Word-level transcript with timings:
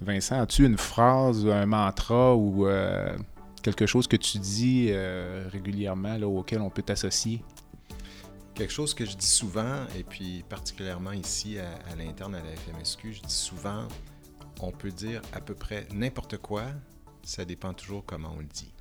Vincent, 0.00 0.40
as-tu 0.40 0.64
une 0.64 0.78
phrase, 0.78 1.46
un 1.46 1.66
mantra 1.66 2.36
ou 2.36 2.66
quelque 3.62 3.86
chose 3.86 4.06
que 4.06 4.16
tu 4.16 4.38
dis 4.38 4.92
régulièrement 5.50 6.16
là, 6.16 6.28
auquel 6.28 6.60
on 6.60 6.70
peut 6.70 6.82
t'associer? 6.82 7.42
Quelque 8.54 8.72
chose 8.72 8.94
que 8.94 9.04
je 9.04 9.16
dis 9.16 9.26
souvent, 9.26 9.84
et 9.96 10.02
puis 10.02 10.44
particulièrement 10.48 11.12
ici 11.12 11.58
à, 11.58 11.70
à 11.92 11.96
l'interne 11.96 12.34
à 12.34 12.42
la 12.42 12.56
FMSQ, 12.56 13.12
je 13.12 13.20
dis 13.22 13.32
souvent, 13.32 13.86
on 14.60 14.72
peut 14.72 14.90
dire 14.90 15.22
à 15.32 15.40
peu 15.40 15.54
près 15.54 15.86
n'importe 15.94 16.38
quoi, 16.38 16.64
ça 17.22 17.44
dépend 17.44 17.72
toujours 17.72 18.04
comment 18.04 18.32
on 18.34 18.40
le 18.40 18.46
dit. 18.46 18.74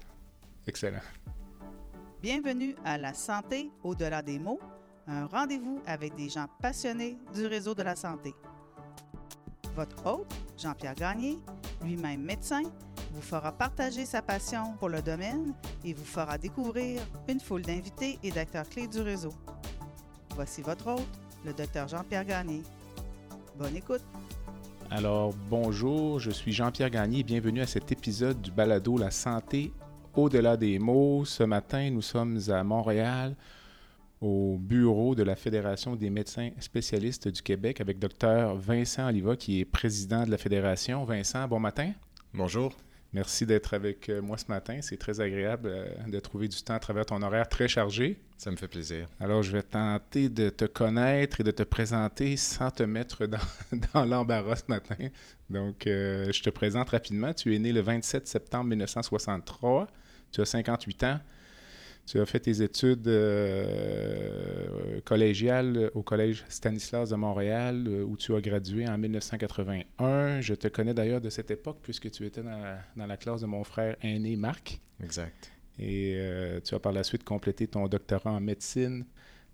Excellent. 0.65 1.01
Bienvenue 2.23 2.75
à 2.83 2.97
La 2.97 3.13
santé 3.13 3.69
au-delà 3.83 4.23
des 4.23 4.39
mots, 4.39 4.59
un 5.05 5.27
rendez-vous 5.27 5.79
avec 5.85 6.15
des 6.15 6.29
gens 6.29 6.47
passionnés 6.59 7.17
du 7.35 7.45
réseau 7.45 7.75
de 7.75 7.83
la 7.83 7.95
santé. 7.95 8.33
Votre 9.77 10.07
hôte, 10.07 10.33
Jean-Pierre 10.57 10.95
Gagné, 10.95 11.37
lui-même 11.83 12.23
médecin, 12.23 12.63
vous 13.13 13.21
fera 13.21 13.51
partager 13.51 14.07
sa 14.07 14.23
passion 14.23 14.73
pour 14.79 14.89
le 14.89 15.03
domaine 15.03 15.53
et 15.85 15.93
vous 15.93 16.03
fera 16.03 16.39
découvrir 16.39 16.99
une 17.27 17.39
foule 17.39 17.61
d'invités 17.61 18.17
et 18.23 18.31
d'acteurs 18.31 18.67
clés 18.67 18.87
du 18.87 19.01
réseau. 19.01 19.29
Voici 20.33 20.63
votre 20.63 20.87
hôte, 20.87 21.19
le 21.45 21.53
docteur 21.53 21.87
Jean-Pierre 21.87 22.25
Gagné. 22.25 22.63
Bonne 23.55 23.75
écoute. 23.75 24.01
Alors, 24.89 25.35
bonjour, 25.47 26.17
je 26.19 26.31
suis 26.31 26.53
Jean-Pierre 26.53 26.89
Gagné 26.89 27.21
bienvenue 27.21 27.61
à 27.61 27.67
cet 27.67 27.91
épisode 27.91 28.41
du 28.41 28.49
balado 28.49 28.97
La 28.97 29.11
santé 29.11 29.71
au-delà 30.15 30.57
des 30.57 30.79
mots. 30.79 31.23
Ce 31.23 31.43
matin, 31.43 31.91
nous 31.91 32.01
sommes 32.01 32.39
à 32.49 32.63
Montréal, 32.63 33.35
au 34.21 34.57
bureau 34.59 35.15
de 35.15 35.23
la 35.23 35.35
Fédération 35.35 35.95
des 35.95 36.09
médecins 36.09 36.49
spécialistes 36.59 37.27
du 37.27 37.41
Québec 37.41 37.81
avec 37.81 37.99
docteur 37.99 38.55
Vincent 38.55 39.07
Oliva, 39.07 39.35
qui 39.35 39.59
est 39.59 39.65
président 39.65 40.25
de 40.25 40.31
la 40.31 40.37
Fédération. 40.37 41.03
Vincent, 41.05 41.47
bon 41.47 41.59
matin. 41.59 41.91
Bonjour. 42.33 42.75
Merci 43.13 43.45
d'être 43.45 43.73
avec 43.73 44.09
euh, 44.09 44.21
moi 44.21 44.37
ce 44.37 44.45
matin. 44.47 44.79
C'est 44.81 44.97
très 44.97 45.21
agréable 45.21 45.69
euh, 45.69 45.87
de 46.07 46.19
trouver 46.19 46.47
du 46.47 46.61
temps 46.61 46.73
à 46.73 46.79
travers 46.79 47.05
ton 47.05 47.21
horaire 47.21 47.47
très 47.47 47.67
chargé. 47.67 48.19
Ça 48.37 48.51
me 48.51 48.57
fait 48.57 48.67
plaisir. 48.67 49.07
Alors, 49.19 49.43
je 49.43 49.51
vais 49.51 49.63
tenter 49.63 50.29
de 50.29 50.49
te 50.49 50.65
connaître 50.65 51.39
et 51.39 51.43
de 51.43 51.51
te 51.51 51.63
présenter 51.63 52.37
sans 52.37 52.69
te 52.69 52.83
mettre 52.83 53.25
dans, 53.25 54.05
l'embarras 54.05 54.57
ce 54.57 54.65
matin. 54.67 54.97
Donc, 55.49 55.87
euh, 55.87 56.31
je 56.31 56.43
te 56.43 56.49
présente 56.49 56.89
rapidement. 56.89 57.33
Tu 57.33 57.55
es 57.55 57.59
né 57.59 57.71
le 57.71 57.81
27 57.81 58.27
septembre 58.27 58.65
1963. 58.65 59.87
Tu 60.31 60.41
as 60.41 60.45
58 60.45 61.03
ans. 61.05 61.19
Tu 62.07 62.21
as 62.21 62.25
fait 62.25 62.39
tes 62.39 62.61
études 62.61 63.09
euh, 63.09 65.01
collégiales 65.03 65.91
au 65.93 66.03
Collège 66.03 66.45
Stanislas 66.47 67.09
de 67.09 67.15
Montréal, 67.17 67.83
euh, 67.85 68.03
où 68.05 68.15
tu 68.15 68.33
as 68.33 68.39
gradué 68.39 68.87
en 68.87 68.97
1981. 68.97 70.39
Je 70.39 70.53
te 70.53 70.69
connais 70.69 70.93
d'ailleurs 70.93 71.19
de 71.19 71.29
cette 71.29 71.51
époque, 71.51 71.79
puisque 71.83 72.09
tu 72.09 72.25
étais 72.25 72.41
dans 72.41 73.05
la, 73.05 73.17
classe 73.17 73.41
de 73.41 73.45
mon 73.45 73.65
frère 73.65 73.97
aîné, 74.01 74.37
Marc. 74.37 74.79
Exact. 75.03 75.51
Et 75.79 76.13
euh, 76.15 76.61
tu 76.61 76.75
as 76.75 76.79
par 76.79 76.93
la 76.93 77.03
suite 77.03 77.25
complété 77.25 77.67
ton 77.67 77.85
doctorat 77.89 78.31
en 78.31 78.39
médecine 78.39 79.03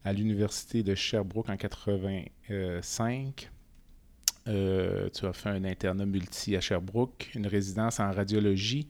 à 0.06 0.14
l'Université 0.14 0.84
de 0.84 0.94
Sherbrooke 0.94 1.50
en 1.50 1.54
1985. 1.54 3.50
tu 4.45 5.26
as 5.26 5.34
fait 5.34 5.50
un 5.50 5.64
internat 5.64 6.06
multi 6.06 6.56
à 6.56 6.62
Sherbrooke, 6.62 7.32
une 7.34 7.48
résidence 7.48 8.00
en 8.00 8.12
radiologie 8.12 8.88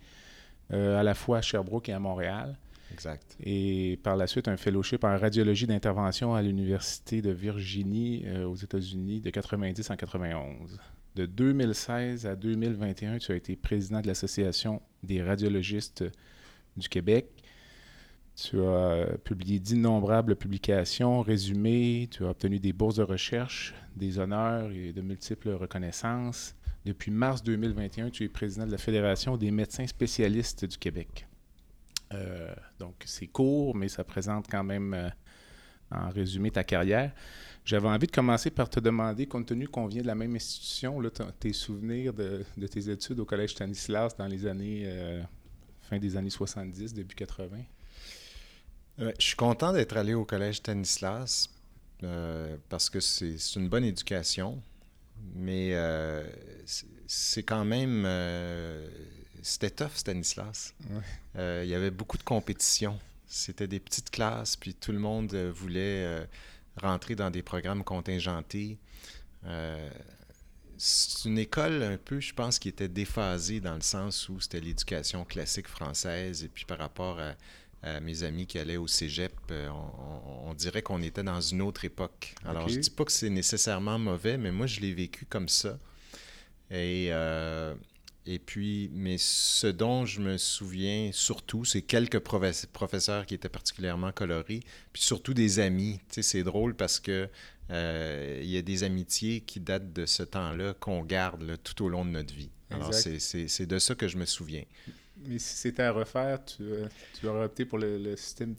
à 0.70 1.02
la 1.02 1.14
fois 1.14 1.38
à 1.38 1.42
Sherbrooke 1.42 1.88
et 1.88 1.94
à 1.94 2.00
Montréal. 2.00 2.58
Exact. 2.94 3.36
Et 3.44 4.00
par 4.04 4.16
la 4.16 4.28
suite, 4.28 4.48
un 4.48 4.56
fellowship 4.56 5.04
en 5.04 5.18
radiologie 5.18 5.66
d'intervention 5.66 6.36
à 6.36 6.42
l'Université 6.42 7.22
de 7.22 7.32
Virginie 7.32 8.24
euh, 8.28 8.46
aux 8.46 8.56
États-Unis 8.56 9.20
de 9.20 9.32
90 9.32 9.90
en 9.90 9.96
91. 9.96 10.80
De 11.16 11.26
2016 11.26 12.26
à 12.28 12.36
2021, 12.36 13.18
tu 13.18 13.32
as 13.32 13.36
été 13.36 13.56
président 13.56 14.02
de 14.02 14.08
l'Association 14.08 14.82
des 15.02 15.24
radiologistes 15.24 16.04
du 16.78 16.88
Québec. 16.88 17.28
Tu 18.36 18.60
as 18.62 19.18
publié 19.24 19.60
d'innombrables 19.60 20.36
publications, 20.36 21.22
résumés, 21.22 22.08
tu 22.10 22.26
as 22.26 22.30
obtenu 22.30 22.60
des 22.60 22.74
bourses 22.74 22.96
de 22.96 23.04
recherche, 23.04 23.76
des 23.96 24.18
honneurs 24.18 24.72
et 24.72 24.92
de 24.92 25.02
multiples 25.02 25.50
reconnaissances. 25.50 26.56
Depuis 26.86 27.12
mars 27.12 27.44
2021, 27.44 28.10
tu 28.10 28.24
es 28.24 28.30
président 28.30 28.66
de 28.66 28.72
la 28.72 28.80
Fédération 28.80 29.38
des 29.38 29.52
médecins 29.52 29.86
spécialistes 29.86 30.66
du 30.66 30.78
Québec. 30.78 31.28
Euh, 32.14 32.54
donc, 32.80 32.96
c'est 33.06 33.28
court, 33.28 33.76
mais 33.76 33.90
ça 33.90 34.04
présente 34.04 34.48
quand 34.50 34.64
même, 34.64 34.94
euh, 34.94 35.10
en 35.92 36.10
résumé, 36.10 36.52
ta 36.52 36.64
carrière. 36.64 37.12
J'avais 37.66 37.88
envie 37.88 38.08
de 38.08 38.12
commencer 38.12 38.52
par 38.52 38.70
te 38.70 38.80
demander, 38.80 39.26
compte 39.26 39.46
tenu 39.46 39.68
qu'on 39.68 39.88
vient 39.88 40.02
de 40.02 40.08
la 40.08 40.16
même 40.16 40.36
institution, 40.36 41.02
tes 41.40 41.54
souvenirs 41.54 42.14
de, 42.14 42.44
tes 42.68 42.90
études 42.90 43.20
au 43.20 43.26
Collège 43.26 43.52
Stanislas 43.52 44.18
dans 44.18 44.28
les 44.28 44.46
années, 44.46 44.84
euh, 44.86 45.22
fin 45.82 45.98
des 45.98 46.18
années 46.18 46.30
70, 46.30 46.94
début 46.94 47.16
80. 47.16 47.58
je 48.98 49.12
suis 49.18 49.36
content 49.38 49.72
d'être 49.72 49.96
allé 49.96 50.14
au 50.14 50.26
Collège 50.26 50.58
Stanislas 50.58 51.50
parce 52.68 52.90
que 52.90 53.00
c'est 53.00 53.38
une 53.56 53.70
bonne 53.70 53.86
éducation, 53.86 54.62
mais 55.34 55.74
c'est 57.08 57.44
quand 57.44 57.64
même 57.64 58.06
c'était 59.44 59.70
tough, 59.70 59.96
Stanislas. 59.96 60.74
Euh, 61.38 61.62
il 61.66 61.70
y 61.70 61.76
avait 61.76 61.92
beaucoup 61.92 62.18
de 62.18 62.24
compétition. 62.24 62.98
C'était 63.28 63.68
des 63.68 63.80
petites 63.80 64.10
classes, 64.10 64.56
puis 64.56 64.74
tout 64.74 64.92
le 64.92 65.00
monde 65.00 65.34
euh, 65.34 65.52
voulait 65.54 66.06
euh, 66.06 66.26
rentrer 66.78 67.16
dans 67.16 67.30
des 67.30 67.42
programmes 67.42 67.84
contingentés. 67.84 68.78
c'est 70.78 71.26
une 71.26 71.38
école 71.38 71.84
un 71.84 71.98
peu, 71.98 72.20
je 72.20 72.34
pense, 72.34 72.58
qui 72.58 72.70
était 72.70 72.88
déphasée 72.88 73.60
dans 73.60 73.76
le 73.76 73.82
sens 73.82 74.30
où 74.30 74.40
c'était 74.40 74.62
l'éducation 74.62 75.26
classique 75.26 75.68
française. 75.68 76.44
Et 76.44 76.48
puis 76.48 76.66
par 76.66 76.78
rapport 76.78 77.20
à, 77.20 77.36
mes 78.00 78.24
amis 78.24 78.48
qui 78.48 78.58
allaient 78.60 78.78
au 78.78 78.88
cégep, 78.88 79.34
on, 79.52 80.54
dirait 80.54 80.82
qu'on 80.82 81.02
était 81.02 81.22
dans 81.24 81.42
une 81.42 81.62
autre 81.62 81.84
époque. 81.84 82.34
Alors 82.46 82.70
je 82.70 82.80
dis 82.80 82.90
pas 82.90 83.04
que 83.04 83.12
c'est 83.12 83.30
nécessairement 83.30 84.00
mauvais, 84.00 84.38
mais 84.38 84.54
moi 84.54 84.68
je 84.68 84.80
l'ai 84.80 84.94
vécu 84.94 85.26
comme 85.26 85.50
ça. 85.50 85.78
Et 86.72 87.12
et 88.26 88.40
puis, 88.40 88.90
mais 88.94 89.18
ce 89.18 89.68
dont 89.68 90.06
je 90.06 90.22
me 90.22 90.38
souviens 90.38 91.12
surtout, 91.12 91.66
c'est 91.66 91.82
quelques 91.82 92.20
professeurs 92.20 93.26
qui 93.26 93.34
étaient 93.34 93.50
particulièrement 93.50 94.12
colorés, 94.14 94.62
puis 94.94 95.02
surtout 95.02 95.34
des 95.34 95.60
amis. 95.60 96.00
Tu 96.08 96.16
sais, 96.16 96.22
c'est 96.22 96.44
drôle 96.44 96.74
parce 96.76 97.00
que 97.00 97.28
euh, 97.70 98.40
il 98.42 98.50
y 98.50 98.58
a 98.58 98.62
des 98.62 98.84
amitiés 98.84 99.42
qui 99.42 99.60
datent 99.60 99.92
de 99.92 100.06
ce 100.06 100.24
temps-là 100.24 100.74
qu'on 100.74 101.04
garde 101.04 101.58
tout 101.64 101.84
au 101.84 101.90
long 101.90 102.06
de 102.06 102.12
notre 102.12 102.34
vie. 102.34 102.50
Alors, 102.70 102.94
c'est 102.94 103.66
de 103.66 103.80
ça 103.80 103.96
que 103.96 104.08
je 104.08 104.18
me 104.18 104.26
souviens. 104.26 104.64
Mais 105.26 105.38
si 105.38 105.56
c'était 105.58 105.84
à 105.84 105.92
refaire, 105.92 106.44
tu, 106.44 106.64
euh, 106.64 106.88
tu 107.20 107.28
aurais 107.28 107.46
opté 107.46 107.66
pour 107.66 107.78
le 107.78 108.16
système 108.16 108.56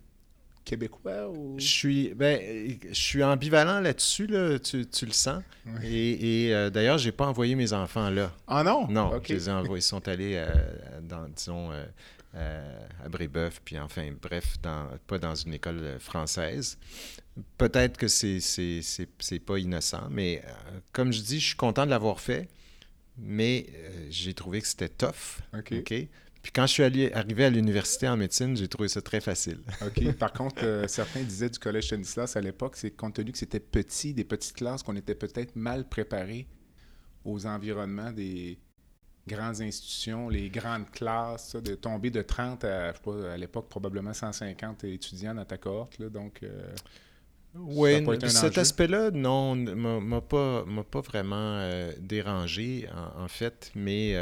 québécois 0.64 1.28
ou... 1.28 1.56
Je 1.58 1.66
suis, 1.66 2.14
ben, 2.14 2.76
je 2.88 2.94
suis 2.94 3.22
ambivalent 3.22 3.80
là-dessus, 3.80 4.26
là, 4.26 4.58
tu, 4.58 4.86
tu, 4.86 5.06
le 5.06 5.12
sens. 5.12 5.42
Et, 5.82 6.46
et 6.46 6.54
euh, 6.54 6.70
d'ailleurs, 6.70 6.98
je 6.98 7.06
n'ai 7.06 7.12
pas 7.12 7.26
envoyé 7.26 7.54
mes 7.54 7.72
enfants 7.72 8.10
là. 8.10 8.32
Ah 8.46 8.62
non? 8.64 8.88
Non, 8.88 9.20
je 9.22 9.32
les 9.32 9.48
ai 9.48 9.52
envoyés. 9.52 9.80
Ils 9.80 9.82
sont 9.82 10.06
allés, 10.08 10.34
euh, 10.36 10.48
dans, 11.02 11.28
disons, 11.28 11.70
euh, 12.34 12.78
à 13.04 13.08
Brébeuf, 13.08 13.60
puis 13.64 13.78
enfin, 13.78 14.10
bref, 14.20 14.56
dans, 14.62 14.88
pas 15.06 15.18
dans 15.18 15.34
une 15.34 15.54
école 15.54 15.98
française. 16.00 16.78
Peut-être 17.58 17.96
que 17.96 18.08
c'est, 18.08 18.40
c'est, 18.40 18.80
c'est, 18.82 19.38
pas 19.40 19.58
innocent, 19.58 20.08
mais 20.10 20.42
comme 20.92 21.12
je 21.12 21.20
dis, 21.20 21.40
je 21.40 21.46
suis 21.48 21.56
content 21.56 21.84
de 21.84 21.90
l'avoir 21.90 22.20
fait, 22.20 22.48
mais 23.18 23.66
j'ai 24.08 24.34
trouvé 24.34 24.60
que 24.60 24.66
c'était 24.66 24.88
tough. 24.88 25.40
OK? 25.52 26.08
Puis 26.44 26.52
quand 26.52 26.66
je 26.66 26.72
suis 26.74 26.82
allé, 26.82 27.10
arrivé 27.14 27.46
à 27.46 27.50
l'université 27.50 28.06
en 28.06 28.18
médecine, 28.18 28.54
j'ai 28.54 28.68
trouvé 28.68 28.88
ça 28.88 29.00
très 29.00 29.22
facile. 29.22 29.60
OK. 29.80 30.12
Par 30.18 30.30
contre, 30.30 30.62
euh, 30.62 30.86
certains 30.88 31.22
disaient 31.22 31.48
du 31.48 31.58
collège 31.58 31.86
Stanislas 31.86 32.36
à 32.36 32.42
l'époque, 32.42 32.76
c'est 32.76 32.90
compte 32.90 33.14
tenu 33.14 33.32
que 33.32 33.38
c'était 33.38 33.60
petit, 33.60 34.12
des 34.12 34.24
petites 34.24 34.54
classes, 34.54 34.82
qu'on 34.82 34.94
était 34.94 35.14
peut-être 35.14 35.56
mal 35.56 35.88
préparé 35.88 36.46
aux 37.24 37.46
environnements 37.46 38.12
des 38.12 38.58
grandes 39.26 39.62
institutions, 39.62 40.28
les 40.28 40.50
grandes 40.50 40.90
classes, 40.90 41.56
de 41.56 41.76
tomber 41.76 42.10
de 42.10 42.20
30 42.20 42.62
à, 42.64 42.92
je 42.92 42.96
sais 42.96 43.02
pas, 43.02 43.32
à 43.32 43.36
l'époque, 43.38 43.70
probablement 43.70 44.12
150 44.12 44.84
étudiants 44.84 45.34
dans 45.34 45.46
ta 45.46 45.56
cohorte. 45.56 45.98
Là, 45.98 46.10
donc, 46.10 46.40
euh, 46.42 46.74
oui, 47.54 48.04
cet 48.28 48.58
aspect-là, 48.58 49.10
non, 49.12 49.56
m'a 49.56 50.20
pas, 50.20 50.66
pas 50.90 51.00
vraiment 51.00 51.56
euh, 51.60 51.90
dérangé, 52.00 52.86
en, 53.16 53.28
fait, 53.28 53.72
mais 53.74 54.14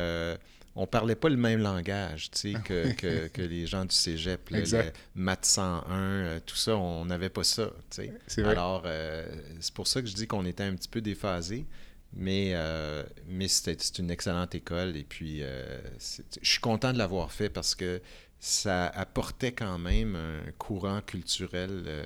on 0.75 0.87
parlait 0.87 1.15
pas 1.15 1.29
le 1.29 1.37
même 1.37 1.61
langage 1.61 2.31
tu 2.31 2.53
sais, 2.53 2.59
que, 2.65 2.93
que, 3.29 3.43
les 3.43 3.67
gens 3.67 3.85
du 3.85 3.95
cégep. 3.95 4.49
le 4.51 4.93
maths 5.15 5.45
101, 5.45 5.91
euh, 5.91 6.41
tout 6.45 6.57
ça, 6.57 6.77
on 6.77 7.05
n'avait 7.05 7.29
pas 7.29 7.45
ça. 7.45 7.71
Tu 7.91 8.11
sais. 8.27 8.45
Alors, 8.45 8.83
euh, 8.87 9.27
c'est 9.61 9.75
pour 9.75 9.87
ça 9.87 10.01
que 10.01 10.09
je 10.09 10.15
dis 10.15 10.27
qu'on 10.27 10.47
était 10.47 10.65
un 10.65 10.75
petit 10.75 10.89
peu 10.89 11.01
déphasé. 11.01 11.67
Mais, 12.15 12.53
euh, 12.55 13.05
mais 13.27 13.49
c'est 13.49 13.99
une 13.99 14.11
excellente 14.11 14.55
école 14.55 14.99
et 14.99 15.05
puis 15.05 15.41
je 15.41 16.23
suis 16.43 16.61
content 16.61 16.93
de 16.93 16.99
l'avoir 16.99 17.33
fait 17.33 17.49
parce 17.49 17.75
que 17.75 18.03
ça 18.39 18.87
apportait 18.89 19.53
quand 19.53 19.79
même 19.79 20.15
un 20.17 20.53
courant 20.59 21.01
culturel 21.01 22.05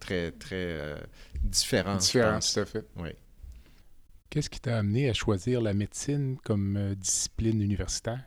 très, 0.00 0.32
très 0.32 0.96
différent. 1.42 1.96
Différent, 1.96 2.38
tout 2.40 2.60
à 2.60 2.64
fait. 2.64 2.86
Oui. 2.96 3.10
Qu'est-ce 4.32 4.48
qui 4.48 4.60
t'a 4.60 4.78
amené 4.78 5.10
à 5.10 5.12
choisir 5.12 5.60
la 5.60 5.74
médecine 5.74 6.38
comme 6.42 6.78
euh, 6.78 6.94
discipline 6.94 7.60
universitaire? 7.60 8.24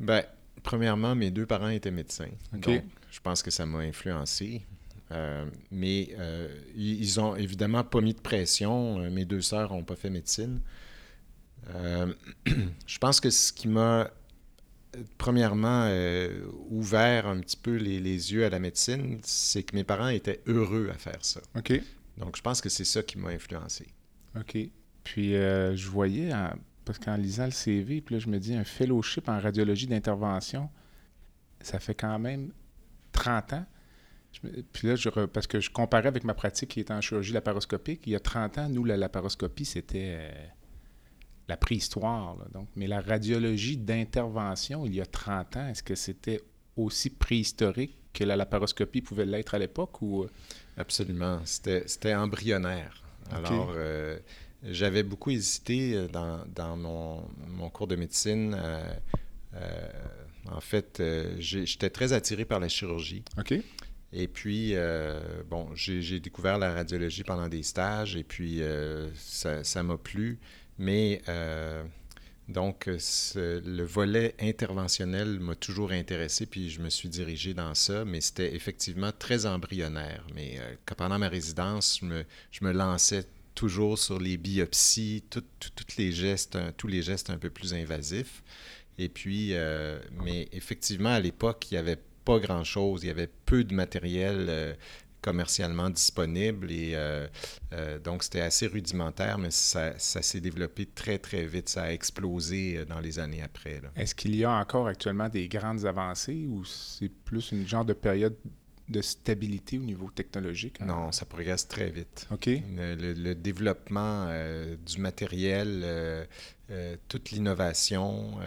Ben, 0.00 0.24
premièrement, 0.62 1.14
mes 1.14 1.30
deux 1.30 1.44
parents 1.44 1.68
étaient 1.68 1.90
médecins. 1.90 2.30
Donc, 2.50 2.82
je 3.10 3.20
pense 3.20 3.42
que 3.42 3.50
ça 3.50 3.66
m'a 3.66 3.80
influencé. 3.80 4.64
Euh, 5.10 5.44
mais 5.70 6.14
euh, 6.18 6.48
ils 6.74 7.20
ont 7.20 7.36
évidemment 7.36 7.84
pas 7.84 8.00
mis 8.00 8.14
de 8.14 8.20
pression. 8.20 9.00
Mes 9.10 9.26
deux 9.26 9.42
sœurs 9.42 9.70
n'ont 9.70 9.84
pas 9.84 9.96
fait 9.96 10.08
médecine. 10.08 10.62
je 11.66 12.98
pense 13.00 13.20
que 13.20 13.28
ce 13.28 13.52
qui 13.52 13.68
m'a 13.68 14.10
premièrement 15.18 15.90
ouvert 16.70 17.26
un 17.26 17.38
petit 17.40 17.58
peu 17.58 17.76
les, 17.76 18.00
les, 18.00 18.32
yeux 18.32 18.46
à 18.46 18.48
la 18.48 18.60
médecine, 18.60 19.20
c'est 19.24 19.62
que 19.62 19.76
mes 19.76 19.84
parents 19.84 20.08
étaient 20.08 20.40
heureux 20.46 20.88
à 20.90 20.96
faire 20.96 21.22
ça. 21.22 21.42
OK. 21.54 21.78
Donc, 22.16 22.38
je 22.38 22.40
pense 22.40 22.62
que 22.62 22.70
c'est 22.70 22.86
ça 22.86 23.02
qui 23.02 23.18
m'a 23.18 23.28
influencé. 23.28 23.88
OK. 24.38 24.58
Puis, 25.04 25.34
euh, 25.34 25.74
je 25.76 25.88
voyais, 25.88 26.30
parce 26.84 26.98
qu'en 26.98 27.16
lisant 27.16 27.46
le 27.46 27.50
CV, 27.50 28.00
puis 28.00 28.14
là, 28.14 28.18
je 28.18 28.28
me 28.28 28.38
dis, 28.38 28.54
un 28.54 28.64
fellowship 28.64 29.28
en 29.28 29.38
radiologie 29.38 29.86
d'intervention, 29.86 30.70
ça 31.60 31.78
fait 31.78 31.94
quand 31.94 32.18
même 32.18 32.52
30 33.12 33.52
ans. 33.54 33.66
puis 34.72 34.88
là, 34.88 34.96
je 34.96 35.08
parce 35.08 35.46
que 35.46 35.60
je 35.60 35.70
comparais 35.70 36.08
avec 36.08 36.24
ma 36.24 36.34
pratique 36.34 36.70
qui 36.70 36.80
était 36.80 36.92
en 36.92 37.00
chirurgie 37.00 37.32
laparoscopique. 37.32 38.06
Il 38.06 38.12
y 38.12 38.16
a 38.16 38.20
30 38.20 38.58
ans, 38.58 38.68
nous, 38.68 38.84
la 38.84 38.96
laparoscopie, 38.96 39.64
c'était 39.64 40.16
euh, 40.18 40.46
la 41.48 41.56
préhistoire. 41.56 42.36
donc. 42.52 42.68
Mais 42.76 42.86
la 42.86 43.00
radiologie 43.00 43.76
d'intervention, 43.76 44.86
il 44.86 44.94
y 44.94 45.00
a 45.00 45.06
30 45.06 45.56
ans, 45.56 45.68
est-ce 45.68 45.82
que 45.82 45.94
c'était 45.94 46.40
aussi 46.76 47.10
préhistorique 47.10 47.98
que 48.12 48.24
la 48.24 48.36
laparoscopie 48.36 49.02
pouvait 49.02 49.26
l'être 49.26 49.54
à 49.54 49.58
l'époque 49.58 50.02
ou... 50.02 50.24
Euh? 50.24 50.30
Absolument. 50.76 51.40
C'était 51.44 52.14
embryonnaire. 52.14 53.02
Alors, 53.32 53.72
euh, 53.74 54.18
j'avais 54.62 55.02
beaucoup 55.02 55.30
hésité 55.30 55.94
euh, 55.94 56.08
dans, 56.08 56.76
mon, 56.76 57.70
cours 57.70 57.86
de 57.86 57.96
médecine. 57.96 58.56
en 60.50 60.60
fait, 60.60 61.02
j'étais 61.38 61.90
très 61.90 62.12
attiré 62.12 62.44
par 62.44 62.60
la 62.60 62.68
chirurgie. 62.68 63.24
OK. 63.38 63.54
Et 64.14 64.28
puis, 64.28 64.74
bon, 65.48 65.68
j'ai 65.74 66.20
découvert 66.20 66.58
la 66.58 66.72
radiologie 66.74 67.24
pendant 67.24 67.48
des 67.48 67.62
stages 67.62 68.16
et 68.16 68.24
puis 68.24 68.60
ça 69.16 69.82
m'a 69.82 69.96
plu. 69.96 70.38
Mais 70.78 71.22
donc, 72.48 72.86
le 72.86 73.82
volet 73.84 74.34
interventionnel 74.40 75.38
m'a 75.40 75.54
toujours 75.54 75.92
intéressé, 75.92 76.46
puis 76.46 76.70
je 76.70 76.80
me 76.80 76.90
suis 76.90 77.08
dirigé 77.08 77.54
dans 77.54 77.74
ça, 77.74 78.04
mais 78.04 78.20
c'était 78.20 78.54
effectivement 78.54 79.12
très 79.16 79.46
embryonnaire. 79.46 80.26
Mais 80.34 80.58
euh, 80.58 80.74
pendant 80.96 81.18
ma 81.18 81.28
résidence, 81.28 82.00
je 82.50 82.64
me, 82.64 82.72
lançais 82.72 83.24
toujours 83.54 83.98
sur 83.98 84.18
les 84.18 84.36
biopsies, 84.36 85.24
toutes 85.30 85.96
les 85.98 86.12
gestes, 86.12 86.58
tous 86.76 86.88
les 86.88 87.02
gestes 87.02 87.30
un 87.30 87.38
peu 87.38 87.50
plus 87.50 87.74
invasifs. 87.74 88.42
Et 88.98 89.08
puis, 89.08 89.50
euh, 89.52 89.98
mais 90.24 90.48
effectivement, 90.52 91.10
à 91.10 91.20
l'époque, 91.20 91.70
il 91.70 91.74
n'y 91.74 91.78
avait 91.78 91.98
pas 92.24 92.38
grand-chose. 92.38 93.02
Il 93.02 93.06
y 93.06 93.10
avait 93.10 93.30
peu 93.46 93.64
de 93.64 93.74
matériel. 93.74 94.46
Euh, 94.48 94.74
commercialement 95.22 95.88
disponible. 95.88 96.70
Et 96.70 96.92
euh, 96.94 97.26
euh, 97.72 97.98
donc, 97.98 98.24
c'était 98.24 98.40
assez 98.40 98.66
rudimentaire, 98.66 99.38
mais 99.38 99.50
ça, 99.50 99.98
s'est 99.98 100.40
développé 100.40 100.86
très, 100.86 101.18
très 101.18 101.46
vite. 101.46 101.68
Ça 101.68 101.84
a 101.84 101.92
explosé 101.92 102.76
euh, 102.76 102.84
dans 102.84 103.00
les 103.00 103.18
années 103.18 103.42
après. 103.42 103.80
Est-ce 103.96 104.14
qu'il 104.14 104.36
y 104.36 104.44
a 104.44 104.50
encore 104.50 104.88
actuellement 104.88 105.28
des 105.28 105.48
grandes 105.48 105.86
avancées 105.86 106.46
ou 106.46 106.64
c'est 106.64 107.08
plus 107.08 107.52
une 107.52 107.66
genre 107.66 107.84
de 107.84 107.94
période 107.94 108.36
de 108.88 109.00
stabilité 109.00 109.78
au 109.78 109.82
niveau 109.82 110.10
technologique? 110.10 110.80
Hein? 110.80 110.86
Non, 110.86 111.12
ça 111.12 111.24
progresse 111.24 111.66
très 111.66 111.90
vite. 111.90 112.26
OK. 112.30 112.50
Le, 112.76 113.32
développement 113.32 114.26
du 114.84 114.98
matériel, 114.98 116.28
toute 117.08 117.30
l'innovation, 117.30 118.38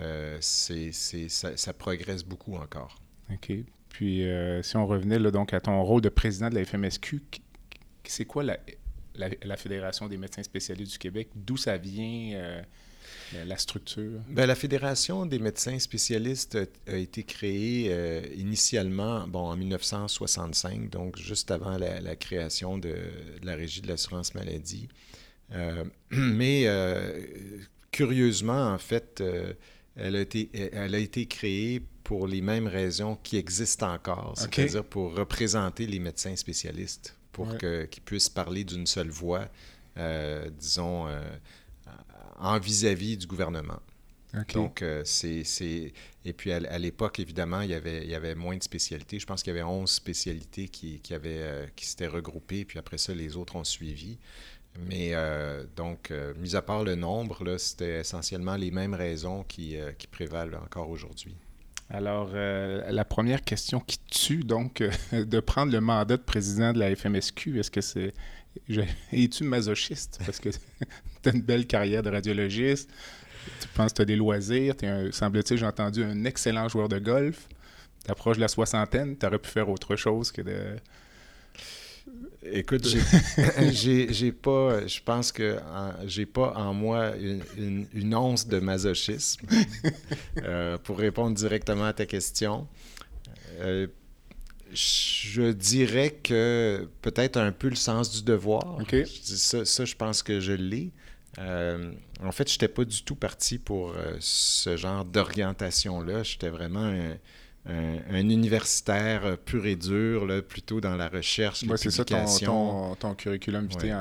ça, 0.42 1.57
ça, 1.57 1.74
progresse 1.74 2.24
beaucoup 2.24 2.56
encore. 2.56 3.00
OK. 3.31 3.54
Puis, 3.95 4.25
euh, 4.25 4.62
si 4.62 4.75
on 4.75 4.86
revenait 4.86 5.19
donc 5.31 5.53
à 5.53 5.62
ton 5.62 5.81
rôle 5.81 6.01
de 6.01 6.09
président 6.09 6.50
de 6.50 6.56
la 6.56 6.65
FMSQ, 6.65 7.21
c'est 8.03 8.25
quoi 8.25 8.44
la, 8.44 9.56
Fédération 9.56 10.09
des 10.09 10.18
médecins 10.18 10.44
spécialistes 10.44 10.92
du 10.92 10.97
Québec? 10.97 11.30
D'où 11.33 11.56
ça 11.56 11.77
vient, 11.77 12.33
euh, 12.33 12.62
la 13.45 13.57
structure? 13.57 14.19
Bien, 14.27 14.47
la 14.47 14.56
Fédération 14.56 15.25
des 15.25 15.39
médecins 15.39 15.80
spécialistes 15.80 16.57
a, 16.88 16.97
été 16.97 17.24
créée 17.24 17.88
euh, 17.88 18.21
initialement 18.36 19.30
bon, 19.30 19.47
en 19.47 19.56
1965, 19.56 20.89
donc 20.89 21.18
juste 21.18 21.50
avant 21.50 21.77
la, 21.77 22.18
création 22.18 22.77
de, 22.77 22.98
la 23.44 23.56
Régie 23.56 23.80
de 23.80 23.88
l'assurance 23.88 24.36
maladie. 24.36 24.89
mais 26.09 26.68
curieusement, 27.91 28.74
en 28.74 28.77
fait, 28.77 29.24
elle 29.95 30.18
a, 30.18 30.19
été, 30.19 30.50
elle 30.53 30.95
a 30.95 31.00
été 31.00 31.27
créée 31.27 31.81
pour 32.06 32.28
les 32.28 32.40
mêmes 32.40 32.68
raisons 32.68 33.18
qui 33.24 33.36
existent 33.36 33.92
encore, 33.92 34.36
c'est-à-dire 34.38 34.86
pour 34.86 35.16
représenter 35.16 35.88
les 35.88 35.98
médecins 35.98 36.36
spécialistes, 36.36 37.18
pour 37.31 37.57
qu'ils 37.57 38.04
puissent 38.06 38.30
parler 38.30 38.63
d'une 38.63 38.86
seule 38.86 39.10
voix, 39.10 39.50
euh, 39.98 40.48
disons, 40.52 41.07
euh, 41.07 41.19
en 42.38 42.60
vis-à-vis 42.60 43.18
du 43.18 43.25
gouvernement. 43.25 43.80
Donc, 44.54 44.84
euh, 44.84 45.02
c'est... 45.04 45.44
Et 46.25 46.34
puis, 46.34 46.52
à, 46.52 46.78
l'époque, 46.78 47.19
évidemment, 47.19 47.62
il 47.62 47.72
y, 47.72 47.74
avait, 47.74 48.04
il 48.04 48.10
y 48.10 48.16
avait 48.16 48.36
moins 48.36 48.56
de 48.56 48.63
spécialités. 48.63 49.18
Je 49.18 49.25
pense 49.25 49.42
qu'il 49.42 49.51
y 49.51 49.56
avait 49.56 49.68
11 49.68 49.90
spécialités 49.90 50.68
qui, 50.68 51.00
qui, 51.00 51.13
avaient, 51.13 51.72
qui 51.75 51.88
s'étaient 51.88 52.08
regroupées, 52.08 52.66
puis 52.66 52.78
après 52.78 53.00
ça, 53.00 53.16
les 53.16 53.36
autres 53.36 53.56
ont 53.56 53.63
suivi. 53.63 54.19
Mais 54.90 55.13
donc, 55.75 56.13
mis 56.38 56.56
à 56.56 56.62
part 56.62 56.84
le 56.84 56.96
nombre, 56.96 57.58
c'était 57.58 58.01
essentiellement 58.01 58.58
les 58.58 58.69
mêmes 58.69 58.94
raisons 58.94 59.44
qui, 59.44 59.78
qui 59.98 60.08
prévalent 60.08 60.60
encore 60.63 60.90
aujourd'hui. 60.90 61.36
Alors, 61.90 62.32
euh, 62.34 62.84
la 62.90 63.06
première 63.06 63.44
question 63.44 63.80
qui 63.80 64.00
tue, 64.00 64.44
donc, 64.44 64.82
euh, 64.82 64.92
de 65.26 65.40
prendre 65.40 65.72
le 65.72 65.82
mandat 65.82 66.18
de 66.18 66.22
président 66.22 66.74
de 66.74 66.80
la 66.80 66.96
FMSQ, 66.96 67.60
est-ce 67.60 67.72
que 67.72 67.82
c'est. 67.82 68.14
Es-tu 69.12 69.44
masochiste? 69.44 70.20
Parce 70.26 70.40
que 70.40 70.50
tu 71.24 71.30
as 71.30 71.32
une 71.32 71.42
belle 71.42 71.68
carrière 71.68 72.02
de 72.02 72.10
radiologiste, 72.10 72.90
tu 73.62 73.68
penses 73.70 73.92
que 73.92 73.98
tu 73.98 74.02
as 74.02 74.06
des 74.06 74.16
loisirs, 74.16 74.76
tu 74.76 74.88
semble-t-il, 75.12 75.60
j'ai 75.60 75.66
entendu, 75.66 76.04
un 76.04 76.24
excellent 76.26 76.68
joueur 76.68 76.90
de 76.90 76.98
golf, 76.98 77.48
tu 78.04 78.12
approches 78.12 78.38
de 78.38 78.42
la 78.42 78.48
soixantaine, 78.48 79.18
tu 79.18 79.26
aurais 79.26 79.40
pu 79.40 79.50
faire 79.50 79.70
autre 79.70 79.96
chose 79.96 80.32
que 80.32 80.42
de 80.42 80.78
Écoute, 82.51 82.88
j'ai 83.71 84.31
pas, 84.31 84.85
je 84.88 85.00
pense 85.01 85.31
que 85.31 85.57
j'ai 86.06 86.25
pas 86.25 86.53
en 86.56 86.73
moi 86.73 87.13
une, 87.17 88.15
once 88.15 88.47
de 88.47 88.59
masochisme 88.59 89.45
euh, 90.43 90.77
pour 90.77 91.00
répondre 91.00 91.36
directement 91.36 91.86
à 91.86 91.93
ta 91.93 92.05
question. 92.05 92.67
Euh, 93.60 93.88
je 94.74 95.51
dirais 95.51 96.12
que 96.12 96.88
peut-être 97.01 97.38
un 97.38 97.51
peu 97.51 97.69
le 97.69 97.75
sens 97.75 98.12
du 98.12 98.24
devoir. 98.24 98.79
Ça, 99.13 99.65
ça, 99.65 99.86
je 99.86 99.95
pense 99.95 100.22
que 100.22 100.39
je 100.39 100.53
l'ai. 100.53 100.91
Euh, 101.38 101.91
en 102.24 102.31
fait, 102.31 102.50
je 102.50 102.55
n'étais 102.55 102.67
pas 102.67 102.86
du 102.86 103.03
tout 103.03 103.15
parti 103.15 103.57
pour 103.57 103.93
ce 104.19 104.75
genre 104.75 105.05
d'orientation-là. 105.05 106.24
J'étais 106.24 106.50
vraiment 106.50 106.86
un, 106.86 107.15
un, 107.67 108.29
universitaire 108.29 109.38
pur 109.39 109.65
et 109.65 109.75
dur, 109.75 110.25
là, 110.25 110.41
plutôt 110.41 110.81
dans 110.81 110.95
la 110.95 111.07
recherche, 111.07 111.63
ouais, 111.63 111.77
C'est 111.77 111.91
ça 111.91 112.05
ton, 112.05 112.95
ton, 112.95 113.15
curriculum 113.15 113.67
vitae. 113.67 113.95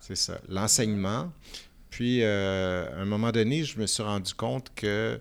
C'est 0.00 0.16
ça, 0.16 0.40
l'enseignement. 0.48 1.32
Puis, 1.90 2.22
euh, 2.22 2.88
à 2.94 3.00
un 3.00 3.04
moment 3.06 3.32
donné, 3.32 3.64
je 3.64 3.80
me 3.80 3.86
suis 3.86 4.02
rendu 4.02 4.34
compte 4.34 4.70
que 4.74 5.18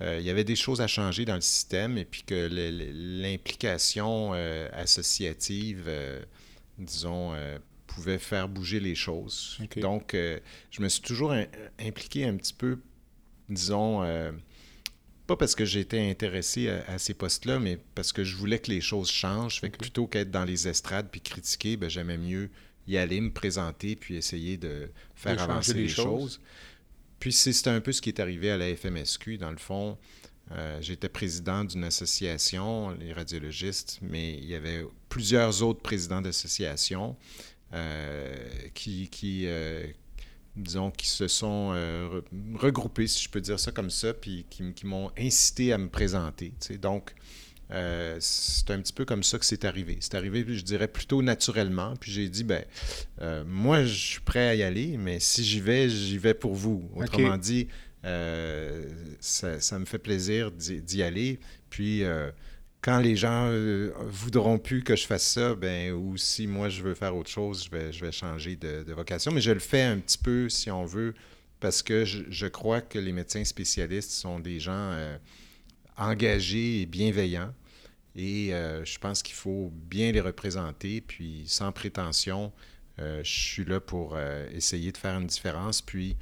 euh, 0.00 0.18
il 0.20 0.26
y 0.26 0.30
avait 0.30 0.44
des 0.44 0.56
choses 0.56 0.80
à 0.82 0.86
changer 0.86 1.24
dans 1.24 1.34
le 1.34 1.40
système 1.40 1.98
et 1.98 2.04
puis 2.04 2.22
que 2.22 2.48
l'implication 3.22 4.32
euh, 4.34 4.68
associative, 4.74 5.90
disons, 6.78 7.32
pouvait 7.86 8.18
faire 8.18 8.46
bouger 8.46 8.78
les 8.78 8.94
choses. 8.94 9.58
Donc, 9.78 10.14
je 10.14 10.82
me 10.82 10.88
suis 10.88 11.02
toujours 11.02 11.34
impliqué 11.80 12.26
un 12.26 12.36
petit 12.36 12.54
peu, 12.54 12.78
disons, 13.48 14.02
pas 15.28 15.36
parce 15.36 15.54
que 15.54 15.66
j'étais 15.66 16.10
intéressé 16.10 16.70
à, 16.70 16.98
ces 16.98 17.12
postes-là, 17.12 17.60
mais 17.60 17.78
parce 17.94 18.12
que 18.12 18.24
je 18.24 18.34
voulais 18.34 18.58
que 18.58 18.70
les 18.70 18.80
choses 18.80 19.10
changent. 19.10 19.60
Fait 19.60 19.68
que 19.68 19.76
plutôt 19.76 20.06
qu'être 20.06 20.30
dans 20.30 20.44
les 20.44 20.66
estrades 20.66 21.08
puis 21.10 21.20
critiquer, 21.20 21.76
ben, 21.76 21.90
j'aimais 21.90 22.16
mieux 22.16 22.48
y 22.88 22.96
aller, 22.96 23.20
me 23.20 23.30
présenter 23.30 23.94
puis 23.94 24.16
essayer 24.16 24.56
de 24.56 24.90
faire 25.14 25.40
avancer 25.42 25.74
les, 25.74 25.86
choses. 25.86 26.40
Puis 27.20 27.34
c'est 27.34 27.68
un 27.68 27.82
peu 27.82 27.92
ce 27.92 28.00
qui 28.00 28.08
est 28.08 28.20
arrivé 28.20 28.50
à 28.50 28.56
la 28.56 28.74
FMSQ. 28.74 29.36
Dans 29.36 29.50
le 29.50 29.58
fond, 29.58 29.98
euh, 30.52 30.78
j'étais 30.80 31.10
président 31.10 31.62
d'une 31.62 31.84
association, 31.84 32.92
les 32.92 33.12
radiologistes, 33.12 33.98
mais 34.00 34.32
il 34.32 34.46
y 34.46 34.54
avait 34.54 34.86
plusieurs 35.10 35.62
autres 35.62 35.82
présidents 35.82 36.22
d'associations 36.22 37.16
euh, 37.74 38.34
qui, 38.72 39.10
qui, 39.10 39.42
euh, 39.44 39.84
disons, 40.58 40.90
qui 40.90 41.08
se 41.08 41.28
sont 41.28 41.70
euh, 41.72 42.20
regroupés, 42.54 43.06
si 43.06 43.22
je 43.22 43.28
peux 43.28 43.40
dire 43.40 43.58
ça 43.58 43.72
comme 43.72 43.90
ça, 43.90 44.12
puis 44.12 44.44
qui, 44.50 44.86
m'ont 44.86 45.10
incité 45.18 45.72
à 45.72 45.78
me 45.78 45.88
présenter. 45.88 46.52
Donc, 46.80 47.14
euh, 47.70 48.16
c'est 48.20 48.70
un 48.70 48.80
petit 48.80 48.92
peu 48.92 49.04
comme 49.04 49.22
ça 49.22 49.38
que 49.38 49.44
c'est 49.44 49.64
arrivé. 49.64 49.98
C'est 50.00 50.14
arrivé, 50.14 50.44
je 50.48 50.62
dirais, 50.62 50.88
plutôt 50.88 51.22
naturellement. 51.22 51.94
Puis 51.96 52.12
j'ai 52.12 52.28
dit, 52.28 52.44
ben, 52.44 52.64
euh, 53.20 53.44
moi, 53.46 53.84
je 53.84 53.94
suis 53.94 54.20
prêt 54.20 54.48
à 54.48 54.54
y 54.54 54.62
aller, 54.62 54.96
mais 54.96 55.20
si 55.20 55.44
j'y 55.44 55.60
vais, 55.60 55.88
j'y 55.88 56.18
vais 56.18 56.34
pour 56.34 56.54
vous. 56.54 56.88
Autrement 56.96 57.36
dit, 57.36 57.68
euh, 58.04 58.84
ça, 59.20 59.78
me 59.78 59.84
fait 59.84 59.98
plaisir 59.98 60.50
d'y 60.50 61.02
aller. 61.02 61.38
Puis 61.70 62.02
quand 62.80 62.98
les 63.00 63.16
gens 63.16 63.50
voudront 64.06 64.58
plus 64.58 64.82
que 64.82 64.94
je 64.94 65.06
fasse 65.06 65.26
ça, 65.26 65.54
ben, 65.54 65.92
ou 65.92 66.16
si 66.16 66.46
moi 66.46 66.68
je 66.68 66.82
veux 66.82 66.94
faire 66.94 67.16
autre 67.16 67.30
chose, 67.30 67.64
je 67.64 67.70
vais, 67.70 67.92
je 67.92 68.04
vais 68.04 68.12
changer 68.12 68.56
de, 68.56 68.92
vocation. 68.92 69.32
Mais 69.32 69.40
je 69.40 69.50
le 69.50 69.58
fais 69.58 69.82
un 69.82 69.98
petit 69.98 70.18
peu, 70.18 70.48
si 70.48 70.70
on 70.70 70.84
veut, 70.84 71.14
parce 71.60 71.82
que 71.82 72.04
je, 72.04 72.22
je 72.28 72.46
crois 72.46 72.80
que 72.80 72.98
les 72.98 73.12
médecins 73.12 73.44
spécialistes 73.44 74.12
sont 74.12 74.38
des 74.38 74.60
gens 74.60 74.96
engagés 75.98 76.82
et 76.82 76.86
bienveillants. 76.86 77.52
Et 78.16 78.52
euh, 78.52 78.84
je 78.84 78.98
pense 78.98 79.22
qu'il 79.22 79.34
faut 79.34 79.70
bien 79.72 80.12
les 80.12 80.20
représenter, 80.20 81.00
puis 81.00 81.44
sans 81.46 81.72
prétention, 81.72 82.52
euh, 82.98 83.22
je 83.22 83.30
suis 83.30 83.64
là 83.64 83.80
pour 83.80 84.14
euh, 84.16 84.48
essayer 84.52 84.90
de 84.90 84.96
faire 84.96 85.18
une 85.18 85.26
différence. 85.26 85.82
Puis 85.82 86.16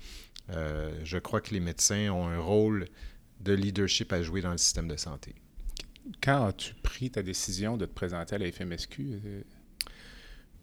je 1.02 1.18
crois 1.18 1.40
que 1.40 1.52
les 1.52 1.58
médecins 1.58 2.10
ont 2.10 2.28
un 2.28 2.38
rôle 2.38 2.86
de 3.40 3.52
leadership 3.52 4.12
à 4.12 4.22
jouer 4.22 4.42
dans 4.42 4.52
le 4.52 4.58
système 4.58 4.86
de 4.86 4.96
santé. 4.96 5.34
Quand 6.22 6.46
as-tu 6.46 6.74
pris 6.74 7.10
ta 7.10 7.22
décision 7.22 7.76
de 7.76 7.86
te 7.86 7.92
présenter 7.92 8.34
à 8.34 8.38
la 8.38 8.50
FMSQ? 8.50 9.20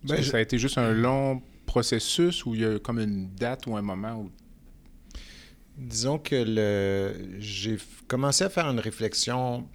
Ben, 0.04 0.22
ça 0.24 0.38
a 0.38 0.40
été 0.42 0.58
juste 0.58 0.78
un 0.78 0.92
long 0.92 1.42
processus 1.66 2.46
ou 2.46 2.56
il 2.56 2.62
y 2.62 2.66
a 2.66 2.80
comme 2.80 3.00
une 3.00 3.34
date 3.36 3.68
ou 3.68 3.76
un 3.76 3.82
moment 3.82 4.16
où 4.20 4.32
Disons 5.78 6.20
que 6.20 6.36
le... 6.36 7.40
j'ai 7.40 7.78
commencé 8.08 8.44
à 8.44 8.50
faire 8.50 8.68
une 8.68 8.80
réflexion 8.80 9.68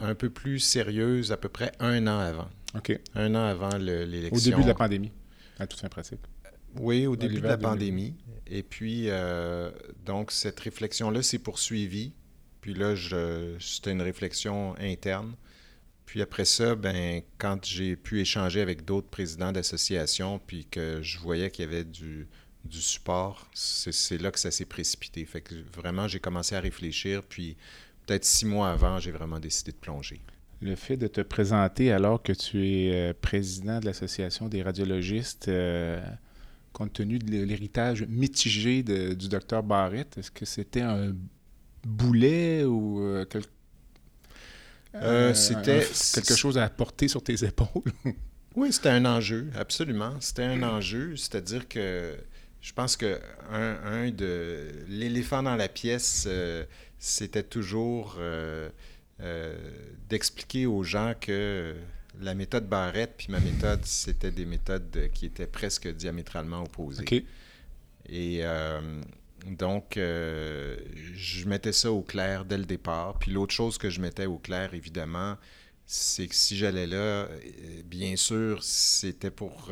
un 0.00 0.14
peu 0.14 0.30
plus 0.30 0.58
sérieuse 0.58 1.32
à 1.32 1.36
peu 1.36 1.48
près 1.48 1.72
un 1.80 2.06
an 2.06 2.18
avant. 2.18 2.48
OK. 2.74 2.98
Un 3.14 3.34
an 3.34 3.44
avant 3.44 3.76
l'élection. 3.76 4.36
Au 4.36 4.40
début 4.40 4.62
de 4.62 4.68
la 4.68 4.74
pandémie, 4.74 5.12
à 5.58 5.66
toute 5.66 5.80
fin 5.80 5.88
pratique. 5.88 6.20
Oui, 6.80 7.06
au 7.06 7.14
début 7.14 7.40
de 7.40 7.46
la 7.46 7.58
pandémie. 7.58 8.14
Et 8.46 8.62
puis, 8.62 9.04
euh, 9.08 9.70
donc, 10.04 10.32
cette 10.32 10.58
réflexion-là 10.60 11.22
s'est 11.22 11.38
poursuivie. 11.38 12.12
Puis 12.64 12.72
là, 12.72 12.94
c'était 13.60 13.92
une 13.92 14.00
réflexion 14.00 14.74
interne. 14.80 15.34
Puis 16.06 16.22
après 16.22 16.46
ça, 16.46 16.74
ben, 16.74 17.20
quand 17.36 17.62
j'ai 17.62 17.94
pu 17.94 18.22
échanger 18.22 18.62
avec 18.62 18.86
d'autres 18.86 19.08
présidents 19.08 19.52
d'associations, 19.52 20.40
puis 20.46 20.64
que 20.70 21.02
je 21.02 21.18
voyais 21.18 21.50
qu'il 21.50 21.66
y 21.66 21.68
avait 21.68 21.84
du, 21.84 22.26
support, 22.70 23.50
c'est 23.52 24.16
là 24.16 24.30
que 24.30 24.38
ça 24.38 24.50
s'est 24.50 24.64
précipité. 24.64 25.26
Fait 25.26 25.42
que 25.42 25.54
vraiment, 25.76 26.08
j'ai 26.08 26.20
commencé 26.20 26.54
à 26.54 26.60
réfléchir, 26.60 27.22
puis 27.22 27.54
peut-être 28.06 28.24
six 28.24 28.46
mois 28.46 28.70
avant, 28.70 28.98
j'ai 28.98 29.12
vraiment 29.12 29.40
décidé 29.40 29.72
de 29.72 29.76
plonger. 29.76 30.22
Le 30.62 30.74
fait 30.74 30.96
de 30.96 31.06
te 31.06 31.20
présenter 31.20 31.92
alors 31.92 32.22
que 32.22 32.32
tu 32.32 32.66
es 32.66 32.94
euh, 32.94 33.12
président 33.12 33.78
de 33.78 33.84
l'Association 33.84 34.48
des 34.48 34.62
radiologistes, 34.62 35.48
euh, 35.48 36.02
compte 36.72 36.94
tenu 36.94 37.18
de 37.18 37.44
l'héritage 37.44 38.06
mitigé 38.08 38.82
du 38.82 39.28
docteur 39.28 39.62
Barrett, 39.62 40.16
est-ce 40.16 40.30
que 40.30 40.46
c'était 40.46 40.80
un 40.80 41.14
boulet 41.86 42.64
ou 42.64 43.00
euh, 43.00 43.24
c'était 45.34 45.86
quelque 46.14 46.36
chose 46.36 46.58
à 46.58 46.68
porter 46.68 47.08
sur 47.08 47.22
tes 47.22 47.44
épaules? 47.44 47.92
oui, 48.56 48.72
c'était 48.72 48.90
un 48.90 49.04
enjeu, 49.04 49.48
absolument. 49.56 50.14
C'était 50.20 50.44
un 50.44 50.62
enjeu, 50.62 51.16
c'est-à-dire 51.16 51.68
que 51.68 52.16
je 52.64 52.72
pense 52.72 52.96
que 52.96 53.20
un, 53.50 54.10
de 54.10 54.70
l'éléphant 54.88 55.42
dans 55.42 55.54
la 55.54 55.68
pièce, 55.68 56.24
euh, 56.26 56.64
c'était 56.98 57.42
toujours 57.42 58.16
euh, 58.18 58.70
euh, 59.20 59.54
d'expliquer 60.08 60.64
aux 60.64 60.82
gens 60.82 61.12
que 61.20 61.74
la 62.22 62.34
méthode 62.34 62.66
Barrett 62.66 63.12
puis 63.18 63.26
ma 63.28 63.38
méthode, 63.38 63.84
c'était 63.84 64.30
des 64.30 64.46
méthodes 64.46 65.10
qui 65.12 65.26
étaient 65.26 65.46
presque 65.46 65.88
diamétralement 65.88 66.62
opposées. 66.62 67.26
Et 68.08 68.42
donc, 69.46 69.94
je 69.96 71.48
mettais 71.48 71.72
ça 71.72 71.92
au 71.92 72.02
clair 72.02 72.44
dès 72.44 72.58
le 72.58 72.64
départ. 72.64 73.18
Puis 73.18 73.30
l'autre 73.30 73.52
chose 73.54 73.78
que 73.78 73.90
je 73.90 74.00
mettais 74.00 74.26
au 74.26 74.38
clair, 74.38 74.74
évidemment, 74.74 75.36
c'est 75.86 76.26
que 76.26 76.34
si 76.34 76.56
j'allais 76.56 76.86
là, 76.86 77.28
bien 77.84 78.16
sûr, 78.16 78.62
c'était 78.62 79.30
pour 79.30 79.70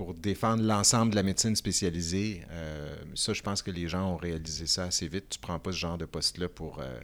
pour 0.00 0.14
défendre 0.14 0.62
l'ensemble 0.62 1.10
de 1.10 1.16
la 1.16 1.22
médecine 1.22 1.54
spécialisée. 1.54 2.42
Euh, 2.50 2.96
ça, 3.14 3.34
je 3.34 3.42
pense 3.42 3.60
que 3.60 3.70
les 3.70 3.86
gens 3.86 4.14
ont 4.14 4.16
réalisé 4.16 4.66
ça 4.66 4.84
assez 4.84 5.08
vite. 5.08 5.28
Tu 5.28 5.38
prends 5.38 5.58
pas 5.58 5.72
ce 5.72 5.76
genre 5.76 5.98
de 5.98 6.06
poste-là 6.06 6.48
pour, 6.48 6.80
euh, 6.80 7.00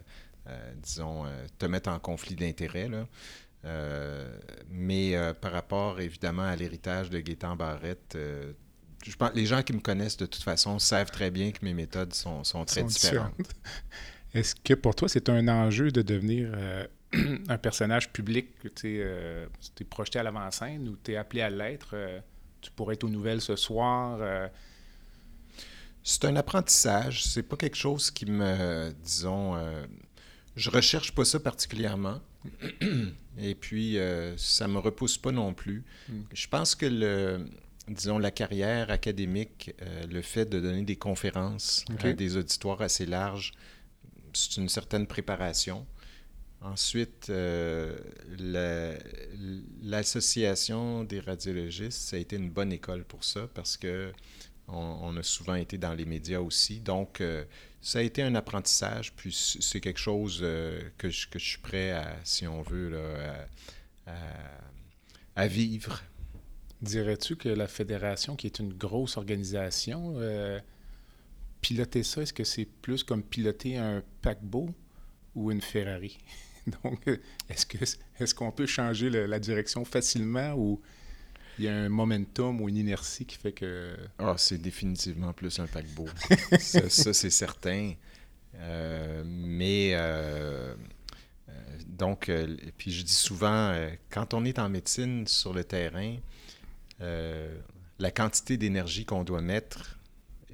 euh, 0.47 0.73
disons, 0.81 1.25
te 1.59 1.67
mettre 1.67 1.91
en 1.91 1.99
conflit 1.99 2.35
d'intérêts. 2.35 2.89
mais 4.71 5.15
par 5.41 5.51
rapport, 5.51 5.99
évidemment, 5.99 6.41
à 6.41 6.55
l'héritage 6.55 7.11
de 7.11 7.19
Gaétan 7.19 7.55
Barrette, 7.55 8.17
je 9.11 9.15
pense 9.17 9.31
les 9.33 9.45
gens 9.45 9.63
qui 9.63 9.73
me 9.73 9.79
connaissent 9.79 10.17
de 10.17 10.25
toute 10.25 10.43
façon 10.43 10.79
savent 10.79 11.11
très 11.11 11.31
bien 11.31 11.51
que 11.51 11.63
mes 11.63 11.73
méthodes 11.73 12.13
sont, 12.13 12.43
très 12.65 12.83
différentes. 12.83 13.33
Est-ce 14.33 14.55
que 14.55 14.73
pour 14.73 14.95
toi, 14.95 15.07
c'est 15.07 15.29
un 15.29 15.47
enjeu 15.47 15.91
de 15.91 16.01
devenir 16.01 16.51
un 17.47 17.57
personnage 17.57 18.11
public? 18.11 18.49
Tu 18.75 18.99
es, 18.99 19.47
projeté 19.89 20.19
à 20.19 20.23
l'avant-scène 20.23 20.87
ou 20.89 20.97
tu 21.01 21.13
es 21.13 21.15
appelé 21.17 21.41
à 21.41 21.49
l'être? 21.49 21.95
tu 22.61 22.71
pourrais 22.71 22.95
être 22.95 23.03
aux 23.03 23.09
nouvelles 23.09 23.41
ce 23.41 23.55
soir. 23.55 24.19
Euh? 24.21 24.47
C'est 26.03 26.25
un 26.25 26.35
apprentissage. 26.35 27.23
C'est 27.23 27.43
pas 27.43 27.55
quelque 27.55 27.77
chose 27.77 28.11
qui 28.11 28.25
me, 28.25 28.91
disons, 29.03 29.55
euh, 29.55 29.85
je 30.55 30.69
recherche 30.69 31.13
pas 31.13 31.25
ça 31.25 31.39
particulièrement. 31.39 32.19
Et 33.39 33.55
puis, 33.55 33.97
euh, 33.97 34.35
ça 34.37 34.67
me 34.67 34.79
repousse 34.79 35.17
pas 35.17 35.31
non 35.31 35.53
plus. 35.53 35.83
Hmm. 36.09 36.21
Je 36.33 36.47
pense 36.47 36.75
que 36.75 36.85
le, 36.85 37.45
disons, 37.87 38.17
la 38.17 38.31
carrière 38.31 38.91
académique, 38.91 39.73
le 40.09 40.21
fait 40.21 40.45
de 40.45 40.59
donner 40.59 40.83
des 40.83 40.95
conférences 40.95 41.85
à 42.03 42.13
des 42.13 42.37
auditoires 42.37 42.81
assez 42.81 43.05
larges, 43.05 43.53
c'est 44.33 44.57
une 44.57 44.69
certaine 44.69 45.07
préparation. 45.07 45.85
Ensuite, 46.61 47.29
euh, 47.29 47.95
l'association 49.83 51.03
des 51.03 51.19
radiologistes, 51.19 52.09
ça 52.09 52.15
a 52.15 52.19
été 52.19 52.35
une 52.35 52.49
bonne 52.49 52.73
école 52.73 53.03
pour 53.03 53.23
ça 53.23 53.47
parce 53.53 53.77
que 53.77 54.11
on, 54.69 55.15
a 55.15 55.23
souvent 55.23 55.55
été 55.55 55.77
dans 55.77 55.93
les 55.93 56.03
médias 56.03 56.41
aussi. 56.41 56.81
Donc, 56.81 57.21
euh, 57.21 57.45
ça 57.81 57.99
a 57.99 58.01
été 58.01 58.21
un 58.21 58.35
apprentissage, 58.35 59.13
puis 59.13 59.31
c'est 59.31 59.79
quelque 59.79 59.99
chose 59.99 60.39
euh, 60.41 60.81
que, 60.97 61.09
je, 61.09 61.29
que, 61.29 61.39
je, 61.39 61.45
suis 61.51 61.59
prêt 61.59 61.91
à, 61.91 62.17
si 62.25 62.45
on 62.47 62.63
veut, 62.63 62.99
à, 65.35 65.47
vivre. 65.47 66.01
Dirais-tu 66.81 67.35
que 67.35 67.49
la 67.49 67.67
fédération, 67.67 68.35
qui 68.35 68.47
est 68.47 68.59
une 68.59 68.73
grosse 68.73 69.17
organisation, 69.17 70.15
piloter 71.61 72.03
ça, 72.03 72.21
est-ce 72.21 72.33
que 72.33 72.43
c'est 72.43 72.65
plus 72.65 73.03
comme 73.03 73.23
piloter 73.23 73.77
un 73.77 74.03
paquebot 74.21 74.69
ou 75.33 75.51
une 75.51 75.61
Ferrari? 75.61 76.17
Donc, 76.83 77.07
est-ce 77.49 77.65
que 77.65 77.77
est-ce 78.19 78.35
qu'on 78.35 78.51
peut 78.51 78.67
changer 78.67 79.09
la 79.09 79.39
direction 79.39 79.85
facilement 79.85 80.53
ou 80.53 80.81
il 81.59 81.65
y 81.65 81.67
a 81.67 81.75
un 81.75 81.89
momentum 81.89 82.61
ou 82.61 82.69
une 82.69 82.77
inertie 82.77 83.25
qui 83.25 83.37
fait 83.37 83.51
que. 83.51 83.95
Ah, 84.19 84.35
c'est 84.37 84.59
définitivement 84.59 85.33
plus 85.33 85.59
un 85.59 85.67
paquebot. 85.67 86.07
ça, 86.59 87.13
c'est 87.13 87.29
certain. 87.29 87.93
Euh, 88.55 89.23
mais 89.25 89.91
euh, 89.93 90.75
euh, 91.49 91.53
donc, 91.87 92.31
puis 92.77 92.91
je 92.91 93.03
dis 93.03 93.13
souvent, 93.13 93.75
quand 94.09 94.33
on 94.33 94.45
est 94.45 94.59
en 94.59 94.69
médecine 94.69 95.25
sur 95.27 95.53
le 95.53 95.63
terrain, 95.63 96.17
la 96.99 98.11
quantité 98.11 98.57
d'énergie 98.57 99.05
qu'on 99.05 99.23
doit 99.23 99.41
mettre 99.41 99.99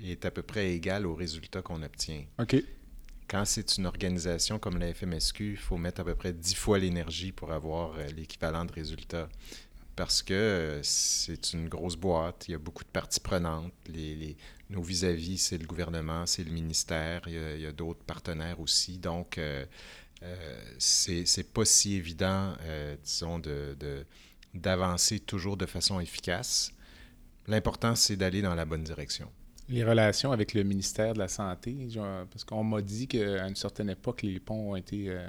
est 0.04 0.26
à 0.26 0.32
peu 0.32 0.42
près 0.42 0.74
égale 0.74 1.06
au 1.06 1.16
résultat 1.16 1.62
qu'on 1.62 1.84
obtient. 1.84 2.24
OK 2.40 2.56
quand 3.34 3.46
c'est 3.46 3.78
une 3.78 3.88
organisation 3.88 4.60
comme 4.60 4.78
la 4.78 4.94
FMSQ, 4.94 5.54
il 5.54 5.58
faut 5.58 5.78
mettre 5.78 6.02
à 6.02 6.04
peu 6.04 6.14
près 6.14 6.34
dix 6.34 6.54
fois 6.54 6.78
l'énergie 6.78 7.32
pour 7.32 7.52
avoir 7.52 7.96
euh, 7.98 8.06
l'équivalent 8.16 8.64
de 8.64 8.72
résultats. 8.72 9.28
Parce 9.96 10.22
que 10.22 10.34
euh, 10.34 10.84
c'est 10.84 11.54
une 11.54 11.68
grosse 11.68 11.96
boîte, 11.96 12.46
il 12.48 12.52
y 12.52 12.54
a 12.54 12.60
beaucoup 12.60 12.84
de 12.84 12.90
parties 12.90 13.20
prenantes. 13.20 13.74
Les, 13.88 14.38
nos 14.70 14.84
vis-à-vis, 14.84 15.40
c'est 15.40 15.58
le 15.58 15.66
gouvernement, 15.66 16.28
c'est 16.28 16.44
le 16.44 16.52
ministère, 16.52 17.24
il 17.26 17.62
y 17.62 17.66
a, 17.66 17.72
d'autres 17.72 18.04
partenaires 18.04 18.60
aussi. 18.60 19.00
Donc, 19.00 19.40
euh, 19.40 19.66
c'est 20.78 21.52
pas 21.52 21.66
si 21.66 21.96
évident, 21.96 22.56
disons, 23.04 23.40
de, 23.40 24.06
toujours 25.26 25.58
de 25.58 25.66
façon 25.66 26.00
efficace. 26.00 26.72
L'important, 27.48 27.96
c'est 27.96 28.16
d'aller 28.16 28.42
dans 28.42 28.56
la 28.56 28.66
bonne 28.66 28.84
direction. 28.84 29.30
Les 29.70 29.84
relations 29.84 30.32
avec 30.32 30.54
le 30.54 30.64
ministère 30.64 31.14
de 31.14 31.20
la 31.20 31.28
Santé, 31.28 31.88
parce 32.30 32.44
qu'on 32.44 32.64
m'a 32.64 32.82
dit 32.82 33.08
qu'à 33.08 33.48
une 33.48 33.56
certaine 33.56 33.90
époque, 33.90 34.22
les 34.22 34.40
ponts 34.40 34.72
ont 34.72 34.76
été 34.76 35.10
euh, 35.10 35.26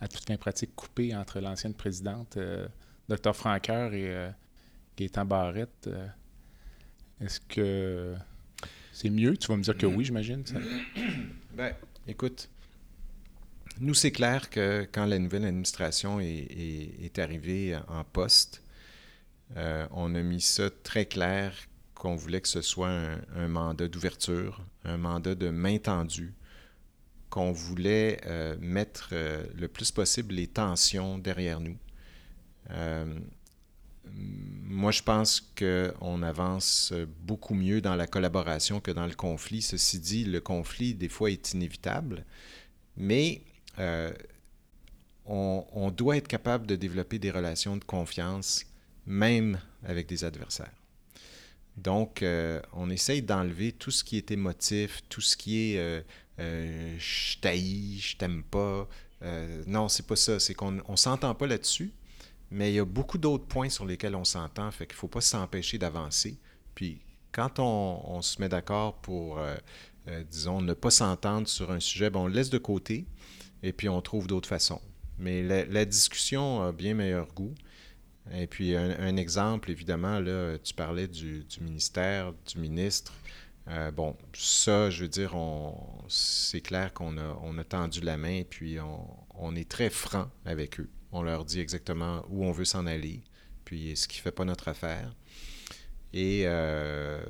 à 0.00 0.08
toute 0.08 0.26
fin 0.26 0.36
pratique 0.36 0.74
coupés 0.74 1.14
entre 1.14 1.40
l'ancienne 1.40 1.74
présidente, 1.74 2.36
euh, 2.36 2.66
Dr 3.08 3.34
Franqueur, 3.34 3.94
et 3.94 4.14
euh, 4.14 4.30
Gaétan 4.96 5.24
Barrette. 5.24 5.88
Est-ce 7.20 7.40
que 7.40 8.14
c'est 8.92 9.10
mieux? 9.10 9.36
Tu 9.36 9.48
vas 9.48 9.56
me 9.56 9.62
dire 9.62 9.76
que 9.76 9.86
oui, 9.86 10.04
j'imagine. 10.04 10.44
ben, 11.56 11.74
écoute, 12.06 12.48
nous, 13.80 13.94
c'est 13.94 14.10
clair 14.10 14.50
que 14.50 14.88
quand 14.90 15.06
la 15.06 15.18
nouvelle 15.18 15.44
administration 15.44 16.20
est, 16.20 17.18
arrivée 17.18 17.76
en 17.88 18.04
poste, 18.04 18.62
on 19.56 20.14
a 20.14 20.22
mis 20.22 20.40
ça 20.40 20.70
très 20.82 21.06
clair 21.06 21.52
qu'on 21.98 22.14
voulait 22.14 22.40
que 22.40 22.48
ce 22.48 22.62
soit 22.62 22.96
un, 23.34 23.48
mandat 23.48 23.88
d'ouverture, 23.88 24.64
un 24.84 24.96
mandat 24.96 25.34
de 25.34 25.50
main 25.50 25.78
tendue, 25.78 26.32
qu'on 27.28 27.52
voulait 27.52 28.20
euh, 28.26 28.56
mettre 28.60 29.10
euh, 29.12 29.44
le 29.54 29.68
plus 29.68 29.90
possible 29.90 30.34
les 30.34 30.46
tensions 30.46 31.18
derrière 31.18 31.60
nous. 31.60 31.76
Euh, 32.70 33.18
moi, 34.14 34.92
je 34.92 35.02
pense 35.02 35.40
qu'on 35.40 36.22
avance 36.22 36.94
beaucoup 37.20 37.54
mieux 37.54 37.80
dans 37.80 37.96
la 37.96 38.06
collaboration 38.06 38.80
que 38.80 38.90
dans 38.90 39.06
le 39.06 39.14
conflit. 39.14 39.60
Ceci 39.60 39.98
dit, 39.98 40.24
le 40.24 40.40
conflit, 40.40 40.94
des 40.94 41.08
fois, 41.08 41.30
est 41.30 41.52
inévitable, 41.52 42.24
mais 42.96 43.42
on, 43.78 45.64
on 45.72 45.90
doit 45.90 46.16
être 46.16 46.28
capable 46.28 46.66
de 46.66 46.76
développer 46.76 47.18
des 47.18 47.30
relations 47.30 47.76
de 47.76 47.84
confiance, 47.84 48.64
même 49.06 49.60
avec 49.84 50.06
des 50.08 50.24
adversaires. 50.24 50.72
Donc, 51.78 52.22
euh, 52.22 52.60
on 52.72 52.90
essaye 52.90 53.22
d'enlever 53.22 53.72
tout 53.72 53.90
ce 53.90 54.02
qui 54.02 54.16
est 54.16 54.30
émotif, 54.30 55.02
tout 55.08 55.20
ce 55.20 55.36
qui 55.36 55.72
est 55.72 55.78
euh, 55.78 56.00
euh, 56.40 56.96
je 56.98 57.38
t'haïs, 57.38 58.00
je 58.00 58.16
t'aime 58.16 58.42
pas. 58.42 58.88
non, 59.66 59.88
c'est 59.88 60.06
pas 60.06 60.16
ça. 60.16 60.40
C'est 60.40 60.54
qu'on 60.54 60.72
ne 60.72 60.96
s'entend 60.96 61.34
pas 61.34 61.46
là-dessus, 61.46 61.92
mais 62.50 62.72
il 62.72 62.76
y 62.76 62.78
a 62.80 62.84
beaucoup 62.84 63.18
d'autres 63.18 63.46
points 63.46 63.68
sur 63.68 63.86
lesquels 63.86 64.16
on 64.16 64.24
s'entend, 64.24 64.70
fait 64.70 64.86
qu'il 64.86 64.96
ne 64.96 65.00
faut 65.00 65.08
pas 65.08 65.20
s'empêcher 65.20 65.78
d'avancer. 65.78 66.38
Puis, 66.74 67.00
quand 67.32 67.58
on, 67.58 68.22
se 68.22 68.40
met 68.40 68.48
d'accord 68.48 68.94
pour, 69.00 69.40
disons, 70.30 70.60
ne 70.62 70.74
pas 70.74 70.90
s'entendre 70.90 71.46
sur 71.48 71.70
un 71.70 71.80
sujet, 71.80 72.10
ben, 72.10 72.20
on 72.20 72.26
le 72.26 72.34
laisse 72.34 72.50
de 72.50 72.58
côté 72.58 73.06
et 73.62 73.72
puis 73.72 73.88
on 73.88 74.00
trouve 74.00 74.26
d'autres 74.26 74.48
façons. 74.48 74.80
Mais 75.18 75.42
la 75.42 75.84
discussion 75.84 76.62
a 76.62 76.72
bien 76.72 76.94
meilleur 76.94 77.26
goût. 77.34 77.54
Et 78.32 78.46
puis, 78.46 78.76
un, 78.76 79.16
exemple, 79.16 79.70
évidemment, 79.70 80.20
là, 80.20 80.58
tu 80.58 80.74
parlais 80.74 81.08
du, 81.08 81.44
ministère, 81.60 82.32
du 82.46 82.58
ministre. 82.58 83.12
Euh, 83.68 83.90
bon, 83.90 84.16
ça, 84.34 84.90
je 84.90 85.02
veux 85.02 85.08
dire, 85.08 85.34
c'est 86.08 86.60
clair 86.60 86.92
qu'on 86.92 87.16
a, 87.18 87.64
tendu 87.64 88.00
la 88.00 88.16
main, 88.16 88.42
puis 88.48 88.78
on, 89.34 89.54
est 89.54 89.68
très 89.68 89.90
franc 89.90 90.30
avec 90.44 90.80
eux. 90.80 90.90
On 91.12 91.22
leur 91.22 91.44
dit 91.44 91.60
exactement 91.60 92.24
où 92.28 92.44
on 92.44 92.52
veut 92.52 92.64
s'en 92.64 92.86
aller, 92.86 93.22
puis 93.64 93.96
ce 93.96 94.08
qui 94.08 94.18
ne 94.18 94.22
fait 94.22 94.32
pas 94.32 94.44
notre 94.44 94.68
affaire. 94.68 95.14
Et 96.12 96.42
euh, 96.44 97.22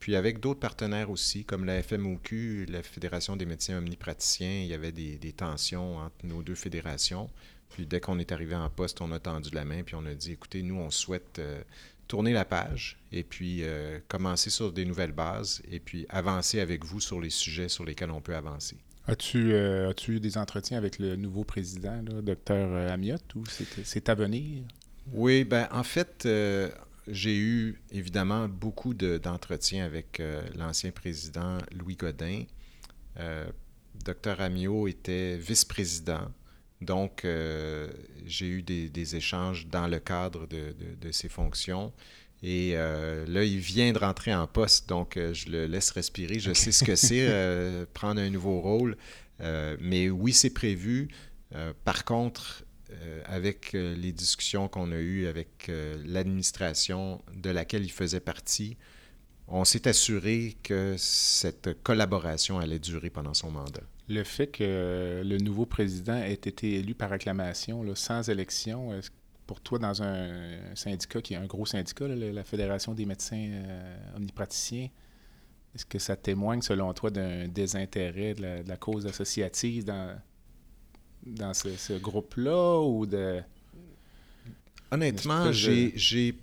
puis 0.00 0.16
avec 0.16 0.40
d'autres 0.40 0.60
partenaires 0.60 1.10
aussi, 1.10 1.44
comme 1.44 1.64
la 1.64 1.82
FMOQ, 1.82 2.66
la 2.68 2.82
Fédération 2.82 3.36
des 3.36 3.46
médecins 3.46 3.78
omnipraticiens, 3.78 4.60
il 4.60 4.66
y 4.66 4.74
avait 4.74 4.92
des 4.92 5.32
tensions 5.32 5.98
entre 5.98 6.24
nos 6.24 6.42
deux 6.42 6.54
fédérations. 6.54 7.30
Puis 7.70 7.86
dès 7.86 8.00
qu'on 8.00 8.18
est 8.18 8.32
arrivé 8.32 8.54
en 8.54 8.68
poste, 8.70 9.00
on 9.00 9.12
a 9.12 9.18
tendu 9.18 9.50
la 9.52 9.64
main, 9.64 9.82
puis 9.82 9.94
on 9.94 10.06
a 10.06 10.14
dit, 10.14 10.32
écoutez, 10.32 10.62
nous, 10.62 10.76
on 10.76 10.90
souhaite 10.90 11.38
euh, 11.38 11.60
tourner 12.08 12.32
la 12.32 12.44
page 12.44 12.96
et 13.12 13.22
puis 13.22 13.60
euh, 13.62 13.98
commencer 14.08 14.50
sur 14.50 14.72
des 14.72 14.84
nouvelles 14.84 15.12
bases 15.12 15.62
et 15.70 15.80
puis 15.80 16.06
avancer 16.08 16.60
avec 16.60 16.84
vous 16.84 17.00
sur 17.00 17.20
les 17.20 17.30
sujets 17.30 17.68
sur 17.68 17.84
lesquels 17.84 18.10
on 18.10 18.20
peut 18.20 18.34
avancer. 18.34 18.76
As-tu 19.08 19.52
euh, 19.52 19.92
eu 20.08 20.20
des 20.20 20.36
entretiens 20.36 20.78
avec 20.78 20.98
le 20.98 21.16
nouveau 21.16 21.44
président, 21.44 22.02
docteur 22.02 22.90
Amiot, 22.90 23.18
ou 23.36 23.44
c'est 23.84 24.08
à 24.08 24.14
venir? 24.14 24.62
Oui, 25.12 25.44
ben 25.44 25.68
en 25.70 25.84
fait, 25.84 26.26
j'ai 27.08 27.36
eu 27.36 27.80
évidemment 27.92 28.48
beaucoup 28.48 28.94
d'entretiens 28.94 29.84
avec 29.84 30.22
l'ancien 30.56 30.90
président 30.90 31.58
Louis 31.72 31.96
Godin. 31.96 32.44
docteur 34.04 34.40
Amiot 34.40 34.88
était 34.88 35.36
vice-président 35.36 36.28
donc, 36.80 37.24
euh, 37.24 37.88
j'ai 38.26 38.46
eu 38.46 38.62
des, 38.62 39.16
échanges 39.16 39.66
dans 39.68 39.86
le 39.86 39.98
cadre 39.98 40.46
de, 40.46 40.74
de, 41.00 41.12
ces 41.12 41.28
fonctions. 41.28 41.92
Et 42.42 42.72
euh, 42.74 43.24
là, 43.26 43.44
il 43.44 43.58
vient 43.58 43.92
de 43.92 43.98
rentrer 43.98 44.34
en 44.34 44.46
poste, 44.46 44.88
donc 44.88 45.16
euh, 45.16 45.32
je 45.32 45.48
le 45.48 45.66
laisse 45.66 45.90
respirer. 45.90 46.38
Je 46.38 46.52
sais 46.52 46.72
ce 46.72 46.84
que 46.84 46.94
c'est, 46.96 47.86
prendre 47.94 48.20
un 48.20 48.30
nouveau 48.30 48.60
rôle. 48.60 48.96
mais 49.40 50.10
oui, 50.10 50.32
c'est 50.32 50.50
prévu. 50.50 51.08
par 51.84 52.04
contre, 52.04 52.64
avec 53.24 53.72
les 53.72 54.12
discussions 54.12 54.68
qu'on 54.68 54.92
a 54.92 54.96
eues 54.96 55.26
avec 55.26 55.70
l'administration 56.04 57.20
de 57.34 57.50
laquelle 57.50 57.84
il 57.84 57.92
faisait 57.92 58.20
partie, 58.20 58.76
on 59.48 59.64
s'est 59.64 59.88
assuré 59.88 60.56
que 60.62 60.94
cette 60.96 61.82
collaboration 61.82 62.58
allait 62.58 62.78
durer 62.78 63.10
pendant 63.10 63.34
son 63.34 63.50
mandat. 63.50 63.82
Le 64.08 64.22
fait 64.24 64.46
que 64.48 65.22
le 65.24 65.38
nouveau 65.38 65.66
président 65.66 66.16
ait 66.16 66.32
été 66.32 66.74
élu 66.74 66.94
par 66.94 67.12
acclamation, 67.12 67.84
sans 67.94 68.28
élection, 68.28 68.92
pour 69.46 69.60
toi, 69.60 69.78
dans 69.78 70.02
un 70.02 70.74
syndicat 70.74 71.22
qui 71.22 71.34
est 71.34 71.36
un 71.36 71.46
gros 71.46 71.66
syndicat, 71.66 72.08
la 72.08 72.44
Fédération 72.44 72.94
des 72.94 73.06
médecins 73.06 73.48
euh, 73.50 74.16
omnipraticiens, 74.16 74.88
est-ce 75.74 75.86
que 75.86 75.98
ça 75.98 76.16
témoigne, 76.16 76.62
selon 76.62 76.92
toi, 76.92 77.10
d'un 77.10 77.48
désintérêt 77.48 78.34
de 78.34 78.66
la, 78.66 78.76
cause 78.76 79.06
associative 79.06 79.84
dans, 79.84 80.18
dans 81.26 81.52
ce, 81.54 81.98
groupe-là 81.98 82.80
ou 82.80 83.06
de. 83.06 83.42
Honnêtement, 84.90 85.52
j'ai 85.52 86.34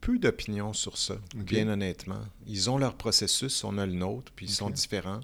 peu 0.00 0.18
d'opinion 0.18 0.72
sur 0.72 0.96
ça, 0.96 1.16
bien 1.34 1.68
honnêtement. 1.68 2.22
Ils 2.46 2.70
ont 2.70 2.78
leur 2.78 2.94
processus, 2.94 3.64
on 3.64 3.78
a 3.78 3.86
le 3.86 3.92
nôtre, 3.92 4.32
puis 4.34 4.46
ils 4.46 4.52
sont 4.52 4.70
différents 4.70 5.20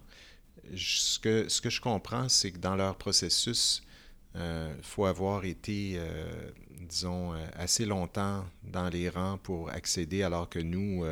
ce, 0.77 1.19
que, 1.19 1.49
ce 1.49 1.61
que 1.61 1.71
je 1.71 1.81
comprends, 1.81 2.29
c'est 2.29 2.53
que 2.53 2.59
dans 2.59 2.77
leur 2.77 2.97
processus, 2.97 3.83
il 4.35 4.41
euh, 4.41 4.83
faut 4.83 5.07
avoir 5.07 5.45
été, 5.45 5.95
euh, 5.97 6.51
disons, 6.81 7.35
euh, 7.35 7.47
assez 7.55 7.85
longtemps 7.87 8.45
dans 8.65 8.89
les 8.89 9.09
rangs 9.09 9.39
pour 9.39 9.71
accéder, 9.71 10.23
alors 10.23 10.49
que 10.49 10.59
nous, 10.59 11.05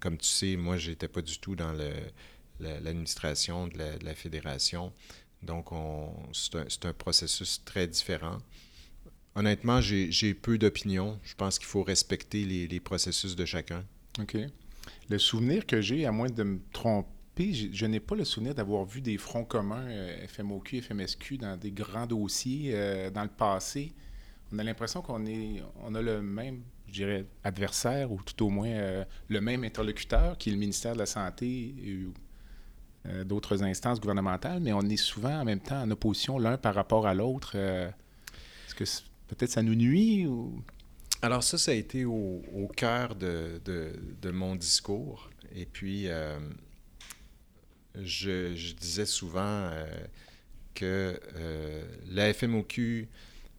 comme 0.00 0.16
tu 0.16 0.28
sais, 0.28 0.56
moi, 0.56 0.76
je 0.76 0.90
n'étais 0.90 1.08
pas 1.08 1.22
du 1.22 1.38
tout 1.38 1.54
dans 1.54 1.72
l'administration 2.58 3.68
de, 3.68 3.78
la, 4.02 4.14
fédération. 4.14 4.92
Donc, 5.42 5.68
c'est 6.32 6.84
un, 6.84 6.92
processus 6.92 7.62
très 7.64 7.86
différent. 7.86 8.38
Honnêtement, 9.34 9.80
j'ai 9.80 10.34
peu 10.34 10.58
d'opinion. 10.58 11.18
Je 11.22 11.34
pense 11.34 11.58
qu'il 11.58 11.68
faut 11.68 11.82
respecter 11.82 12.44
les, 12.44 12.80
processus 12.80 13.36
de 13.36 13.44
chacun. 13.44 13.84
OK. 14.20 14.36
Le 15.08 15.18
souvenir 15.18 15.66
que 15.66 15.80
j'ai, 15.80 16.04
à 16.04 16.12
moins 16.12 16.28
de 16.28 16.42
me 16.42 16.60
tromper, 16.72 17.52
je, 17.72 17.86
n'ai 17.86 18.00
pas 18.00 18.16
le 18.16 18.24
souvenir 18.24 18.54
d'avoir 18.54 18.84
vu 18.84 19.00
des 19.00 19.16
fronts 19.16 19.44
communs 19.44 19.86
euh, 19.88 20.26
FMOQ, 20.26 20.82
FMSQ 20.82 21.38
dans 21.38 21.56
des 21.56 21.70
grands 21.70 22.06
dossiers 22.06 22.72
euh, 22.74 23.10
dans 23.10 23.22
le 23.22 23.30
passé. 23.30 23.94
On 24.52 24.58
a 24.58 24.64
l'impression 24.64 25.00
qu'on 25.00 25.24
on 25.82 25.94
a 25.94 26.02
le 26.02 26.20
même, 26.20 26.62
je 26.86 26.92
dirais, 26.92 27.26
adversaire 27.44 28.12
ou 28.12 28.20
tout 28.22 28.44
au 28.44 28.50
moins 28.50 28.68
euh, 28.68 29.04
le 29.28 29.40
même 29.40 29.64
interlocuteur 29.64 30.36
qui 30.36 30.50
est 30.50 30.52
le 30.52 30.58
ministère 30.58 30.92
de 30.94 30.98
la 30.98 31.06
Santé 31.06 31.74
ou 33.06 33.24
d'autres 33.24 33.62
instances 33.62 34.00
gouvernementales, 34.00 34.60
mais 34.60 34.72
on 34.72 34.82
est 34.82 34.96
souvent 34.96 35.40
en 35.40 35.44
même 35.44 35.60
temps 35.60 35.82
en 35.82 35.90
opposition 35.90 36.38
l'un 36.38 36.56
par 36.56 36.74
rapport 36.74 37.06
à 37.06 37.14
l'autre. 37.14 37.56
Est-ce 37.56 38.74
que 38.74 38.84
peut-être 39.28 39.50
ça 39.50 39.62
nous 39.62 39.74
nuit. 39.74 40.26
Alors 41.22 41.42
ça, 41.42 41.58
ça 41.58 41.70
a 41.70 41.74
été 41.74 42.04
au, 42.04 42.70
cœur 42.76 43.14
de, 43.14 44.30
mon 44.30 44.54
discours. 44.54 45.30
Et 45.54 45.66
puis, 45.66 46.08
je, 47.96 48.72
disais 48.74 49.06
souvent 49.06 49.40
euh, 49.42 49.86
que 50.74 51.20
euh, 51.36 51.84
la 52.08 52.32
FMOQ 52.32 53.08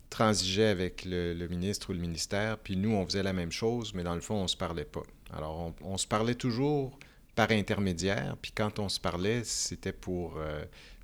transigeait 0.09 0.67
avec 0.67 1.05
le, 1.05 1.47
ministre 1.47 1.89
ou 1.89 1.93
le 1.93 1.99
ministère, 1.99 2.57
puis 2.57 2.75
nous, 2.75 2.91
on 2.91 3.05
faisait 3.05 3.23
la 3.23 3.33
même 3.33 3.51
chose, 3.51 3.93
mais 3.93 4.03
dans 4.03 4.15
le 4.15 4.21
fond, 4.21 4.35
on 4.35 4.43
ne 4.43 4.47
se 4.47 4.57
parlait 4.57 4.85
pas. 4.85 5.03
Alors, 5.33 5.73
on, 5.81 5.97
se 5.97 6.07
parlait 6.07 6.35
toujours 6.35 6.99
par 7.35 7.51
intermédiaire, 7.51 8.35
puis 8.41 8.51
quand 8.51 8.79
on 8.79 8.89
se 8.89 8.99
parlait, 8.99 9.43
c'était 9.43 9.93
pour, 9.93 10.37
euh, 10.37 10.63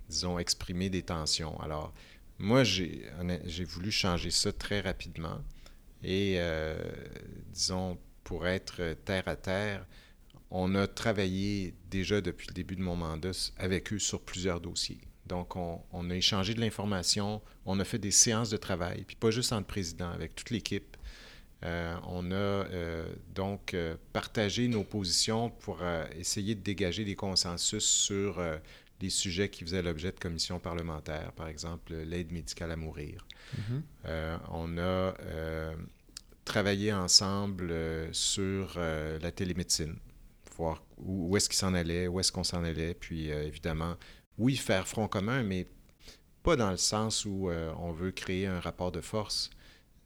disons, 0.10 0.40
exprimer 0.40 0.90
des 0.90 1.04
tensions. 1.04 1.60
Alors, 1.62 1.94
moi, 2.40 2.64
j'ai 2.64 3.64
voulu 3.64 3.92
changer 3.92 4.30
ça 4.32 4.52
très 4.52 4.82
rapidement, 4.82 5.40
et, 6.04 6.40
disons, 7.52 7.98
pour 8.24 8.46
être 8.46 8.96
terre 9.06 9.28
à 9.28 9.36
terre, 9.36 9.86
on 10.52 10.76
a 10.76 10.88
travaillé 10.88 11.74
déjà 11.90 12.22
depuis 12.22 12.48
le 12.48 12.54
début 12.54 12.76
de 12.76 12.82
mon 12.82 12.96
mandat 12.96 13.52
avec 13.58 13.92
eux 13.94 14.00
sur 14.00 14.22
plusieurs 14.22 14.62
dossiers. 14.62 15.02
Donc, 15.26 15.56
on, 15.56 16.10
a 16.10 16.16
échangé 16.16 16.54
de 16.54 16.60
l'information, 16.60 17.42
on 17.66 17.80
a 17.80 17.86
fait 17.86 18.00
des 18.00 18.12
séances 18.12 18.50
de 18.50 18.58
travail, 18.58 19.04
puis 19.06 19.16
pas 19.16 19.32
juste 19.32 19.54
entre 19.54 19.68
présidents, 19.68 20.12
avec 20.12 20.36
toute 20.36 20.50
l'équipe. 20.50 20.97
Euh, 21.64 21.96
on 22.08 22.32
a 22.32 22.36
euh, 22.36 23.08
donc 23.34 23.74
euh, 23.74 23.96
partagé 24.14 24.68
nos 24.68 24.84
positions 24.84 25.50
pour 25.50 25.80
essayer 26.16 26.56
de 26.56 26.62
dégager 26.62 27.04
des 27.04 27.16
consensus 27.16 27.84
sur 27.84 28.42
les 29.02 29.10
sujets 29.10 29.50
qui 29.50 29.64
faisaient 29.64 29.82
l'objet 29.82 30.12
de 30.12 30.20
commissions 30.20 30.60
parlementaires, 30.60 31.32
par 31.34 31.48
exemple 31.48 31.94
l'aide 31.94 32.32
médicale 32.32 32.72
à 32.72 32.76
mourir. 32.76 33.26
Mm-hmm. 33.56 34.40
on 34.52 34.78
a 34.78 35.14
travaillé 36.46 36.94
ensemble 36.94 37.74
sur 38.12 38.80
la 38.80 39.32
télémédecine 39.32 39.98
voir 40.58 40.84
où, 40.98 41.36
est-ce 41.38 41.50
qu'il 41.50 41.58
s'en 41.58 41.74
allait, 41.74 42.08
où 42.08 42.20
est-ce 42.20 42.32
qu'on 42.32 42.44
s'en 42.44 42.64
allait. 42.64 42.94
Puis 42.94 43.32
euh, 43.32 43.46
évidemment, 43.46 43.96
oui, 44.38 44.56
faire 44.56 44.88
front 44.88 45.08
commun, 45.08 45.44
mais 45.44 45.68
pas 46.44 46.56
dans 46.56 46.72
le 46.72 46.78
sens 46.78 47.26
où 47.26 47.50
on 47.50 47.92
veut 47.92 48.12
créer 48.12 48.48
un 48.48 48.62
rapport 48.62 48.92
de 48.92 49.02
force, 49.02 49.50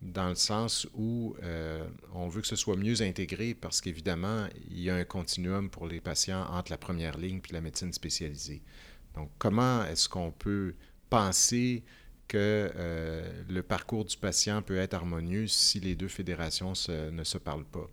dans 0.02 0.30
le 0.30 0.36
sens 0.36 0.88
où 0.96 1.36
euh, 1.44 1.88
on 2.14 2.28
veut 2.28 2.42
que 2.42 2.48
ce 2.48 2.56
soit 2.56 2.76
mieux 2.76 3.02
intégré 3.02 3.54
parce 3.54 3.82
qu'évidemment, 3.82 4.48
il 4.70 4.82
y 4.82 4.90
a 4.90 4.96
un 4.96 5.04
continuum 5.04 5.70
pour 5.70 5.88
les 5.88 6.02
patients 6.02 6.46
entre 6.50 6.72
la 6.72 6.78
première 6.78 7.18
ligne 7.18 7.40
puis 7.40 7.54
la 7.54 7.62
médecine 7.62 7.94
spécialisée. 7.94 8.62
Donc, 9.16 9.30
comment 9.38 9.86
est-ce 9.86 10.10
qu'on 10.10 10.32
peut 10.32 10.74
penser 11.10 11.84
que 12.28 12.72
euh, 12.76 13.44
le 13.48 13.62
parcours 13.62 14.06
du 14.06 14.18
patient 14.18 14.62
peut 14.62 14.78
être 14.78 14.94
harmonieux 14.94 15.48
si 15.48 15.80
les 15.80 15.96
deux 15.96 16.08
fédérations 16.08 16.74
ne 16.90 17.24
se 17.24 17.38
parlent 17.38 17.66
pas? 17.66 17.90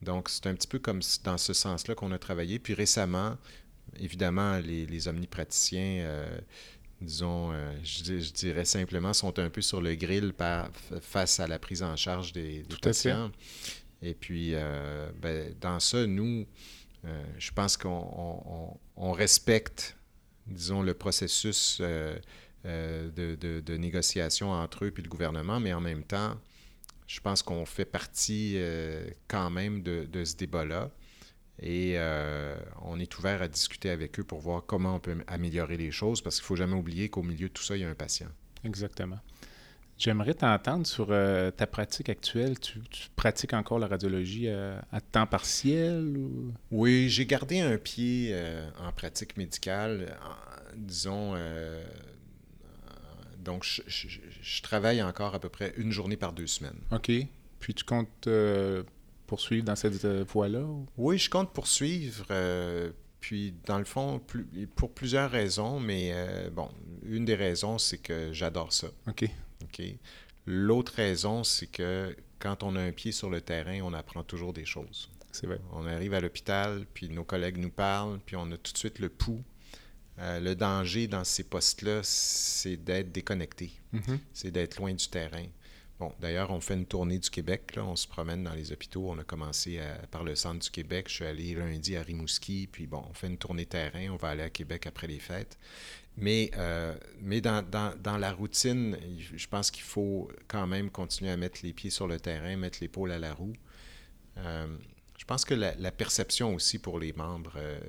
Donc, 0.00 0.28
c'est 0.28 0.46
un 0.46 0.54
petit 0.54 0.68
peu 0.68 0.78
comme 0.78 1.00
dans 1.24 1.38
ce 1.38 1.52
sens-là 1.52 1.94
qu'on 1.94 2.12
a 2.12 2.18
travaillé. 2.18 2.58
Puis 2.58 2.74
récemment, 2.74 3.36
évidemment, 3.98 4.58
les, 4.58 4.86
les 4.86 5.08
omnipraticiens 5.08 6.26
disons, 7.02 7.52
euh, 7.52 7.74
je, 7.82 8.32
dirais 8.32 8.64
simplement, 8.64 9.12
sont 9.12 9.38
un 9.38 9.50
peu 9.50 9.60
sur 9.60 9.80
le 9.80 9.94
grill 9.94 10.32
face 11.00 11.40
à 11.40 11.46
la 11.46 11.58
prise 11.58 11.82
en 11.82 11.96
charge 11.96 12.32
des, 12.32 12.64
patients. 12.80 13.30
Et 14.00 14.14
puis, 14.14 14.54
euh, 14.54 15.10
ben, 15.20 15.54
dans 15.60 15.80
ça, 15.80 16.06
nous, 16.06 16.46
euh, 17.04 17.24
je 17.38 17.50
pense 17.52 17.76
qu'on 17.76 18.78
respecte, 19.12 19.96
disons, 20.46 20.82
le 20.82 20.94
processus 20.94 21.80
de, 21.80 23.76
négociation 23.76 24.50
entre 24.50 24.84
eux 24.84 24.94
et 24.96 25.02
le 25.02 25.08
gouvernement, 25.08 25.60
mais 25.60 25.72
en 25.72 25.80
même 25.80 26.04
temps, 26.04 26.36
je 27.06 27.20
pense 27.20 27.42
qu'on 27.42 27.66
fait 27.66 27.84
partie 27.84 28.58
quand 29.28 29.50
même 29.50 29.82
de, 29.82 30.24
ce 30.24 30.36
débat-là. 30.36 30.90
Et 31.60 31.94
euh, 31.96 32.56
on 32.82 32.98
est 32.98 33.18
ouvert 33.18 33.42
à 33.42 33.48
discuter 33.48 33.90
avec 33.90 34.18
eux 34.18 34.24
pour 34.24 34.40
voir 34.40 34.64
comment 34.66 34.96
on 34.96 35.00
peut 35.00 35.16
améliorer 35.26 35.76
les 35.76 35.90
choses, 35.90 36.22
parce 36.22 36.36
qu'il 36.36 36.44
ne 36.44 36.46
faut 36.46 36.56
jamais 36.56 36.74
oublier 36.74 37.08
qu'au 37.08 37.22
milieu 37.22 37.48
de 37.48 37.52
tout 37.52 37.62
ça, 37.62 37.76
il 37.76 37.80
y 37.80 37.84
a 37.84 37.88
un 37.88 37.94
patient. 37.94 38.28
Exactement. 38.64 39.18
J'aimerais 39.98 40.34
t'entendre 40.34 40.86
sur 40.86 41.08
euh, 41.10 41.50
ta 41.50 41.66
pratique 41.66 42.08
actuelle. 42.08 42.58
Tu, 42.58 42.80
pratiques 43.14 43.52
encore 43.52 43.78
la 43.78 43.86
radiologie 43.86 44.48
euh, 44.48 44.80
à, 44.90 45.00
temps 45.00 45.26
partiel? 45.26 46.16
Oui, 46.70 47.08
j'ai 47.08 47.26
gardé 47.26 47.60
un 47.60 47.76
pied 47.76 48.34
en 48.80 48.90
pratique 48.92 49.36
médicale, 49.36 50.16
disons. 50.74 51.36
donc, 53.38 53.64
je, 53.64 53.82
je, 53.86 54.62
travaille 54.62 55.02
encore 55.02 55.34
à 55.34 55.38
peu 55.38 55.50
près 55.50 55.72
une 55.76 55.92
journée 55.92 56.16
par 56.16 56.32
deux 56.32 56.48
semaines. 56.48 56.80
OK. 56.90 57.12
Puis 57.60 57.74
tu 57.74 57.84
comptes 57.84 58.28
poursuivre 59.32 59.64
dans 59.64 59.76
cette 59.76 60.04
euh, 60.04 60.26
voie-là? 60.28 60.62
Oui, 60.98 61.16
je 61.16 61.30
compte 61.30 61.54
poursuivre. 61.54 62.26
Euh, 62.30 62.90
puis, 63.18 63.54
dans 63.64 63.78
le 63.78 63.86
fond, 63.86 64.20
pour 64.76 64.92
plusieurs 64.92 65.30
raisons, 65.30 65.80
mais 65.80 66.10
euh, 66.12 66.50
bon, 66.50 66.68
une 67.02 67.24
des 67.24 67.34
raisons, 67.34 67.78
c'est 67.78 67.96
que 67.96 68.30
j'adore 68.34 68.74
ça. 68.74 68.88
OK. 69.08 69.24
OK? 69.62 69.82
L'autre 70.44 70.92
raison, 70.96 71.44
c'est 71.44 71.66
que 71.66 72.14
quand 72.40 72.62
on 72.62 72.76
a 72.76 72.80
un 72.82 72.92
pied 72.92 73.10
sur 73.10 73.30
le 73.30 73.40
terrain, 73.40 73.80
on 73.82 73.94
apprend 73.94 74.22
toujours 74.22 74.52
des 74.52 74.66
choses. 74.66 75.08
C'est 75.30 75.46
vrai. 75.46 75.62
On 75.72 75.86
arrive 75.86 76.12
à 76.12 76.20
l'hôpital, 76.20 76.84
puis 76.92 77.08
nos 77.08 77.24
collègues 77.24 77.56
nous 77.56 77.70
parlent, 77.70 78.20
puis 78.26 78.36
on 78.36 78.50
a 78.52 78.58
tout 78.58 78.74
de 78.74 78.78
suite 78.78 78.98
le 78.98 79.08
pouls. 79.08 79.42
le 80.18 80.52
danger 80.52 81.06
dans 81.06 81.24
ces 81.24 81.44
postes-là, 81.44 82.00
c'est 82.02 82.76
d'être 82.76 83.10
déconnecté. 83.12 83.72
Mm-hmm. 83.94 84.18
C'est 84.34 84.50
d'être 84.50 84.76
loin 84.76 84.92
du 84.92 85.08
terrain. 85.08 85.46
Bon, 85.98 86.12
d'ailleurs, 86.20 86.50
on 86.50 86.60
fait 86.60 86.74
une 86.74 86.86
tournée 86.86 87.18
du 87.18 87.30
Québec. 87.30 87.74
On 87.76 87.94
se 87.94 88.08
promène 88.08 88.42
dans 88.42 88.54
les 88.54 88.72
hôpitaux. 88.72 89.10
On 89.10 89.18
a 89.18 89.24
commencé 89.24 89.78
par 90.10 90.24
le 90.24 90.34
centre 90.34 90.58
du 90.58 90.70
Québec. 90.70 91.06
Je 91.08 91.14
suis 91.14 91.24
allé 91.24 91.54
lundi 91.54 91.96
à 91.96 92.02
Rimouski. 92.02 92.68
Puis 92.70 92.88
bon, 92.88 93.04
on 93.08 93.14
fait 93.14 93.28
une 93.28 93.38
tournée 93.38 93.66
terrain. 93.66 94.08
On 94.10 94.16
va 94.16 94.30
aller 94.30 94.42
à 94.42 94.50
Québec 94.50 94.88
après 94.88 95.06
les 95.06 95.20
fêtes. 95.20 95.56
Mais, 96.16 96.50
euh, 96.56 96.94
dans, 97.40 98.18
la 98.18 98.32
routine, 98.32 98.96
je 99.34 99.46
pense 99.46 99.70
qu'il 99.70 99.82
faut 99.82 100.30
quand 100.46 100.66
même 100.66 100.90
continuer 100.90 101.30
à 101.30 101.36
mettre 101.36 101.60
les 101.62 101.72
pieds 101.72 101.90
sur 101.90 102.06
le 102.06 102.20
terrain, 102.20 102.56
mettre 102.56 102.78
l'épaule 102.80 103.12
à 103.12 103.18
la 103.18 103.32
roue. 103.32 103.54
Euh, 104.38 104.66
je 105.16 105.24
pense 105.24 105.44
que 105.44 105.54
la, 105.54 105.92
perception 105.92 106.54
aussi 106.54 106.78
pour 106.78 106.98
les 106.98 107.12
membres 107.12 107.54
euh, 107.56 107.80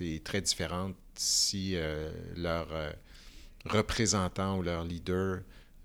est 0.00 0.24
très 0.24 0.40
différente 0.40 0.96
si 1.14 1.76
leur 2.34 2.68
représentant 3.64 4.58
ou 4.58 4.62
leur 4.62 4.84
leader 4.84 5.40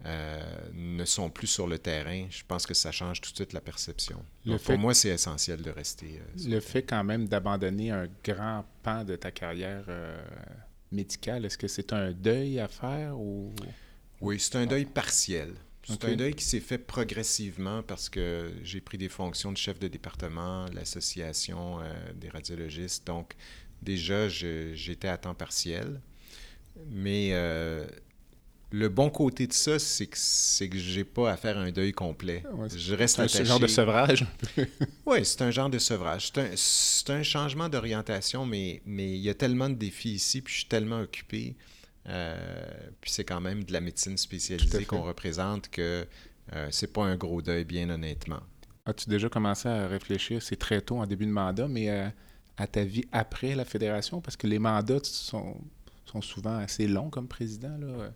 euh, 0.06 0.42
ne 0.74 1.06
sont 1.06 1.30
plus 1.30 1.46
sur 1.46 1.68
le 1.68 1.78
terrain, 1.78 2.26
je 2.32 2.42
pense 2.48 2.66
que 2.66 2.74
ça 2.74 2.92
change 2.92 3.22
tout 3.22 3.30
de 3.30 3.36
suite 3.36 3.54
la 3.54 3.62
perception. 3.62 4.26
pour 4.66 4.78
moi, 4.80 4.96
c'est 4.96 5.10
essentiel 5.10 5.62
de 5.62 5.70
rester. 5.70 6.20
Euh, 6.20 6.50
le 6.50 6.60
fait 6.60 6.82
quand 6.82 7.04
même 7.04 7.28
d'abandonner 7.28 7.92
un 7.92 8.08
grand 8.24 8.66
pan 8.82 9.04
de 9.04 9.16
ta 9.16 9.30
carrière 9.30 9.86
euh, 9.90 10.20
médicale, 10.92 11.46
est-ce 11.46 11.58
que 11.58 11.68
c'est 11.68 11.94
un 11.94 12.12
deuil 12.14 12.60
à 12.60 12.68
faire 12.68 13.20
ou... 13.20 13.54
Oui, 14.22 14.40
c'est 14.40 14.56
un 14.56 14.66
deuil 14.66 14.86
partiel. 14.86 15.54
C'est 15.84 16.06
un 16.06 16.16
deuil 16.16 16.34
qui 16.34 16.46
s'est 16.46 16.60
fait 16.60 16.78
progressivement 16.78 17.84
parce 17.84 18.08
que 18.08 18.52
j'ai 18.64 18.82
pris 18.82 18.98
des 18.98 19.10
fonctions 19.10 19.52
de 19.52 19.58
chef 19.58 19.80
de 19.80 19.88
département, 19.88 20.68
l'association 20.74 21.80
des 22.16 22.30
radiologistes. 22.30 23.06
Donc, 23.06 23.34
déjà, 23.82 24.30
j'étais 24.30 25.08
à 25.08 25.18
temps 25.18 25.34
partiel. 25.34 26.00
Mais 26.88 27.34
le 28.72 28.88
bon 28.88 29.10
côté 29.10 29.48
de 29.48 29.54
ça, 29.54 29.80
c'est 29.80 30.08
que 30.08 30.18
c'est 30.18 30.70
que 30.70 30.78
j'ai 30.78 31.04
pas 31.04 31.32
à 31.32 31.38
faire 31.38 31.58
un 31.58 31.72
deuil 31.72 31.92
complet. 31.92 32.44
je 32.74 32.96
reste 32.96 33.16
C'est 33.28 33.42
un 33.42 33.44
genre 33.44 33.60
de 33.60 33.68
sevrage. 33.68 34.26
oui, 35.06 35.26
c'est 35.26 35.42
un 35.42 35.52
genre 35.52 35.70
de 35.70 35.78
sevrage. 35.78 36.32
C'est 36.56 37.10
un, 37.10 37.24
changement 37.24 37.68
d'orientation, 37.68 38.46
mais, 38.46 38.82
mais 38.86 39.12
il 39.12 39.22
y 39.22 39.30
a 39.30 39.34
tellement 39.34 39.70
de 39.70 39.76
défis 39.76 40.12
ici, 40.12 40.42
puis 40.42 40.54
je 40.54 40.60
suis 40.60 40.70
tellement 40.70 41.02
occupé. 41.02 41.56
Euh, 42.08 42.36
puis 43.00 43.12
c'est 43.12 43.26
quand 43.26 43.42
même 43.42 43.64
de 43.64 43.74
la 43.74 43.82
médecine 43.82 44.18
spécialisée 44.18 44.86
qu'on 44.86 45.04
représente 45.04 45.70
que 45.70 46.08
euh, 46.54 46.68
c'est 46.72 46.92
pas 46.92 47.04
un 47.04 47.16
gros 47.16 47.42
deuil, 47.42 47.66
bien 47.66 47.90
honnêtement. 47.90 48.40
As-tu 48.86 49.10
déjà 49.10 49.30
commencé 49.30 49.68
à 49.68 49.88
réfléchir, 49.88 50.42
c'est 50.42 50.56
très 50.56 50.82
tôt 50.82 50.98
en 50.98 51.06
début 51.06 51.26
de 51.26 51.32
mandat, 51.32 51.68
mais 51.68 51.90
euh, 51.90 52.08
à 52.58 52.68
ta 52.68 52.84
vie 52.84 53.04
après 53.12 53.54
la 53.54 53.66
fédération? 53.66 54.22
Parce 54.22 54.38
que 54.38 54.48
les 54.48 54.60
mandats 54.60 55.04
sont, 55.04 55.58
sont 56.06 56.22
souvent 56.22 56.58
assez 56.58 56.88
longs 56.88 57.10
comme 57.10 57.28
président. 57.28 57.78
Là. 57.78 58.12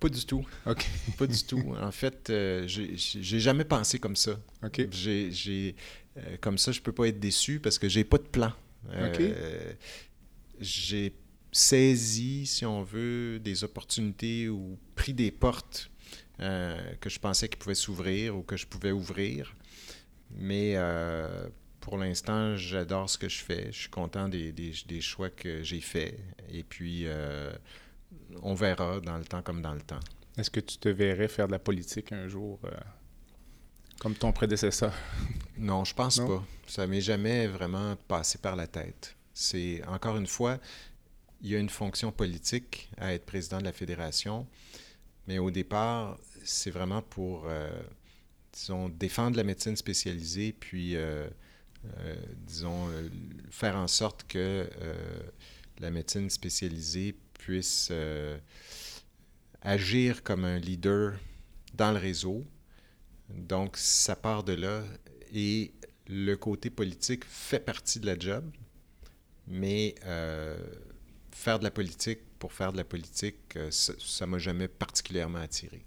Pas 0.00 0.08
du 0.08 0.24
tout. 0.24 0.46
OK. 0.66 0.86
Pas 1.16 1.26
du 1.26 1.42
tout. 1.44 1.74
En 1.80 1.90
fait, 1.90 2.30
euh, 2.30 2.64
j'ai 2.66 3.40
jamais 3.40 3.64
pensé 3.64 3.98
comme 3.98 4.16
ça. 4.16 4.38
OK. 4.64 4.88
J'ai, 4.92 5.74
euh, 6.16 6.36
comme 6.40 6.58
ça, 6.58 6.72
je 6.72 6.80
peux 6.80 6.92
pas 6.92 7.08
être 7.08 7.18
déçu 7.18 7.60
parce 7.60 7.78
que 7.78 7.88
j'ai 7.88 8.04
pas 8.04 8.18
de 8.18 8.24
plan. 8.24 8.52
Euh, 8.90 9.72
j'ai 10.60 11.12
saisi, 11.50 12.46
si 12.46 12.64
on 12.64 12.82
veut, 12.82 13.40
des 13.40 13.64
opportunités 13.64 14.48
ou 14.48 14.78
pris 14.94 15.14
des 15.14 15.30
portes 15.30 15.90
que 16.38 17.10
je 17.10 17.18
pensais 17.18 17.48
qu'ils 17.48 17.58
pouvaient 17.58 17.74
s'ouvrir 17.74 18.36
ou 18.36 18.42
que 18.42 18.56
je 18.56 18.66
pouvais 18.66 18.92
ouvrir. 18.92 19.56
Mais 20.36 20.76
pour 21.80 21.98
l'instant, 21.98 22.56
j'adore 22.56 23.10
ce 23.10 23.18
que 23.18 23.28
je 23.28 23.38
fais. 23.38 23.72
Je 23.72 23.78
suis 23.78 23.88
content 23.88 24.28
des, 24.28 24.52
des, 24.52 24.72
des 24.86 25.00
choix 25.00 25.30
que 25.30 25.64
j'ai 25.64 25.80
faits. 25.80 26.16
Et 26.52 26.62
puis 26.62 27.06
on 28.42 28.54
verra 28.54 29.00
dans 29.00 29.18
le 29.18 29.24
temps 29.24 29.42
comme 29.42 29.62
dans 29.62 29.74
le 29.74 29.80
temps. 29.80 30.00
Est-ce 30.36 30.50
que 30.50 30.60
tu 30.60 30.78
te 30.78 30.88
verrais 30.88 31.28
faire 31.28 31.46
de 31.46 31.52
la 31.52 31.58
politique 31.58 32.12
un 32.12 32.28
jour, 32.28 32.60
euh, 32.64 32.70
comme 33.98 34.14
ton 34.14 34.32
prédécesseur? 34.32 34.94
non, 35.58 35.84
je 35.84 35.94
pense 35.94 36.18
pas. 36.18 36.44
Ça 36.66 36.86
m'est 36.86 37.00
jamais 37.00 37.46
vraiment 37.46 37.96
passé 38.06 38.38
par 38.38 38.54
la 38.54 38.66
tête. 38.66 39.16
C'est, 39.34 39.82
encore 39.86 40.16
une 40.16 40.26
fois, 40.26 40.58
il 41.40 41.50
y 41.50 41.56
a 41.56 41.58
une 41.58 41.68
fonction 41.68 42.12
politique 42.12 42.90
à 42.98 43.14
être 43.14 43.24
président 43.24 43.58
de 43.58 43.64
la 43.64 43.72
fédération, 43.72 44.46
mais 45.26 45.38
au 45.38 45.50
départ, 45.50 46.18
c'est 46.44 46.70
vraiment 46.70 47.02
pour, 47.02 47.46
euh, 47.46 47.70
disons, 48.52 48.88
défendre 48.88 49.36
la 49.36 49.44
médecine 49.44 49.76
spécialisée, 49.76 50.52
puis, 50.52 50.96
euh, 50.96 51.28
disons, 52.46 52.88
faire 53.50 53.76
en 53.76 53.86
sorte 53.86 54.24
que 54.24 54.68
la 55.78 55.90
médecine 55.90 56.28
spécialisée 56.28 57.14
puisse 57.48 57.88
euh, 57.90 58.36
agir 59.62 60.22
comme 60.22 60.44
un 60.44 60.58
leader 60.58 61.14
dans 61.72 61.92
le 61.92 61.98
réseau. 61.98 62.44
Donc, 63.30 63.78
ça 63.78 64.16
part 64.16 64.44
de 64.44 64.52
là. 64.52 64.84
Et 65.32 65.72
le 66.08 66.34
côté 66.34 66.68
politique 66.68 67.24
fait 67.24 67.60
partie 67.60 68.00
de 68.00 68.06
la 68.06 68.18
job, 68.18 68.44
mais 69.46 69.94
euh, 70.04 70.58
faire 71.30 71.58
de 71.58 71.64
la 71.64 71.70
politique 71.70 72.18
pour 72.38 72.52
faire 72.52 72.70
de 72.70 72.76
la 72.76 72.84
politique, 72.84 73.56
euh, 73.56 73.70
ça 73.70 74.26
ne 74.26 74.30
m'a 74.30 74.38
jamais 74.38 74.68
particulièrement 74.68 75.38
attiré. 75.38 75.82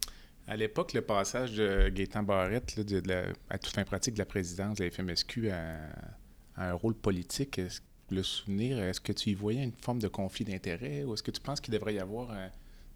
À 0.47 0.58
l'époque, 0.58 0.93
le 0.93 1.04
passage 1.04 1.54
de 1.54 1.89
Gaétan 1.89 2.24
Barrette 2.24 2.76
à 3.52 3.60
toute 3.60 3.76
fin 3.76 3.84
pratique 3.84 4.15
de 4.15 4.19
la 4.19 4.26
présidence 4.26 4.80
de 4.80 4.86
la 4.86 4.89
FMSQ 4.89 5.52
à, 5.52 5.78
un 6.58 6.74
rôle 6.74 6.95
politique, 6.95 7.60
est-ce 7.60 7.82
le 8.15 8.24
souvenir, 8.24 8.80
est-ce 8.80 9.02
que 9.02 9.13
tu 9.13 9.30
y 9.30 9.34
voyais 9.34 9.63
une 9.63 9.74
forme 9.74 10.00
de 10.00 10.08
conflit 10.08 10.45
d'intérêt 10.45 11.04
ou 11.04 11.13
est-ce 11.13 11.24
que 11.24 11.32
tu 11.32 11.41
penses 11.41 11.62
qu'il 11.62 11.74
devrait 11.74 11.93
y 11.93 12.00
avoir 12.00 12.32
un 12.32 12.50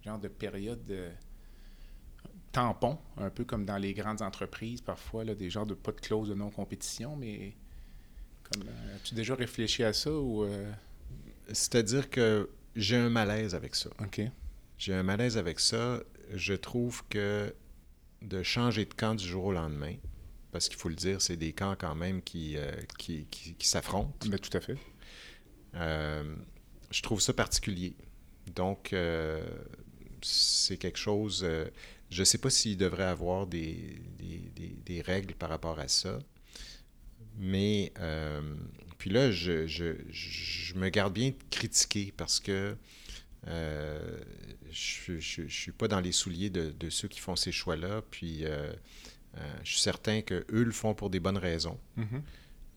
genre 0.04 0.20
de 0.20 0.28
période 0.28 0.84
de 0.86 1.10
tampon, 2.52 2.98
un 3.18 3.30
peu 3.30 3.44
comme 3.44 3.66
dans 3.66 3.78
les 3.78 3.94
grandes 3.94 4.22
entreprises 4.22 4.82
parfois, 4.82 5.24
là, 5.24 5.36
des 5.36 5.50
genres 5.50 5.66
de 5.66 5.74
pas 5.74 5.92
de 5.92 6.00
clause 6.00 6.30
de 6.30 6.36
non-compétition, 6.36 7.16
mais 7.16 7.54
comme 8.44 8.64
euh, 8.64 8.96
as-tu 8.96 9.16
déjà 9.16 9.36
réfléchi 9.36 9.84
à 9.84 9.94
ça 9.94 10.12
ou 10.12 10.44
euh? 10.44 10.72
C'est-à-dire 11.48 12.10
que 12.10 12.50
j'ai 12.76 12.96
un 12.96 13.10
malaise 13.10 13.56
avec 13.56 13.76
ça. 13.76 13.90
OK. 14.00 14.22
J'ai 14.78 14.94
un 14.94 15.04
malaise 15.04 15.38
avec 15.38 15.60
ça. 15.60 16.02
Je 16.34 16.54
trouve 16.54 17.04
que 17.08 17.54
de 18.22 18.44
changer 18.44 18.86
de 18.86 18.94
camp 18.94 19.16
du 19.16 19.26
jour 19.26 19.46
au 19.46 19.52
lendemain, 19.52 19.96
parce 20.52 20.70
qu'il 20.70 20.78
faut 20.78 20.90
le 20.90 20.96
dire, 20.96 21.22
c'est 21.22 21.38
des 21.38 21.54
camps 21.54 21.76
quand 21.78 21.96
même 21.96 22.22
qui, 22.22 22.58
euh, 22.58 22.72
qui, 22.98 23.26
qui, 23.26 23.68
s'affrontent. 23.68 24.14
Mais 24.30 24.38
tout 24.40 24.56
à 24.58 24.62
fait. 24.62 24.78
Euh, 25.76 26.36
je 26.92 27.02
trouve 27.02 27.22
ça 27.22 27.34
particulier. 27.34 27.96
Donc, 28.56 28.94
euh, 28.94 29.44
c'est 30.22 30.78
quelque 30.78 31.00
chose. 31.00 31.46
je 32.10 32.20
ne 32.20 32.26
sais 32.26 32.38
pas 32.38 32.50
s'il 32.50 32.78
devrait 32.78 33.04
avoir 33.04 33.48
des, 33.48 34.02
règles 35.06 35.34
par 35.34 35.50
rapport 35.50 35.80
à 35.80 35.88
ça. 35.88 36.20
Mais, 37.38 37.92
puis 38.98 39.10
là, 39.10 39.32
je, 39.32 40.74
me 40.76 40.90
garde 40.90 41.14
bien 41.14 41.30
de 41.30 41.36
critiquer 41.50 42.14
parce 42.16 42.40
que 42.40 42.76
je 43.46 45.12
ne 45.12 45.50
suis 45.50 45.72
pas 45.72 45.88
dans 45.88 46.00
les 46.00 46.12
souliers 46.12 46.50
de, 46.50 46.90
ceux 46.90 47.08
qui 47.08 47.20
font 47.20 47.36
ces 47.36 47.52
choix-là. 47.52 48.02
Puis, 48.10 48.46
euh, 49.38 49.42
je 49.64 49.72
suis 49.72 49.82
certain 49.82 50.22
qu'eux 50.22 50.46
le 50.50 50.72
font 50.72 50.94
pour 50.94 51.10
des 51.10 51.20
bonnes 51.20 51.38
raisons. 51.38 51.78
Mhm. 51.98 52.22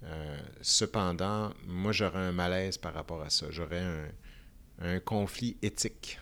Euh, 0.05 0.39
cependant, 0.61 1.53
moi, 1.67 1.93
j'aurais 1.93 2.21
un 2.21 2.33
malaise 2.33 2.79
par 2.79 2.95
rapport 2.95 3.23
à 3.23 3.31
ça. 3.31 3.47
J'aurais 3.51 3.83
un, 4.81 5.01
conflit 5.01 5.57
éthique. 5.63 6.21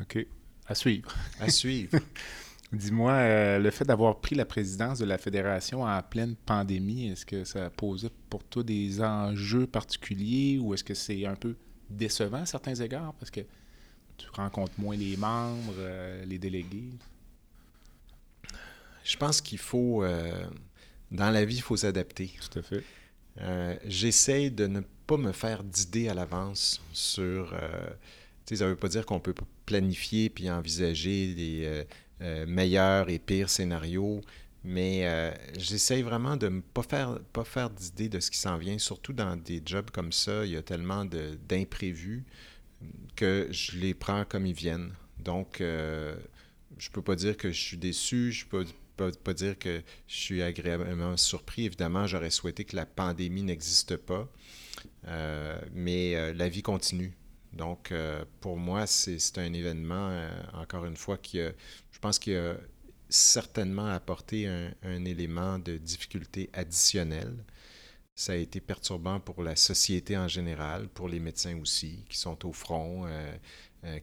OK. 0.00 0.26
À 0.66 0.74
suivre. 0.74 1.14
À 1.40 1.48
suivre. 1.48 1.98
Dis-moi, 2.72 3.12
euh, 3.12 3.58
le 3.58 3.70
fait 3.70 3.84
d'avoir 3.84 4.20
pris 4.20 4.34
la 4.34 4.46
présidence 4.46 4.98
de 4.98 5.04
la 5.04 5.18
fédération 5.18 5.82
en 5.84 6.02
pleine 6.02 6.34
pandémie, 6.34 7.08
est-ce 7.08 7.26
que 7.26 7.44
ça 7.44 7.68
posé 7.68 8.08
pour 8.30 8.42
toi 8.44 8.62
des 8.62 9.02
enjeux 9.02 9.66
particuliers 9.66 10.58
ou 10.58 10.72
est-ce 10.72 10.82
que 10.82 10.94
c'est 10.94 11.26
un 11.26 11.36
peu 11.36 11.54
décevant 11.90 12.38
à 12.38 12.46
certains 12.46 12.74
égards 12.74 13.12
parce 13.18 13.30
que 13.30 13.42
tu 14.16 14.26
rencontres 14.32 14.72
moins 14.78 14.96
les 14.96 15.18
membres, 15.18 15.74
les 16.24 16.38
délégués? 16.38 16.92
je 19.04 19.16
pense 19.16 19.40
qu'il 19.40 19.58
faut, 19.58 20.02
euh, 20.02 20.44
dans 21.10 21.30
la 21.30 21.44
vie, 21.44 21.56
il 21.56 21.62
faut 21.62 21.76
s'adapter. 21.76 22.32
Tout 22.50 22.58
à 22.58 22.62
fait. 22.62 22.84
Euh, 23.40 23.76
j'essaie 23.86 24.50
de 24.50 24.66
ne 24.66 24.80
pas 25.06 25.16
me 25.16 25.32
faire 25.32 25.64
d'idées 25.64 26.08
à 26.08 26.14
l'avance 26.14 26.82
sur. 26.92 27.54
Euh, 27.54 27.90
ça 28.46 28.64
ne 28.64 28.70
veut 28.70 28.76
pas 28.76 28.88
dire 28.88 29.06
qu'on 29.06 29.20
peut 29.20 29.34
planifier 29.64 30.28
puis 30.28 30.50
envisager 30.50 31.34
des 31.34 31.84
meilleurs 32.46 33.08
et 33.08 33.18
pires 33.18 33.48
scénarios, 33.48 34.20
mais 34.62 35.32
j'essaie 35.56 36.02
vraiment 36.02 36.36
de 36.36 36.48
ne 36.48 36.60
pas 36.60 36.82
faire, 36.82 37.18
pas 37.32 37.44
faire 37.44 37.70
d'idées 37.70 38.10
de 38.10 38.20
ce 38.20 38.30
qui 38.30 38.36
s'en 38.36 38.58
vient, 38.58 38.76
surtout 38.76 39.14
dans 39.14 39.36
des 39.36 39.62
jobs 39.64 39.90
comme 39.90 40.12
ça. 40.12 40.44
Il 40.44 40.50
y 40.50 40.56
a 40.56 40.62
tellement 40.62 41.06
d'imprévus 41.06 42.24
que 43.16 43.48
je 43.50 43.78
les 43.78 43.94
prends 43.94 44.26
comme 44.26 44.44
ils 44.44 44.52
viennent. 44.52 44.92
Donc, 45.18 45.56
je 45.60 46.14
ne 46.88 46.92
peux 46.92 47.00
pas 47.00 47.16
dire 47.16 47.38
que 47.38 47.50
je 47.50 47.58
suis 47.58 47.78
déçu, 47.78 48.32
je 48.32 48.44
peux 48.44 48.66
peux 49.10 49.32
pas 49.32 49.34
dire 49.34 49.58
que 49.58 49.82
je 50.06 50.14
suis 50.14 50.42
agréablement 50.42 51.16
surpris. 51.16 51.64
Évidemment, 51.64 52.06
j'aurais 52.06 52.30
souhaité 52.30 52.64
que 52.64 52.76
la 52.76 52.86
pandémie 52.86 53.42
n'existe 53.42 53.96
pas, 53.96 54.30
euh, 55.06 55.60
mais 55.72 56.14
euh, 56.14 56.32
la 56.32 56.48
vie 56.48 56.62
continue. 56.62 57.12
Donc, 57.52 57.92
euh, 57.92 58.24
pour 58.40 58.56
moi, 58.56 58.86
c'est 58.86 59.38
un 59.38 59.52
événement, 59.52 60.26
encore 60.54 60.86
une 60.86 60.96
fois, 60.96 61.18
qui 61.18 61.38
je 61.38 61.98
pense 62.00 62.18
qu'il 62.18 62.36
a 62.36 62.56
certainement 63.10 63.88
apporté 63.88 64.46
un, 64.46 65.04
élément 65.04 65.58
de 65.58 65.76
difficulté 65.76 66.48
additionnel. 66.54 67.44
Ça 68.14 68.32
a 68.32 68.36
été 68.36 68.60
perturbant 68.60 69.20
pour 69.20 69.42
la 69.42 69.54
société 69.56 70.16
en 70.16 70.28
général, 70.28 70.88
pour 70.88 71.08
les 71.08 71.20
médecins 71.20 71.58
aussi, 71.60 72.04
qui 72.08 72.16
sont 72.16 72.46
au 72.46 72.52
front, 72.52 73.06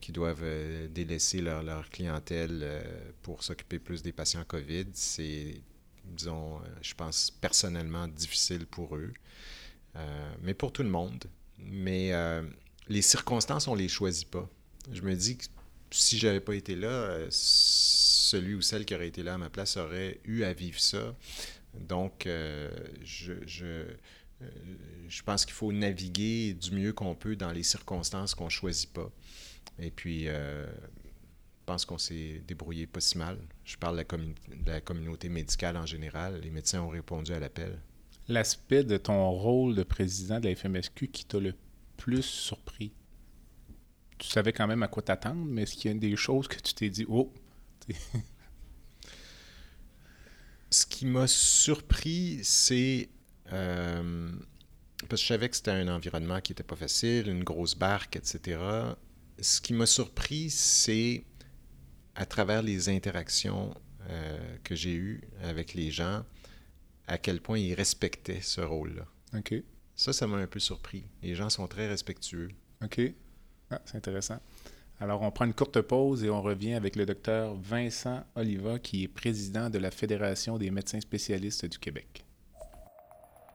qui 0.02 0.12
doivent 0.12 0.44
euh, 0.44 0.88
délaisser 0.90 1.42
leur, 1.42 1.64
leur 1.64 1.90
clientèle 1.90 2.60
euh, 2.64 3.12
pour 3.22 3.44
s'occuper 3.44 3.80
plus 3.80 4.02
des 4.02 4.12
patients 4.12 4.44
COVID. 4.46 4.88
C'est, 4.94 5.62
disons, 6.04 6.60
je 6.82 6.94
pense 6.94 7.32
personnellement 7.32 8.08
difficile 8.08 8.66
pour 8.66 8.96
eux, 8.96 9.14
mais 10.42 10.54
pour 10.54 10.72
tout 10.72 10.84
le 10.84 10.90
monde. 10.90 11.26
Mais 11.60 12.12
les 12.88 13.02
circonstances, 13.02 13.68
on 13.68 13.76
ne 13.76 13.82
les 13.82 13.90
choisit 13.90 14.30
pas. 14.30 14.50
Je 14.92 15.02
me 15.02 15.14
dis 15.14 15.38
que 15.38 15.46
si 15.92 16.18
j'avais 16.18 16.40
pas 16.40 16.56
été 16.56 16.76
là, 16.76 17.28
celui 17.30 18.56
ou 18.56 18.62
celle 18.62 18.86
qui 18.86 18.96
aurait 18.96 19.10
été 19.10 19.24
là 19.24 19.36
à 19.36 19.38
ma 19.38 19.50
place 19.50 19.78
aurait 19.78 20.20
eu 20.24 20.44
à 20.44 20.54
vivre 20.54 20.80
ça. 20.80 21.16
Donc, 21.76 22.24
je, 22.26 23.34
je, 23.46 23.84
je, 25.08 25.24
pense 25.24 25.46
qu'il 25.46 25.54
faut 25.54 25.72
naviguer 25.72 26.54
du 26.54 26.72
mieux 26.72 26.94
qu'on 26.94 27.14
peut 27.14 27.36
dans 27.36 27.52
les 27.52 27.64
circonstances 27.64 28.34
qu'on 28.36 28.46
ne 28.46 28.50
choisit 28.50 28.92
pas. 28.92 29.12
Et 29.80 29.92
puis, 29.92 30.28
euh, 30.28 30.66
je 30.66 31.66
pense 31.66 31.86
qu'on 31.86 31.98
s'est 31.98 32.42
débrouillé 32.48 32.88
pas 32.88 33.00
si 33.00 33.18
mal. 33.18 33.38
Je 33.64 33.78
parle 33.78 33.98
de 33.98 34.06
la, 34.66 34.74
la, 34.74 34.82
communauté 34.82 35.30
médicale 35.30 35.78
en 35.78 35.86
général. 35.86 36.42
Les 36.42 36.50
médecins 36.50 36.82
ont 36.82 36.90
répondu 36.90 37.32
à 37.32 37.40
l'appel. 37.40 37.80
L'aspect 38.28 38.84
de 38.84 38.98
ton 38.98 39.30
rôle 39.32 39.76
de 39.76 39.84
président 39.84 40.40
de 40.40 40.50
la 40.50 40.56
FMSQ 40.56 41.08
qui 41.08 41.26
t'a 41.26 41.40
le 41.40 41.54
plus 41.98 42.24
surpris? 42.24 42.92
Tu 44.18 44.28
savais 44.28 44.52
quand 44.52 44.68
même 44.68 44.84
à 44.84 44.88
quoi 44.88 45.02
t'attendre, 45.04 45.46
mais 45.46 45.64
est-ce 45.64 45.76
qu'il 45.76 45.92
y 45.92 45.96
a 45.96 45.98
des 45.98 46.16
choses 46.16 46.48
que 46.48 46.60
tu 46.60 46.74
t'es 46.74 46.90
dit, 46.90 47.06
oh, 47.08 47.34
Ce 50.72 50.86
qui 50.86 51.06
m'a 51.06 51.26
surpris, 51.26 52.40
c'est. 52.44 53.10
Euh, 53.52 54.32
parce 55.08 55.22
que 55.22 55.26
je 55.26 55.34
savais 55.34 55.50
que 55.50 55.56
c'était 55.56 55.72
un 55.72 55.88
environnement 55.88 56.42
qui 56.42 56.52
n'était 56.52 56.64
pas 56.64 56.76
facile, 56.76 57.30
une 57.30 57.44
grosse 57.44 57.74
barque, 57.76 58.16
etc 58.18 58.60
ce 59.42 59.62
qui 59.62 59.74
m'a 59.74 59.86
surpris, 59.86 60.50
c'est 60.50 61.24
à 62.16 62.26
travers 62.26 62.62
les 62.62 62.90
interactions 62.90 63.74
euh, 64.10 64.38
que 64.64 64.76
j'ai 64.76 64.94
eues 64.94 65.22
avec 65.44 65.74
les 65.74 65.92
gens, 65.92 66.24
à 67.08 67.18
quel 67.18 67.42
point 67.42 67.58
ils 67.58 67.74
respectaient 67.74 68.42
ce 68.42 68.62
rôle-là. 68.62 69.06
OK. 69.38 69.54
Ça, 69.96 70.14
ça 70.14 70.28
m'a 70.28 70.38
un 70.38 70.48
peu 70.48 70.60
surpris. 70.60 71.04
Les 71.22 71.36
gens 71.36 71.50
sont 71.50 71.68
très 71.68 71.88
respectueux. 71.88 72.50
OK. 72.84 73.02
Ah, 73.72 73.82
c'est 73.86 73.98
intéressant. 73.98 74.40
Alors, 75.02 75.22
on 75.22 75.32
prend 75.32 75.46
une 75.46 75.54
courte 75.54 75.80
pause 75.82 76.24
et 76.24 76.30
on 76.30 76.42
revient 76.42 76.74
avec 76.74 76.96
le 76.96 77.06
docteur 77.06 77.56
Vincent 77.56 78.24
Oliva, 78.36 78.80
qui 78.80 79.04
est 79.04 79.08
président 79.08 79.70
de 79.70 79.78
la 79.78 79.92
Fédération 79.92 80.58
des 80.58 80.72
médecins 80.72 81.00
spécialistes 81.00 81.66
du 81.66 81.80
Québec. 81.80 82.26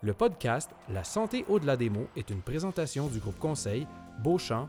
Le 0.03 0.15
podcast 0.15 0.71
La 0.89 1.05
santé 1.05 1.45
au-delà 1.49 1.77
des 1.77 1.91
mots 1.91 2.09
est 2.17 2.31
une 2.31 2.43
présentation 2.43 3.09
du 3.09 3.19
groupe 3.19 3.39
Conseil 3.39 3.87
Beauchamp, 4.23 4.69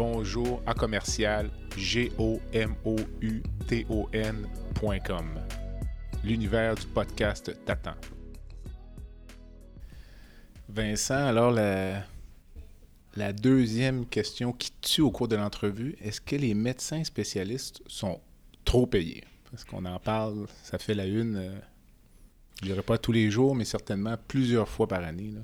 bonjour 0.00 0.62
à 0.64 0.72
commercial 0.72 1.50
g 1.76 2.10
o 2.16 2.40
m 2.54 2.74
o 2.86 2.96
u 3.20 3.42
t 3.68 3.84
o 3.90 4.08
n.com. 4.14 5.26
L'univers 6.24 6.74
du 6.74 6.86
podcast 6.86 7.54
t'attend. 7.66 7.96
Vincent, 10.70 11.26
alors 11.26 11.50
la, 11.52 13.32
deuxième 13.34 14.06
question 14.06 14.54
qui 14.54 14.72
tue 14.80 15.02
au 15.02 15.10
cours 15.10 15.28
de 15.28 15.36
l'entrevue, 15.36 15.94
est-ce 16.00 16.22
que 16.22 16.36
les 16.36 16.54
médecins 16.54 17.04
spécialistes 17.04 17.82
sont 17.86 18.22
trop 18.64 18.86
payés? 18.86 19.24
Parce 19.50 19.64
qu'on 19.64 19.84
en 19.84 19.98
parle, 19.98 20.46
ça 20.62 20.78
fait 20.78 20.94
la 20.94 21.04
une, 21.04 21.36
euh, 21.36 21.58
je 22.62 22.68
dirais 22.68 22.82
pas 22.82 22.96
tous 22.96 23.12
les 23.12 23.30
jours, 23.30 23.54
mais 23.54 23.66
certainement 23.66 24.16
plusieurs 24.28 24.70
fois 24.70 24.88
par 24.88 25.04
année. 25.04 25.34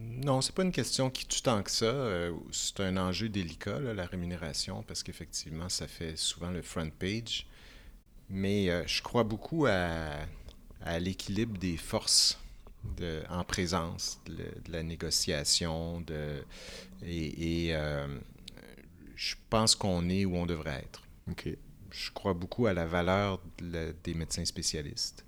Non, 0.00 0.40
c'est 0.40 0.54
pas 0.54 0.62
une 0.62 0.72
question 0.72 1.10
qui 1.10 1.26
tue 1.26 1.42
tant 1.42 1.62
que 1.62 1.70
ça. 1.70 1.86
Euh, 1.86 2.32
c'est 2.52 2.80
un 2.80 2.96
enjeu 2.96 3.28
délicat, 3.28 3.80
la 3.80 4.06
rémunération, 4.06 4.84
parce 4.84 5.02
qu'effectivement, 5.02 5.68
ça 5.68 5.88
fait 5.88 6.16
souvent 6.16 6.50
le 6.50 6.62
front 6.62 6.88
page. 6.90 7.46
Mais 8.30 8.70
euh, 8.70 8.86
je 8.86 9.02
crois 9.02 9.24
beaucoup 9.24 9.66
à, 9.66 10.18
l'équilibre 11.00 11.58
des 11.58 11.76
forces 11.76 12.38
de, 12.96 13.22
en 13.28 13.42
présence, 13.42 14.20
de, 14.26 14.44
la 14.70 14.82
négociation, 14.82 16.00
de, 16.02 16.44
et, 17.04 17.74
euh, 17.74 18.06
je 19.16 19.34
pense 19.50 19.74
qu'on 19.74 20.08
est 20.08 20.24
où 20.24 20.36
on 20.36 20.46
devrait 20.46 20.84
être. 20.84 21.02
Je 21.90 22.10
crois 22.12 22.34
beaucoup 22.34 22.66
à 22.66 22.74
la 22.74 22.86
valeur 22.86 23.40
des 23.60 24.14
médecins 24.14 24.44
spécialistes. 24.44 25.24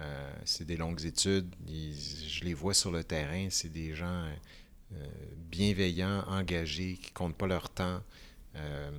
Euh, 0.00 0.32
c'est 0.44 0.64
des 0.64 0.76
longues 0.76 1.04
études. 1.04 1.54
je 1.68 2.44
les 2.44 2.54
vois 2.54 2.74
sur 2.74 2.90
le 2.90 3.04
terrain. 3.04 3.48
C'est 3.50 3.68
des 3.68 3.94
gens 3.94 4.24
euh, 4.92 5.06
bienveillants, 5.50 6.24
engagés, 6.28 6.98
qui 7.00 7.10
ne 7.10 7.14
comptent 7.14 7.36
pas 7.36 7.46
leur 7.46 7.70
temps. 7.70 8.00
Euh, 8.56 8.90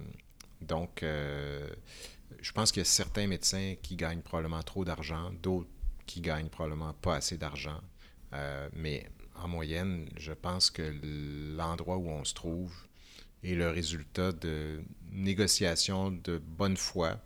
Donc, 0.61 1.03
je 1.03 2.51
pense 2.53 2.71
qu'il 2.71 2.81
y 2.81 2.85
a 2.85 2.85
certains 2.85 3.27
médecins 3.27 3.75
qui 3.81 3.95
gagnent 3.95 4.21
probablement 4.21 4.63
trop 4.63 4.85
d'argent, 4.85 5.31
d'autres 5.41 5.69
qui 6.05 6.21
gagnent 6.21 6.49
probablement 6.49 6.93
pas 6.93 7.15
assez 7.15 7.37
d'argent. 7.37 7.81
mais 8.73 9.09
en 9.35 9.47
moyenne, 9.47 10.07
je 10.17 10.33
pense 10.33 10.69
que 10.69 10.93
l'endroit 11.57 11.97
où 11.97 12.09
on 12.09 12.23
se 12.23 12.33
trouve 12.33 12.73
est 13.43 13.55
le 13.55 13.69
résultat 13.69 14.31
de 14.31 14.83
négociations 15.11 16.11
de 16.11 16.37
bonne 16.37 16.77
foi. 16.77 17.19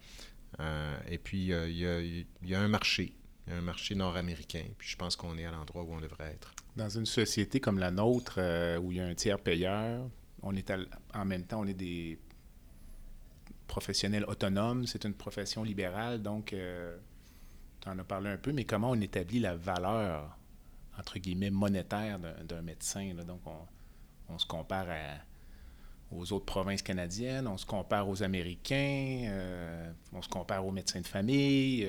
Et 1.09 1.17
puis, 1.17 1.47
il 1.47 2.25
y, 2.43 2.55
a 2.55 2.59
un 2.61 2.67
marché, 2.69 3.13
un 3.47 3.61
marché 3.61 3.95
nord-américain. 3.95 4.65
Puis 4.77 4.89
je 4.89 4.95
pense 4.95 5.15
qu'on 5.15 5.37
est 5.37 5.45
à 5.45 5.51
l'endroit 5.51 5.83
où 5.83 5.93
on 5.93 6.01
devrait 6.01 6.31
être. 6.33 6.53
Dans 6.75 6.89
une 6.89 7.05
société 7.05 7.59
comme 7.59 7.79
la 7.79 7.91
nôtre, 7.91 8.35
euh, 8.37 8.77
où 8.77 8.91
il 8.91 8.97
y 8.97 9.01
a 9.01 9.05
un 9.05 9.15
tiers 9.15 9.39
payeur, 9.39 10.09
on 10.41 10.55
est 10.55 10.71
en 11.13 11.25
même 11.25 11.45
temps, 11.45 11.61
on 11.61 11.67
est 11.67 11.73
des 11.73 12.19
professionnels 13.67 14.25
autonomes. 14.25 14.85
C'est 14.87 15.05
une 15.05 15.13
profession 15.13 15.63
libérale, 15.63 16.21
donc 16.21 16.53
euh, 16.53 16.97
tu 17.81 17.89
en 17.89 17.97
as 17.99 18.03
parlé 18.03 18.29
un 18.29 18.37
peu, 18.37 18.51
mais 18.51 18.65
comment 18.65 18.91
on 18.91 19.01
établit 19.01 19.39
la 19.39 19.55
valeur 19.55 20.37
entre 20.97 21.19
guillemets, 21.19 21.49
monétaire 21.49 22.19
d'un 22.43 22.61
médecin. 22.61 23.13
Donc, 23.27 23.41
on, 24.29 24.37
se 24.37 24.45
compare 24.45 24.87
aux 26.11 26.33
autres 26.33 26.45
provinces 26.45 26.81
canadiennes, 26.81 27.47
on 27.47 27.57
se 27.57 27.65
compare 27.65 28.07
aux 28.07 28.23
Américains, 28.23 29.25
euh, 29.27 29.91
on 30.13 30.21
se 30.21 30.29
compare 30.29 30.65
aux 30.65 30.71
médecins 30.71 31.01
de 31.01 31.07
famille. 31.07 31.87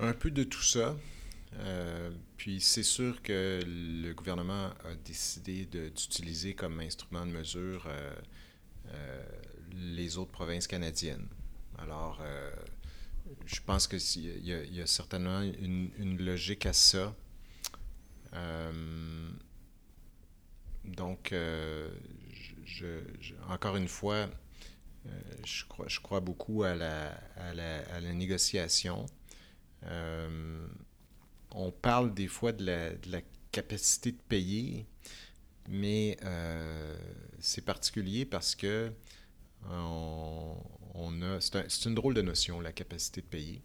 Euh, 0.00 0.10
un 0.10 0.12
peu 0.12 0.30
de 0.30 0.44
tout 0.44 0.62
ça. 0.62 0.96
Euh, 1.58 2.10
puis 2.36 2.60
c'est 2.60 2.82
sûr 2.82 3.22
que 3.22 3.60
le 3.64 4.12
gouvernement 4.12 4.66
a 4.84 4.94
décidé 5.04 5.64
d'utiliser 5.66 6.54
comme 6.54 6.80
instrument 6.80 7.24
de 7.24 7.32
mesure 7.32 7.88
les 9.72 10.16
autres 10.16 10.30
provinces 10.30 10.66
canadiennes. 10.66 11.26
Alors, 11.78 12.20
je 13.46 13.60
pense 13.64 13.86
qu'il 13.86 14.44
y, 14.44 14.80
a 14.80 14.86
certainement 14.86 15.40
une, 15.42 16.18
logique 16.18 16.66
à 16.66 16.72
ça. 16.72 17.14
Euh, 18.34 19.30
donc, 20.84 21.32
euh, 21.32 21.88
encore 23.48 23.76
une 23.76 23.88
fois, 23.88 24.28
euh, 25.06 25.10
je, 25.44 26.00
crois, 26.00 26.20
beaucoup 26.20 26.62
à 26.62 26.74
la 26.74 28.12
négociation. 28.12 29.06
On 29.82 31.70
parle 31.70 32.14
des 32.14 32.28
fois 32.28 32.52
de 32.52 32.64
la, 32.64 33.20
capacité 33.52 34.12
de 34.12 34.20
payer, 34.28 34.86
mais 35.68 36.18
c'est 37.38 37.64
particulier 37.64 38.26
parce 38.26 38.54
que 38.54 38.92
on, 39.68 40.56
c'est 41.40 41.84
une 41.84 41.94
drôle 41.94 42.14
de 42.14 42.22
notion, 42.22 42.60
la 42.60 42.72
capacité 42.72 43.20
de 43.20 43.26
payer. 43.26 43.62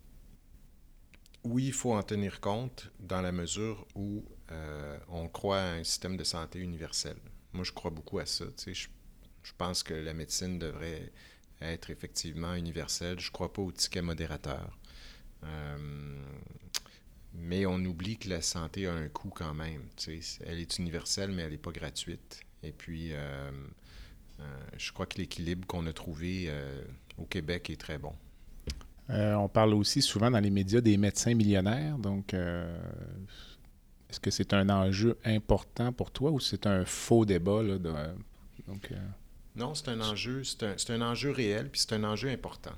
Oui, 1.44 1.66
il 1.66 1.74
faut 1.74 1.94
en 1.94 2.04
tenir 2.04 2.40
compte 2.40 2.92
dans 3.00 3.22
la 3.22 3.32
mesure 3.32 3.88
où 3.96 4.24
euh, 4.52 4.98
on 5.08 5.28
croit 5.28 5.60
à 5.60 5.72
un 5.74 5.84
système 5.84 6.16
de 6.16 6.24
santé 6.24 6.60
universel. 6.60 7.18
Moi, 7.54 7.64
je 7.64 7.72
crois 7.72 7.90
beaucoup 7.90 8.20
à 8.20 8.26
ça. 8.26 8.46
Je, 8.66 8.74
je, 8.74 9.52
pense 9.58 9.82
que 9.82 9.94
la 9.94 10.14
médecine 10.14 10.60
devrait 10.60 11.12
être 11.62 11.90
effectivement 11.90 12.54
universelle. 12.54 13.20
Je 13.20 13.30
ne 13.30 13.32
crois 13.32 13.52
pas 13.52 13.64
au 13.64 13.72
ticket 13.72 14.04
modérateur. 14.04 14.78
Euh, 15.44 15.78
mais 17.34 17.66
on 17.66 17.84
oublie 17.86 18.18
que 18.18 18.30
la 18.30 18.42
santé 18.42 18.88
a 18.88 18.94
un 18.94 19.08
coût 19.08 19.30
quand 19.30 19.54
même. 19.54 19.84
Elle 20.46 20.60
est 20.60 20.80
universelle, 20.80 21.32
mais 21.32 21.44
elle 21.44 21.52
n'est 21.52 21.58
pas 21.58 21.72
gratuite. 21.72 22.42
Et 22.64 22.72
puis, 22.72 23.10
euh, 23.14 23.52
je 24.78 24.92
crois 24.92 25.06
que 25.06 25.18
l'équilibre 25.18 25.66
qu'on 25.68 25.86
a 25.88 25.94
trouvé 25.94 26.52
au 27.18 27.26
Québec 27.26 27.70
est 27.70 27.80
très 27.80 27.98
bon. 27.98 28.14
Euh, 29.12 29.34
on 29.34 29.50
parle 29.50 29.74
aussi 29.74 30.02
souvent 30.02 30.32
dans 30.32 30.40
les 30.40 30.50
médias 30.50 30.82
des 30.82 30.98
médecins 30.98 31.34
millionnaires. 31.34 31.98
Donc, 31.98 32.34
euh, 32.34 32.78
est-ce 34.10 34.20
que 34.20 34.32
c'est 34.32 34.54
un 34.54 34.70
enjeu 34.70 35.18
important 35.26 35.92
pour 35.92 36.12
toi 36.12 36.32
ou 36.32 36.40
c'est 36.40 36.66
un 36.66 36.86
faux 36.86 37.26
débat? 37.26 37.62
Là, 37.62 37.78
donc, 37.78 38.92
euh, 38.92 38.96
Non, 39.56 39.76
c'est 39.76 39.90
un 39.90 40.00
enjeu, 40.02 40.44
c'est 40.44 40.92
un, 40.92 41.02
enjeu 41.02 41.32
réel, 41.32 41.70
puis 41.70 41.82
c'est 41.82 41.94
un 41.94 42.04
enjeu 42.04 42.30
important. 42.30 42.74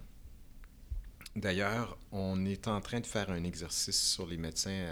D'ailleurs, 1.35 1.97
on 2.11 2.45
est 2.45 2.67
en 2.67 2.79
train 2.81 2.99
de 2.99 3.07
faire 3.07 3.29
un 3.31 3.43
exercice 3.43 4.01
sur 4.11 4.27
les 4.27 4.37
médecins 4.37 4.85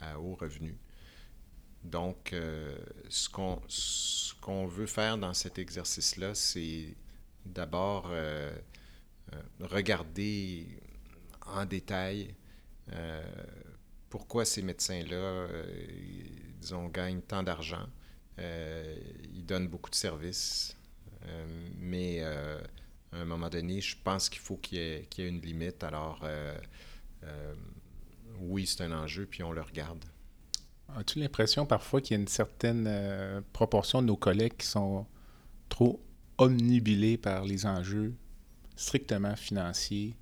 à, 0.00 0.18
haut 0.18 0.34
revenu. 0.34 0.76
Donc, 1.84 2.34
ce 3.08 3.28
qu'on 4.40 4.66
veut 4.66 4.86
faire 4.86 5.18
dans 5.18 5.34
cet 5.34 5.58
exercice-là, 5.58 6.34
c'est 6.34 6.96
d'abord 7.46 8.10
euh, 9.32 9.66
regarder 9.66 10.66
en 11.46 11.64
détail 11.64 12.34
euh, 12.92 13.22
pourquoi 14.10 14.44
ces 14.44 14.62
médecins-là, 14.62 15.16
euh, 15.16 15.66
disons, 16.60 16.88
gagnent 16.88 17.22
tant 17.22 17.42
d'argent. 17.42 17.86
ils 18.38 19.44
donnent 19.46 19.68
beaucoup 19.68 19.90
de 19.90 19.94
services, 19.94 20.76
mais 21.78 22.22
à 23.14 23.18
un 23.18 23.24
moment 23.24 23.48
donné, 23.48 23.80
je 23.80 23.96
pense 24.02 24.28
qu'il 24.28 24.40
faut 24.40 24.56
qu'il 24.56 24.78
y, 24.78 24.80
ait 24.80 25.28
une 25.28 25.40
limite. 25.40 25.84
Alors, 25.84 26.24
oui, 28.40 28.66
c'est 28.66 28.82
un 28.82 28.92
enjeu, 28.92 29.26
puis 29.26 29.42
on 29.42 29.52
le 29.52 29.62
regarde. 29.62 30.04
As-tu 30.96 31.18
l'impression 31.18 31.66
parfois 31.66 32.00
qu'il 32.00 32.16
y 32.16 32.18
a 32.18 32.20
une 32.20 32.28
certaine 32.28 33.42
proportion 33.52 34.02
de 34.02 34.06
nos 34.08 34.16
collègues 34.16 34.56
qui 34.56 34.66
sont 34.66 35.06
trop 35.68 36.04
omnibilés 36.38 37.16
par 37.16 37.44
les 37.44 37.66
enjeux 37.66 38.14
strictement 38.76 39.36
financiers, 39.36 40.16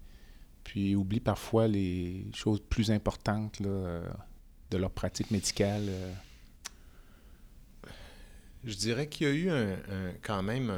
puis 0.65 0.95
oublient 0.95 1.21
parfois 1.21 1.69
les 1.69 2.27
choses 2.35 2.61
plus 2.61 2.91
importantes 2.91 3.59
euh, 3.65 4.07
de 4.71 4.77
leur 4.77 4.91
pratique 4.91 5.31
médicale. 5.31 5.87
Euh? 5.89 6.13
Je 8.65 8.75
dirais 8.75 9.09
qu'il 9.09 9.27
y 9.27 9.31
a 9.31 9.35
eu 9.35 9.51
un, 9.51 9.77
quand 10.23 10.43
même 10.43 10.71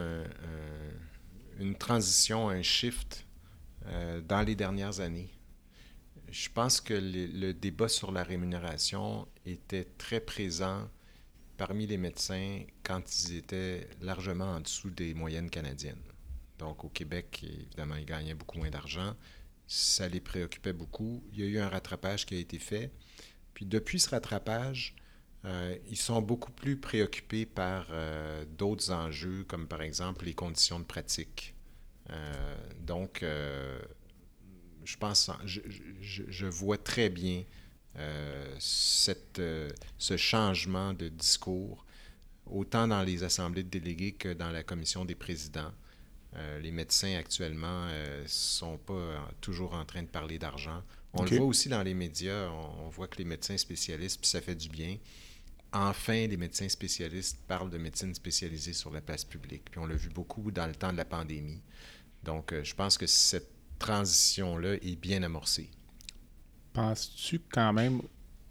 une 1.58 1.76
transition, 1.76 2.48
un 2.48 2.62
shift 2.62 3.26
euh, 3.86 4.20
dans 4.20 4.42
les 4.42 4.54
dernières 4.54 5.00
années. 5.00 5.30
Je 6.30 6.48
pense 6.48 6.80
que 6.80 6.94
le 6.94 7.52
débat 7.52 7.88
sur 7.88 8.10
la 8.10 8.24
rémunération 8.24 9.28
était 9.46 9.84
très 9.98 10.20
présent 10.20 10.88
parmi 11.56 11.86
les 11.86 11.96
médecins 11.96 12.64
quand 12.82 13.02
ils 13.16 13.36
étaient 13.36 13.88
largement 14.00 14.52
en 14.56 14.60
dessous 14.60 14.90
des 14.90 15.14
moyennes 15.14 15.50
canadiennes. 15.50 16.02
Donc 16.58 16.84
au 16.84 16.88
Québec, 16.88 17.44
évidemment, 17.44 17.96
ils 17.96 18.04
gagnaient 18.04 18.34
beaucoup 18.34 18.58
moins 18.58 18.70
d'argent. 18.70 19.14
Ça 19.66 20.08
les 20.08 20.20
préoccupait 20.20 20.72
beaucoup. 20.72 21.22
Il 21.32 21.40
y 21.40 21.42
a 21.44 21.46
eu 21.46 21.58
un 21.58 21.68
rattrapage 21.68 22.26
qui 22.26 22.34
a 22.34 22.38
été 22.38 22.58
fait. 22.58 22.90
Puis 23.54 23.64
depuis 23.64 24.00
ce 24.00 24.10
rattrapage, 24.10 24.94
euh, 25.44 25.76
ils 25.90 25.96
sont 25.96 26.22
beaucoup 26.22 26.52
plus 26.52 26.76
préoccupés 26.76 27.44
par 27.44 27.86
euh, 27.90 28.44
d'autres 28.56 28.90
enjeux, 28.90 29.44
comme 29.46 29.66
par 29.66 29.82
exemple 29.82 30.24
les 30.24 30.34
conditions 30.34 30.78
de 30.78 30.84
pratique. 30.84 31.54
Euh, 32.10 32.56
donc, 32.80 33.24
je 34.84 34.96
pense, 34.96 35.30
je, 35.44 35.60
je, 36.00 36.46
vois 36.46 36.78
très 36.78 37.08
bien 37.08 37.44
cette, 38.58 39.40
ce 39.98 40.16
changement 40.16 40.92
de 40.92 41.08
discours, 41.08 41.84
autant 42.46 42.88
dans 42.88 43.02
les 43.02 43.22
assemblées 43.22 43.62
de 43.62 43.70
délégués 43.70 44.12
que 44.12 44.32
dans 44.32 44.50
la 44.50 44.62
commission 44.62 45.04
des 45.04 45.14
présidents. 45.14 45.72
Les 46.60 46.72
médecins 46.72 47.16
actuellement 47.16 47.86
ne 47.86 48.26
sont 48.26 48.76
pas 48.76 49.32
toujours 49.40 49.72
en 49.74 49.84
train 49.84 50.02
de 50.02 50.08
parler 50.08 50.38
d'argent. 50.38 50.82
On 51.14 51.22
le 51.22 51.36
voit 51.36 51.46
aussi 51.46 51.68
dans 51.68 51.82
les 51.82 51.94
médias, 51.94 52.50
on, 52.50 52.88
voit 52.88 53.06
que 53.06 53.18
les 53.18 53.24
médecins 53.24 53.56
spécialistes, 53.56 54.20
puis 54.20 54.28
ça 54.28 54.40
fait 54.40 54.56
du 54.56 54.68
bien. 54.68 54.98
Enfin, 55.76 56.28
les 56.28 56.36
médecins 56.36 56.68
spécialistes 56.68 57.36
parlent 57.48 57.68
de 57.68 57.78
médecine 57.78 58.14
spécialisée 58.14 58.72
sur 58.72 58.92
la 58.92 59.00
place 59.00 59.24
publique. 59.24 59.64
Puis 59.72 59.80
on 59.80 59.86
l'a 59.86 59.96
vu 59.96 60.08
beaucoup 60.08 60.52
dans 60.52 60.68
le 60.68 60.74
temps 60.74 60.92
de 60.92 60.96
la 60.96 61.04
pandémie. 61.04 61.60
Donc, 62.22 62.54
je 62.62 62.74
pense 62.74 62.96
que 62.96 63.08
cette 63.08 63.50
transition-là 63.80 64.74
est 64.74 64.94
bien 64.94 65.24
amorcée. 65.24 65.68
Penses-tu 66.72 67.40
quand 67.52 67.72
même, 67.72 68.00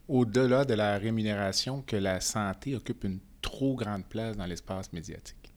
au-delà 0.09 0.65
de 0.65 0.73
la 0.73 0.97
rémunération, 0.97 1.81
que 1.81 1.95
la 1.95 2.19
santé 2.19 2.75
occupe 2.75 3.05
une 3.05 3.19
trop 3.41 3.75
grande 3.75 4.05
place 4.05 4.35
dans 4.35 4.45
l'espace 4.45 4.91
médiatique? 4.91 5.53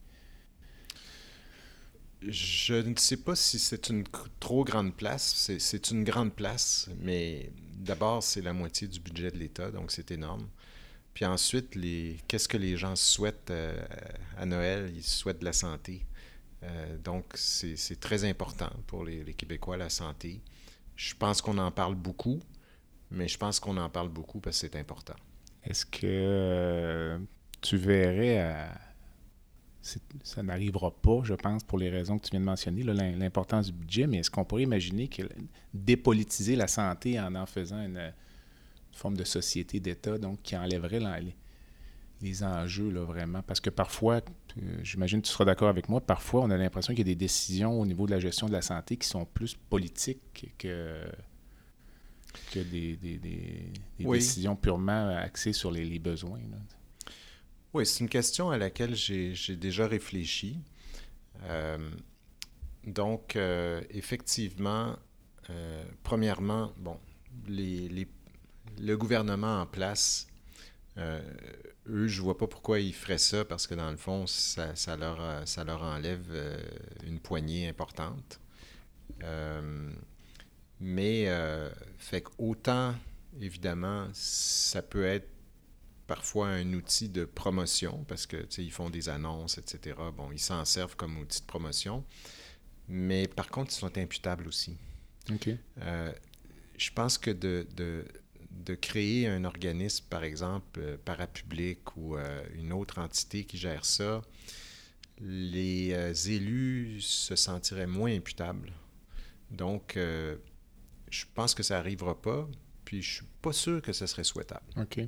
Je 2.21 2.75
ne 2.75 2.95
sais 2.95 3.17
pas 3.17 3.35
si 3.35 3.59
c'est 3.59 3.89
une 3.89 4.05
trop 4.39 4.63
grande 4.63 4.95
place. 4.95 5.51
C'est 5.59 5.91
une 5.91 6.05
grande 6.05 6.33
place, 6.33 6.89
mais 7.01 7.51
d'abord, 7.77 8.23
c'est 8.23 8.41
la 8.41 8.53
moitié 8.53 8.87
du 8.87 9.01
budget 9.01 9.31
de 9.31 9.37
l'État, 9.37 9.69
donc 9.69 9.91
c'est 9.91 10.11
énorme. 10.11 10.47
Puis 11.17 11.25
ensuite, 11.25 11.75
qu'est-ce 12.27 12.47
que 12.47 12.57
les 12.57 12.77
gens 12.77 12.95
souhaitent 12.95 13.49
euh, 13.49 13.75
à 14.37 14.45
Noël? 14.45 14.93
Ils 14.95 15.01
souhaitent 15.01 15.39
de 15.39 15.45
la 15.45 15.51
santé. 15.51 16.05
Euh, 16.61 16.95
donc, 16.99 17.25
c'est 17.33 17.99
très 17.99 18.23
important 18.23 18.69
pour 18.85 19.03
les, 19.03 19.33
Québécois, 19.33 19.77
la 19.77 19.89
santé. 19.89 20.41
Je 20.95 21.15
pense 21.15 21.41
qu'on 21.41 21.57
en 21.57 21.71
parle 21.71 21.95
beaucoup, 21.95 22.39
mais 23.09 23.27
je 23.27 23.35
pense 23.35 23.59
qu'on 23.59 23.77
en 23.77 23.89
parle 23.89 24.09
beaucoup 24.09 24.39
parce 24.39 24.61
que 24.61 24.67
c'est 24.67 24.79
important. 24.79 25.15
Est-ce 25.63 25.87
que 25.87 26.05
euh, 26.05 27.17
tu 27.61 27.77
verrais 27.77 28.69
ça 30.23 30.43
n'arrivera 30.43 30.91
pas, 30.91 31.21
je 31.23 31.33
pense, 31.33 31.63
pour 31.63 31.79
les 31.79 31.89
raisons 31.89 32.19
que 32.19 32.25
tu 32.25 32.31
viens 32.31 32.41
de 32.41 32.45
mentionner, 32.45 32.83
l'importance 32.83 33.67
du 33.67 33.73
budget, 33.73 34.05
mais 34.05 34.17
est-ce 34.17 34.29
qu'on 34.29 34.45
pourrait 34.45 34.63
imaginer 34.63 35.09
dépolitiser 35.73 36.55
la 36.55 36.67
santé 36.67 37.19
en 37.19 37.33
en 37.33 37.47
faisant 37.47 37.83
une, 37.83 38.13
forme 38.97 39.17
de 39.17 39.23
société 39.23 39.79
d'État, 39.79 40.17
donc 40.17 40.41
qui 40.41 40.55
enlèverait 40.55 40.99
les, 40.99 41.35
les, 42.21 42.43
enjeux, 42.43 42.89
là, 42.89 43.01
vraiment? 43.01 43.41
Parce 43.41 43.59
que 43.59 43.69
parfois, 43.69 44.21
euh, 44.57 44.79
j'imagine 44.83 45.21
que 45.21 45.27
tu 45.27 45.33
seras 45.33 45.45
d'accord 45.45 45.69
avec 45.69 45.89
moi, 45.89 46.01
parfois 46.01 46.41
on 46.41 46.49
a 46.49 46.57
l'impression 46.57 46.93
qu'il 46.93 47.07
y 47.07 47.09
a 47.09 47.13
des 47.13 47.15
décisions 47.15 47.79
au 47.79 47.85
niveau 47.85 48.05
de 48.05 48.11
la 48.11 48.19
gestion 48.19 48.47
de 48.47 48.53
la 48.53 48.61
santé 48.61 48.97
qui 48.97 49.07
sont 49.07 49.25
plus 49.25 49.55
politiques 49.55 50.53
que, 50.57 51.05
que 52.51 52.59
des, 52.59 52.97
décisions 53.99 54.55
purement 54.55 55.09
axées 55.09 55.53
sur 55.53 55.71
les, 55.71 55.99
besoins. 55.99 56.39
Oui, 57.73 57.85
c'est 57.85 57.99
une 57.99 58.09
question 58.09 58.49
à 58.49 58.57
laquelle 58.57 58.95
j'ai 58.95 59.55
déjà 59.55 59.87
réfléchi. 59.87 60.59
Euh, 61.43 61.77
donc, 62.87 63.35
euh, 63.35 63.81
effectivement, 63.89 64.95
euh, 65.49 65.83
premièrement, 66.03 66.71
bon, 66.77 66.97
les, 67.47 68.07
le 68.79 68.97
gouvernement 68.97 69.61
en 69.61 69.65
place, 69.65 70.27
eux, 70.97 72.07
je 72.07 72.21
vois 72.21 72.37
pas 72.37 72.47
pourquoi 72.47 72.79
ils 72.79 72.93
feraient 72.93 73.17
ça, 73.17 73.45
parce 73.45 73.67
que 73.67 73.75
dans 73.75 73.91
le 73.91 73.97
fond, 73.97 74.25
ça, 74.25 74.75
ça 74.75 74.97
leur, 74.97 75.47
ça 75.47 75.63
leur 75.63 75.83
enlève 75.83 76.25
une 77.03 77.19
poignée 77.19 77.67
importante. 77.67 78.39
mais, 80.79 81.27
fait 81.97 82.23
autant, 82.37 82.95
évidemment, 83.39 84.07
ça 84.13 84.81
peut 84.81 85.05
être 85.05 85.29
parfois 86.07 86.47
un 86.47 86.73
outil 86.73 87.09
de 87.09 87.25
promotion 87.25 88.05
parce 88.07 88.25
que 88.25 88.47
ils 88.57 88.71
font 88.71 88.89
des 88.89 89.09
annonces, 89.09 89.57
etc. 89.57 89.95
Bon, 90.15 90.31
ils 90.31 90.39
s'en 90.39 90.63
servent 90.65 90.95
comme 90.95 91.17
outil 91.19 91.41
de 91.41 91.45
promotion. 91.45 92.03
Mais 92.87 93.27
par 93.27 93.49
contre, 93.49 93.71
ils 93.73 93.79
sont 93.79 93.97
imputables 93.97 94.47
aussi. 94.47 94.77
OK. 95.29 95.49
Euh, 95.81 96.13
je 96.77 96.91
pense 96.91 97.17
que 97.17 97.31
de, 97.31 97.67
de, 97.75 98.05
de, 98.65 98.75
créer 98.75 99.27
un 99.27 99.43
organisme, 99.43 100.05
par 100.09 100.23
exemple, 100.23 100.79
euh, 100.79 100.97
parapublic 101.03 101.95
ou 101.95 102.15
euh, 102.15 102.43
une 102.55 102.73
autre 102.73 102.99
entité 102.99 103.43
qui 103.43 103.57
gère 103.57 103.85
ça, 103.85 104.21
les 105.19 105.93
élus 106.31 107.01
se 107.01 107.35
sentiraient 107.35 107.87
moins 107.87 108.13
imputables. 108.13 108.71
Donc, 109.49 109.97
je 109.97 111.25
pense 111.33 111.55
que 111.55 111.63
ça 111.63 111.75
n'arrivera 111.75 112.21
pas, 112.21 112.47
puis 112.87 113.01
je 113.01 113.15
suis 113.15 113.25
pas 113.41 113.51
sûr 113.51 113.81
que 113.81 113.91
ce 113.91 114.05
serait 114.05 114.23
souhaitable. 114.23 114.65
OK. 114.77 115.01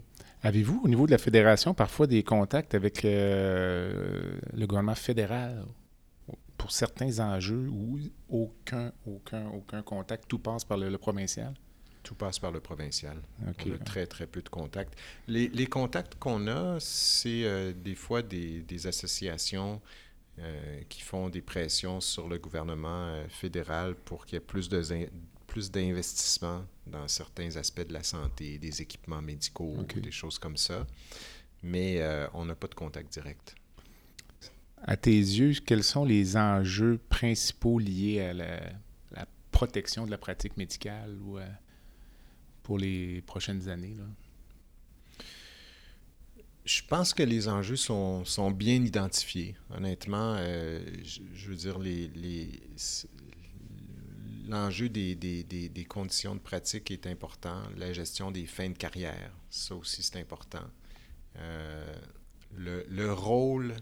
Avez-vous, 0.44 0.82
au 0.84 0.88
niveau 0.90 1.06
de 1.06 1.12
la 1.12 1.18
fédération, 1.18 1.74
parfois 1.74 2.08
des 2.08 2.24
contacts 2.24 2.76
avec 2.76 3.06
euh, 3.06 4.38
le 4.54 4.68
gouvernement 4.68 4.96
fédéral 4.96 5.66
pour 6.58 6.72
certains 6.72 7.20
enjeux 7.20 7.70
où 7.70 8.00
aucun, 8.28 8.92
aucun, 9.06 9.48
aucun 9.50 9.82
contact, 9.82 10.26
tout 10.28 10.40
passe 10.40 10.66
par 10.66 10.78
le, 10.78 10.98
provincial? 10.98 11.54
Tout 12.04 12.16
passe 12.16 12.40
par 12.40 12.52
le 12.52 12.60
provincial. 12.60 13.18
On 13.44 13.50
a 13.50 13.78
très, 13.78 14.08
très 14.08 14.26
peu 14.26 14.42
de 14.42 14.50
contacts. 14.50 14.98
Les, 15.28 15.48
les 15.50 15.68
contacts 15.68 16.16
qu'on 16.16 16.48
a, 16.48 16.80
c'est 16.80 17.44
euh, 17.44 17.74
des 17.74 17.96
fois 17.96 18.22
des, 18.22 18.62
des 18.62 18.88
associations 18.88 19.82
euh, 20.40 20.82
qui 20.88 21.02
font 21.02 21.30
des 21.30 21.42
pressions 21.42 22.00
sur 22.00 22.30
le 22.30 22.38
gouvernement 22.38 23.24
fédéral 23.28 23.96
pour 23.96 24.26
qu'il 24.26 24.36
y 24.36 24.38
ait 24.38 24.40
plus 24.40 24.70
de, 24.70 24.82
plus 25.50 25.72
d'investissement 25.72 26.64
dans 26.88 27.08
certains 27.08 27.56
aspects 27.58 27.86
de 27.86 27.94
la 27.94 28.04
santé, 28.04 28.58
des 28.58 28.82
équipements 28.82 29.22
médicaux, 29.22 29.76
des 29.96 30.12
choses 30.12 30.40
comme 30.40 30.58
ça. 30.58 30.86
Mais 31.64 32.00
euh, 32.00 32.28
on 32.34 32.46
n'a 32.46 32.56
pas 32.56 32.68
de 32.68 32.76
contact 32.76 33.12
direct. 33.12 33.56
À 34.84 34.96
tes 34.96 35.12
yeux, 35.12 35.54
quels 35.66 35.84
sont 35.84 36.06
les 36.06 36.38
enjeux 36.38 37.00
principaux 37.10 37.80
liés 37.80 38.22
à 38.22 38.34
la, 38.34 38.60
protection 39.52 40.06
de 40.06 40.12
la 40.12 40.18
pratique 40.18 40.56
médicale 40.56 41.18
ou 41.22 41.38
euh, 41.38 41.46
pour 42.70 42.78
les 42.78 43.24
prochaines 43.24 43.68
années? 43.68 43.98
Je 46.66 46.84
pense 46.88 47.16
que 47.16 47.24
les 47.24 47.48
enjeux 47.48 47.78
sont, 47.78 48.24
sont 48.26 48.52
bien 48.52 48.76
identifiés. 48.76 49.56
Honnêtement, 49.72 50.36
euh, 50.38 50.80
je, 51.34 51.50
veux 51.50 51.56
dire, 51.56 51.80
l'enjeu 54.48 54.88
des, 54.88 55.16
des, 55.16 55.44
des, 55.44 55.86
conditions 55.86 56.36
de 56.36 56.40
pratique 56.40 56.92
est 56.92 57.08
important. 57.08 57.60
La 57.76 57.92
gestion 57.92 58.30
des 58.30 58.46
fins 58.46 58.70
de 58.70 58.78
carrière, 58.78 59.32
ça 59.50 59.74
aussi 59.74 60.04
c'est 60.04 60.20
important. 60.20 60.70
Euh, 61.38 61.96
le, 62.56 62.86
le, 62.88 63.12
rôle 63.12 63.74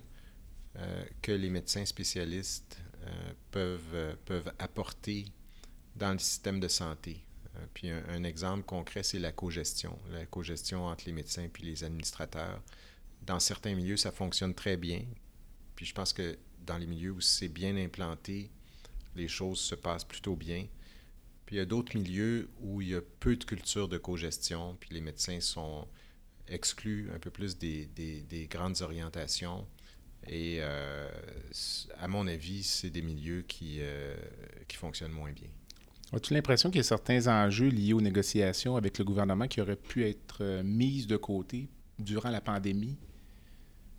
euh, 0.78 1.04
que 1.22 1.34
les 1.34 1.50
médecins 1.50 1.84
spécialistes 1.84 2.80
peuvent, 3.52 4.16
peuvent 4.24 4.54
apporter 4.60 5.26
dans 5.94 6.14
le 6.14 6.20
système 6.20 6.62
de 6.62 6.70
santé. 6.70 7.27
Puis 7.74 7.90
un, 7.90 8.24
exemple 8.24 8.64
concret, 8.64 9.04
c'est 9.04 9.20
la 9.20 9.32
co-gestion. 9.32 9.98
La 10.12 10.26
co-gestion 10.26 10.86
entre 10.86 11.06
les 11.06 11.14
médecins 11.14 11.48
puis 11.52 11.64
les 11.64 11.84
administrateurs. 11.84 12.62
Dans 13.22 13.40
certains 13.40 13.76
milieux, 13.76 13.98
ça 13.98 14.12
fonctionne 14.12 14.54
très 14.54 14.78
bien. 14.78 15.04
Puis 15.76 15.86
je 15.86 15.94
pense 15.94 16.14
que 16.14 16.38
dans 16.66 16.78
les 16.78 16.88
milieux 16.88 17.12
où 17.12 17.22
c'est 17.22 17.48
bien 17.48 17.76
implanté, 17.78 18.50
les 19.16 19.28
choses 19.28 19.60
se 19.60 19.76
passent 19.76 20.04
plutôt 20.04 20.36
bien. 20.36 20.68
Puis 21.46 21.56
il 21.56 21.60
y 21.60 21.62
a 21.62 21.66
d'autres 21.66 21.96
milieux 21.98 22.50
où 22.60 22.82
il 22.82 22.90
y 22.90 22.96
a 22.96 23.02
peu 23.20 23.36
de 23.36 23.44
culture 23.44 23.88
de 23.88 23.98
co-gestion, 23.98 24.76
puis 24.80 24.90
les 24.94 25.02
médecins 25.02 25.40
sont 25.40 25.88
exclus 26.48 27.10
un 27.14 27.20
peu 27.20 27.32
plus 27.32 27.58
des, 27.58 28.48
grandes 28.50 28.82
orientations. 28.82 29.68
Et 30.28 30.58
euh, 30.60 31.10
à 31.98 32.08
mon 32.08 32.28
avis, 32.28 32.64
c'est 32.64 32.90
des 32.90 33.02
milieux 33.02 33.44
qui, 33.44 33.78
euh, 33.80 34.16
qui 34.68 34.76
fonctionnent 34.76 35.12
moins 35.12 35.32
bien. 35.32 35.50
As-tu 36.14 36.34
l'impression 36.34 36.70
qu'il 36.70 36.78
y 36.78 36.80
a 36.80 36.84
certains 36.84 37.28
enjeux 37.28 37.68
liés 37.68 37.92
aux 37.92 38.00
négociations 38.00 38.78
avec 38.78 38.98
le 38.98 39.04
gouvernement 39.04 39.48
qui 39.48 39.60
auraient 39.60 39.76
pu 39.76 40.08
être 40.08 40.38
euh, 40.40 40.64
mis 40.64 41.06
de 41.06 41.18
côté 41.18 41.68
durant 42.00 42.30
la 42.30 42.40
pandémie? 42.40 42.98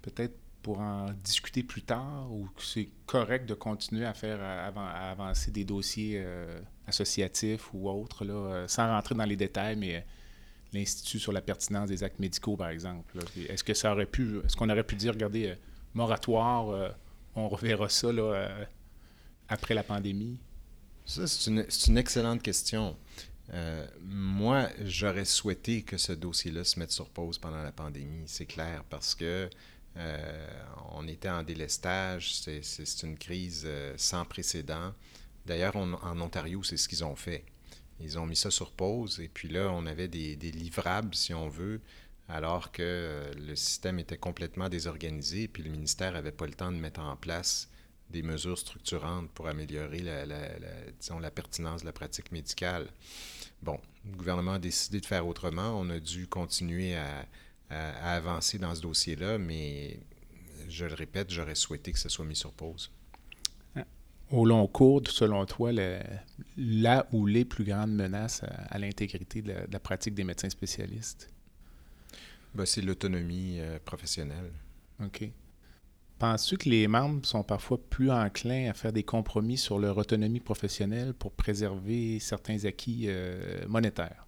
Peut-être 0.00 0.34
pour 0.62 0.80
en 0.80 1.08
discuter 1.22 1.62
plus 1.62 1.82
tard 1.82 2.32
ou 2.32 2.48
que 2.56 2.62
c'est 2.62 2.88
correct 3.04 3.46
de 3.46 3.54
continuer 3.54 4.06
à 4.06 4.14
faire 4.14 4.40
avancer 4.42 5.50
des 5.50 5.64
dossiers 5.64 6.22
euh, 6.24 6.58
associatifs 6.86 7.72
ou 7.74 7.90
autres, 7.90 8.24
là, 8.24 8.32
euh, 8.32 8.68
sans 8.68 8.88
rentrer 8.88 9.14
dans 9.14 9.24
les 9.24 9.36
détails, 9.36 9.76
mais 9.76 10.04
l'Institut 10.72 11.18
sur 11.18 11.32
la 11.32 11.42
pertinence 11.42 11.90
des 11.90 12.02
actes 12.02 12.20
médicaux, 12.20 12.56
par 12.56 12.70
exemple. 12.70 13.18
Est-ce 13.48 13.62
que 13.62 13.74
ça 13.74 13.92
aurait 13.92 14.06
pu, 14.06 14.38
est-ce 14.44 14.56
qu'on 14.56 14.70
aurait 14.70 14.82
pu 14.82 14.96
dire, 14.96 15.12
regardez, 15.12 15.54
moratoire, 15.94 16.94
on 17.34 17.48
reverra 17.48 17.88
ça 17.88 18.12
là, 18.12 18.48
après 19.48 19.74
la 19.74 19.82
pandémie? 19.82 20.38
Ça, 21.08 21.26
c'est 21.26 21.50
une, 21.50 21.96
excellente 21.96 22.42
question. 22.42 22.94
moi, 24.02 24.68
j'aurais 24.84 25.24
souhaité 25.24 25.80
que 25.82 25.96
ce 25.96 26.12
dossier-là 26.12 26.64
se 26.64 26.78
mette 26.78 26.92
sur 26.92 27.08
pause 27.08 27.38
pendant 27.38 27.62
la 27.62 27.72
pandémie, 27.72 28.24
c'est 28.26 28.44
clair, 28.44 28.84
parce 28.90 29.14
que 29.14 29.48
euh, 29.96 30.48
on 30.92 31.08
était 31.08 31.30
en 31.30 31.42
délestage, 31.42 32.34
c'est 32.34 33.02
une 33.02 33.16
crise 33.16 33.64
euh, 33.66 33.94
sans 33.96 34.26
précédent. 34.26 34.92
D'ailleurs, 35.46 35.76
en 35.76 36.20
Ontario, 36.20 36.62
c'est 36.62 36.76
ce 36.76 36.88
qu'ils 36.88 37.04
ont 37.04 37.16
fait. 37.16 37.44
Ils 38.00 38.18
ont 38.18 38.26
mis 38.26 38.36
ça 38.36 38.50
sur 38.50 38.70
pause 38.70 39.18
et 39.18 39.28
puis 39.28 39.48
là, 39.48 39.70
on 39.72 39.86
avait 39.86 40.08
des, 40.08 40.36
livrables, 40.36 41.14
si 41.14 41.32
on 41.32 41.48
veut, 41.48 41.80
alors 42.28 42.70
que 42.70 42.82
euh, 42.82 43.32
le 43.34 43.56
système 43.56 43.98
était 43.98 44.18
complètement 44.18 44.68
désorganisé 44.68 45.48
puis 45.48 45.62
le 45.62 45.70
ministère 45.70 46.12
n'avait 46.12 46.32
pas 46.32 46.46
le 46.46 46.52
temps 46.52 46.70
de 46.70 46.76
mettre 46.76 47.00
en 47.00 47.16
place 47.16 47.70
des 48.10 48.22
mesures 48.22 48.58
structurantes 48.58 49.30
pour 49.30 49.48
améliorer 49.48 50.00
la, 50.00 50.26
la 50.26 51.30
pertinence 51.30 51.82
de 51.82 51.86
la 51.86 51.92
pratique 51.92 52.32
médicale. 52.32 52.86
Bon, 53.62 53.78
le 54.04 54.16
gouvernement 54.16 54.54
a 54.54 54.58
décidé 54.58 55.00
de 55.00 55.06
faire 55.06 55.26
autrement. 55.26 55.78
On 55.78 55.90
a 55.90 55.98
dû 55.98 56.26
continuer 56.26 56.96
à, 56.96 57.26
à, 57.70 58.14
avancer 58.14 58.58
dans 58.58 58.74
ce 58.74 58.80
dossier-là, 58.80 59.38
mais 59.38 60.00
je 60.68 60.84
le 60.84 60.94
répète, 60.94 61.30
j'aurais 61.30 61.54
souhaité 61.54 61.92
que 61.92 61.98
ce 61.98 62.08
soit 62.08 62.24
mis 62.24 62.36
sur 62.36 62.52
pause. 62.52 62.90
Au 64.30 64.44
long 64.44 64.66
cours, 64.66 65.00
selon 65.08 65.46
toi, 65.46 65.72
là 65.72 67.06
où 67.12 67.24
les 67.24 67.46
plus 67.46 67.64
grandes 67.64 67.94
menaces 67.94 68.42
à, 68.42 68.78
l'intégrité 68.78 69.40
de, 69.40 69.54
la 69.72 69.80
pratique 69.80 70.14
des 70.14 70.24
médecins 70.24 70.50
spécialistes? 70.50 71.30
Ben, 72.54 72.66
c'est 72.66 72.82
l'autonomie 72.82 73.58
euh, 73.58 73.78
professionnelle. 73.82 74.52
OK. 75.02 75.30
Penses-tu 76.18 76.56
que 76.56 76.68
les 76.68 76.88
membres 76.88 77.24
sont 77.24 77.44
parfois 77.44 77.78
plus 77.78 78.10
enclins 78.10 78.68
à 78.70 78.74
faire 78.74 78.92
des 78.92 79.04
compromis 79.04 79.56
sur 79.56 79.78
leur 79.78 79.98
autonomie 79.98 80.40
professionnelle 80.40 81.14
pour 81.14 81.32
préserver 81.32 82.18
certains 82.18 82.64
acquis 82.64 83.04
euh, 83.06 83.64
monétaires? 83.68 84.26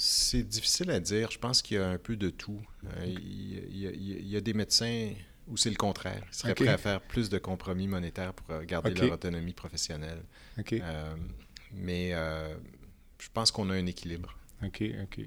C'est 0.00 0.44
difficile 0.44 0.90
à 0.92 1.00
dire. 1.00 1.28
Je 1.32 1.38
pense 1.38 1.60
qu'il 1.60 1.76
y 1.76 1.80
a 1.80 1.88
un 1.88 1.98
peu 1.98 2.16
de 2.16 2.30
tout. 2.30 2.60
Euh, 2.84 3.04
il, 3.04 4.28
y 4.28 4.36
a, 4.36 4.40
des 4.40 4.54
médecins 4.54 5.10
où 5.48 5.56
c'est 5.56 5.70
le 5.70 5.76
contraire. 5.76 6.22
Ils 6.30 6.34
seraient 6.36 6.54
prêts 6.54 6.68
à 6.68 6.78
faire 6.78 7.00
plus 7.00 7.28
de 7.28 7.38
compromis 7.38 7.88
monétaires 7.88 8.32
pour 8.32 8.48
euh, 8.54 8.64
garder 8.64 8.94
leur 8.94 9.12
autonomie 9.12 9.54
professionnelle. 9.54 10.22
Euh, 10.72 11.16
mais 11.72 12.10
je 12.10 13.28
pense 13.34 13.50
qu'on 13.50 13.70
a 13.70 13.74
un 13.74 13.86
équilibre. 13.86 14.38
OK, 14.64 14.84
OK. 15.02 15.20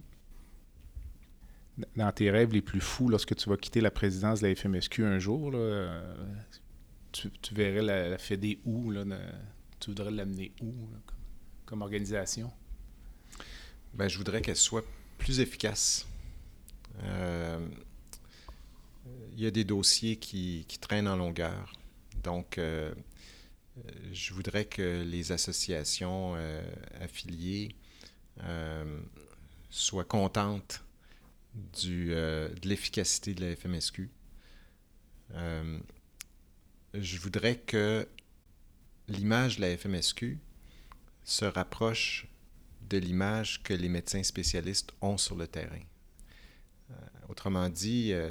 Dans 1.95 2.11
tes 2.11 2.31
rêves 2.31 2.53
les 2.53 2.61
plus 2.61 2.81
fous, 2.81 3.09
lorsque 3.09 3.35
tu 3.35 3.49
vas 3.49 3.57
quitter 3.57 3.81
la 3.81 3.91
présidence 3.91 4.41
de 4.41 4.47
la 4.47 4.55
FMSQ 4.55 5.03
un 5.03 5.19
jour, 5.19 5.51
tu, 7.11 7.29
verrais 7.53 7.81
la, 7.81 8.09
la 8.09 8.17
Fédé 8.17 8.59
où? 8.65 8.93
tu 9.79 9.89
voudrais 9.89 10.11
l'amener 10.11 10.51
où 10.61 10.73
comme, 11.65 11.81
organisation? 11.81 12.51
Ben, 13.93 14.07
je 14.07 14.17
voudrais 14.17 14.41
qu'elle 14.41 14.55
soit 14.55 14.85
plus 15.17 15.39
efficace. 15.39 16.07
Euh, 17.03 17.67
il 19.33 19.41
y 19.41 19.47
a 19.47 19.51
des 19.51 19.63
dossiers 19.63 20.17
qui, 20.17 20.65
traînent 20.79 21.07
en 21.07 21.15
longueur. 21.15 21.73
Donc, 22.23 22.57
euh, 22.57 22.93
je 24.11 24.33
voudrais 24.33 24.65
que 24.65 25.01
les 25.03 25.31
associations 25.31 26.33
euh, 26.35 26.61
affiliées 27.01 27.75
soient 29.69 30.05
contentes 30.05 30.83
du, 31.53 32.09
de 32.09 32.67
l'efficacité 32.67 33.33
de 33.33 33.45
la 33.45 33.55
FMSQ. 33.55 34.09
je 36.93 37.17
voudrais 37.19 37.57
que 37.57 38.07
l'image 39.07 39.57
de 39.57 39.61
la 39.61 39.77
FMSQ 39.77 40.37
se 41.23 41.45
rapproche 41.45 42.27
de 42.89 42.97
l'image 42.97 43.63
que 43.63 43.73
les 43.73 43.89
médecins 43.89 44.23
spécialistes 44.23 44.91
ont 45.01 45.17
sur 45.17 45.35
le 45.35 45.47
terrain. 45.47 45.79
Euh, 46.89 46.93
autrement 47.29 47.69
dit, 47.69 48.11
euh, 48.11 48.29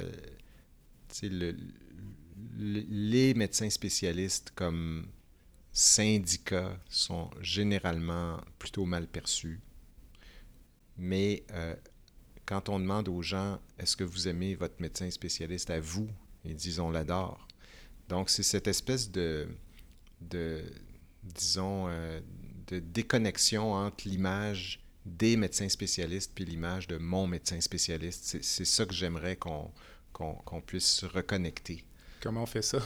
les 2.57 3.33
médecins 3.33 3.69
spécialistes 3.69 4.51
comme 4.55 5.07
syndicats 5.71 6.79
sont 6.89 7.29
généralement 7.41 8.39
plutôt 8.59 8.85
mal 8.85 9.07
perçus. 9.07 9.59
Mais 10.97 11.43
euh, 11.51 11.75
quand 12.51 12.67
on 12.67 12.81
demande 12.81 13.07
aux 13.07 13.21
gens 13.21 13.61
est-ce 13.79 13.95
que 13.95 14.03
vous 14.03 14.27
aimez 14.27 14.55
votre 14.55 14.81
médecin 14.81 15.09
spécialiste 15.09 15.69
à 15.69 15.79
vous, 15.79 16.09
ils 16.43 16.53
disent 16.53 16.81
on 16.81 16.91
l'adore. 16.91 17.47
Donc 18.09 18.29
c'est 18.29 18.43
cette 18.43 18.67
espèce 18.67 19.09
de, 19.09 19.47
de 20.19 20.61
disons, 21.23 21.87
de 22.67 22.79
déconnexion 22.79 23.71
entre 23.71 24.05
l'image 24.05 24.81
des 25.05 25.37
médecins 25.37 25.69
spécialistes 25.69 26.33
puis 26.35 26.43
l'image 26.43 26.87
de 26.87 26.97
mon 26.97 27.25
médecin 27.25 27.61
spécialiste. 27.61 28.39
C'est 28.41 28.65
ça 28.65 28.85
que 28.85 28.93
j'aimerais 28.93 29.37
qu'on 29.37 30.61
puisse 30.65 31.05
reconnecter. 31.05 31.85
Comment 32.19 32.43
on 32.43 32.47
fait 32.47 32.63
ça? 32.63 32.79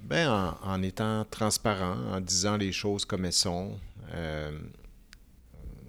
Ben, 0.00 0.58
en, 0.62 0.82
étant 0.82 1.24
transparent, 1.26 1.96
en 2.12 2.20
disant 2.20 2.56
les 2.56 2.72
choses 2.72 3.04
comme 3.04 3.24
elles 3.24 3.32
sont. 3.32 3.78
Euh, 4.12 4.50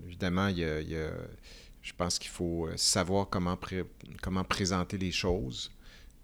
évidemment, 0.06 0.48
il 0.48 0.60
y, 0.60 0.64
a, 0.64 1.10
je 1.86 1.94
pense 1.94 2.18
qu'il 2.18 2.32
faut 2.32 2.68
savoir 2.78 3.30
comment, 3.30 3.56
présenter 4.44 4.98
les 4.98 5.12
choses, 5.12 5.72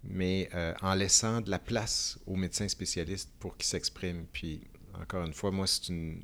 mais 0.02 0.50
euh, 0.54 0.74
en 0.82 0.94
laissant 0.94 1.40
de 1.40 1.50
la 1.50 1.60
place 1.60 2.18
aux 2.26 2.34
médecins 2.34 2.66
spécialistes 2.66 3.30
pour 3.38 3.56
qu'ils 3.56 3.68
s'expriment. 3.68 4.26
Puis 4.32 4.60
encore 5.00 5.24
une 5.24 5.32
fois, 5.32 5.52
moi, 5.52 5.68
c'est 5.68 5.88
une, 5.88 6.20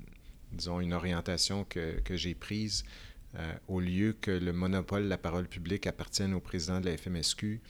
disons, 0.51 0.81
une 0.81 0.93
orientation 0.93 1.65
que, 1.65 2.03
j'ai 2.11 2.35
prise. 2.35 2.85
Euh, 3.37 3.53
au 3.69 3.79
lieu 3.79 4.17
que 4.21 4.33
le 4.33 4.53
monopole 4.53 5.05
de 5.05 5.09
la 5.09 5.19
parole 5.19 5.47
publique 5.47 5.87
appartienne 5.87 6.35
au 6.35 6.41
président 6.41 6.81
de 6.81 6.87
la 6.87 6.97
FMSQ, 6.97 7.61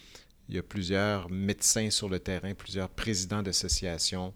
il 0.49 0.55
y 0.55 0.59
a 0.59 0.62
plusieurs 0.62 1.29
médecins 1.29 1.91
sur 1.91 2.09
le 2.09 2.19
terrain, 2.19 2.55
plusieurs 2.55 2.89
présidents 2.89 3.43
d'associations 3.43 4.33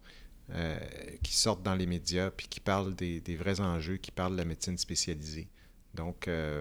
euh, 0.51 0.79
qui 1.23 1.35
sortent 1.35 1.63
dans 1.63 1.77
les 1.77 1.87
médias 1.87 2.31
puis 2.31 2.47
qui 2.47 2.61
parlent 2.61 2.95
des, 2.95 3.37
vrais 3.37 3.61
enjeux, 3.61 3.97
qui 3.97 4.11
parlent 4.11 4.33
de 4.33 4.39
la 4.39 4.45
médecine 4.45 4.77
spécialisée. 4.77 5.49
Donc, 5.95 6.29
euh, 6.29 6.61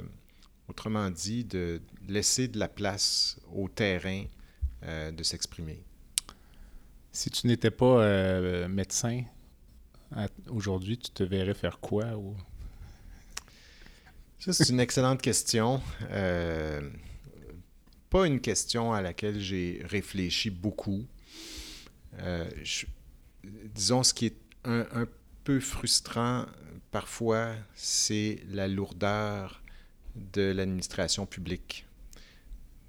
autrement 0.68 1.09
dit, 1.09 1.43
de 1.43 1.82
laisser 2.07 2.47
de 2.47 2.59
la 2.59 2.68
place 2.68 3.39
au 3.53 3.68
terrain 3.68 4.26
de 4.84 5.22
s'exprimer. 5.22 5.84
Si 7.12 7.30
tu 7.30 7.45
n'étais 7.45 7.70
pas 7.70 8.68
médecin, 8.68 9.24
aujourd'hui, 10.49 10.97
tu 10.97 11.12
te 11.12 11.24
verrais 11.24 11.53
faire 11.53 11.80
quoi? 11.80 12.16
Ou... 12.18 12.36
Ça, 14.39 14.53
c'est 14.53 14.70
une 14.70 14.80
excellente 14.80 15.22
question. 15.22 15.82
Euh, 16.09 16.89
pas 18.09 18.26
une 18.26 18.41
question 18.41 18.91
à 18.91 19.01
laquelle 19.01 19.39
j'ai 19.39 19.82
réfléchi 19.86 20.49
beaucoup. 20.49 21.05
Euh, 22.20 22.49
disons, 23.43 24.03
ce 24.03 24.14
qui 24.14 24.26
est 24.28 24.38
un, 24.66 25.05
peu 25.43 25.59
frustrant 25.59 26.45
parfois, 26.91 27.55
c'est 27.74 28.43
la 28.49 28.68
lourdeur 28.68 29.61
de 30.16 30.51
l'administration 30.51 31.26
publique. 31.26 31.86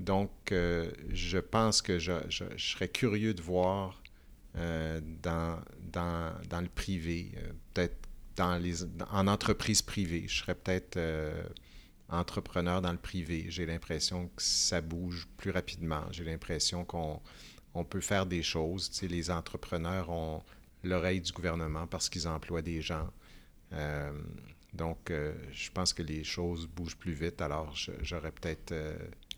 Donc, 0.03 0.31
euh, 0.51 0.91
je 1.11 1.39
pense 1.39 1.81
que 1.81 1.99
je, 1.99 2.13
serais 2.59 2.89
curieux 2.89 3.35
de 3.35 3.43
voir 3.43 4.03
euh, 4.57 5.01
dans, 5.23 5.61
le 6.61 6.69
privé, 6.69 7.33
euh, 7.37 7.53
peut-être 7.73 7.97
dans 8.37 8.61
en 9.11 9.29
entreprise 9.29 9.83
privée. 9.83 10.25
Je 10.27 10.39
serais 10.39 10.55
peut-être 10.55 10.99
entrepreneur 12.09 12.83
dans 12.83 12.93
le 12.93 12.99
privé. 12.99 13.47
J'ai 13.49 13.67
l'impression 13.67 14.29
que 14.29 14.43
ça 14.43 14.81
bouge 14.81 15.29
plus 15.37 15.51
rapidement. 15.51 16.03
J'ai 16.11 16.25
l'impression 16.25 16.85
qu'on 16.85 17.21
on 17.75 17.85
peut 17.85 18.01
faire 18.01 18.27
des 18.27 18.43
choses. 18.43 18.91
Tu 18.91 18.97
sais, 18.97 19.07
les 19.09 19.31
entrepreneurs 19.31 20.09
ont 20.11 20.43
l'oreille 20.83 21.21
du 21.21 21.31
gouvernement 21.33 21.87
parce 21.87 22.09
qu'ils 22.09 22.27
emploient 22.27 22.63
des 22.63 22.81
gens. 22.81 23.09
Donc, 24.73 25.13
je 25.53 25.71
pense 25.71 25.93
que 25.93 26.03
les 26.03 26.25
choses 26.25 26.67
bougent 26.67 26.97
plus 26.97 27.13
vite. 27.13 27.43
Alors, 27.43 27.75
j'aurais 28.03 28.33
peut-être 28.33 28.73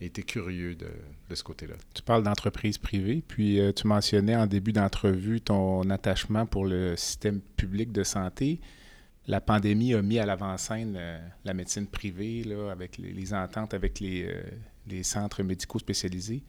été 0.00 0.22
curieux 0.22 0.74
de, 0.74 0.88
ce 1.34 1.42
côté-là. 1.42 1.74
Tu 1.94 2.02
parles 2.02 2.22
d'entreprise 2.22 2.78
privée, 2.78 3.22
puis 3.26 3.60
euh, 3.60 3.72
tu 3.72 3.86
mentionnais 3.86 4.36
en 4.36 4.46
début 4.46 4.72
d'entrevue 4.72 5.40
ton 5.40 5.88
attachement 5.90 6.46
pour 6.46 6.64
le 6.64 6.96
système 6.96 7.40
public 7.56 7.92
de 7.92 8.04
santé. 8.04 8.60
La 9.26 9.40
pandémie 9.40 9.94
a 9.94 10.02
mis 10.02 10.18
à 10.18 10.26
l'avant-scène 10.26 10.94
euh, 10.96 11.18
la 11.44 11.54
médecine 11.54 11.86
privée, 11.86 12.44
là, 12.44 12.70
avec 12.70 12.98
les, 12.98 13.34
ententes 13.34 13.74
avec 13.74 14.00
les, 14.00 14.26
euh, 14.26 14.42
les, 14.86 15.02
centres 15.02 15.42
médicaux 15.42 15.78
spécialisés. 15.78 16.42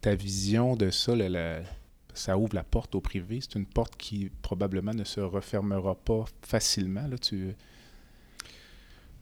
Ta 0.00 0.14
vision 0.14 0.76
de 0.76 0.90
ça, 0.90 1.12
ça 2.14 2.36
ouvre 2.36 2.54
la 2.54 2.64
porte 2.64 2.94
au 2.94 3.00
privé. 3.00 3.40
C'est 3.40 3.58
une 3.58 3.66
porte 3.66 3.96
qui 3.96 4.30
probablement 4.42 4.94
ne 4.94 5.04
se 5.04 5.20
refermera 5.20 5.94
pas 5.94 6.24
facilement. 6.42 7.06
Là, 7.06 7.18
tu... 7.18 7.54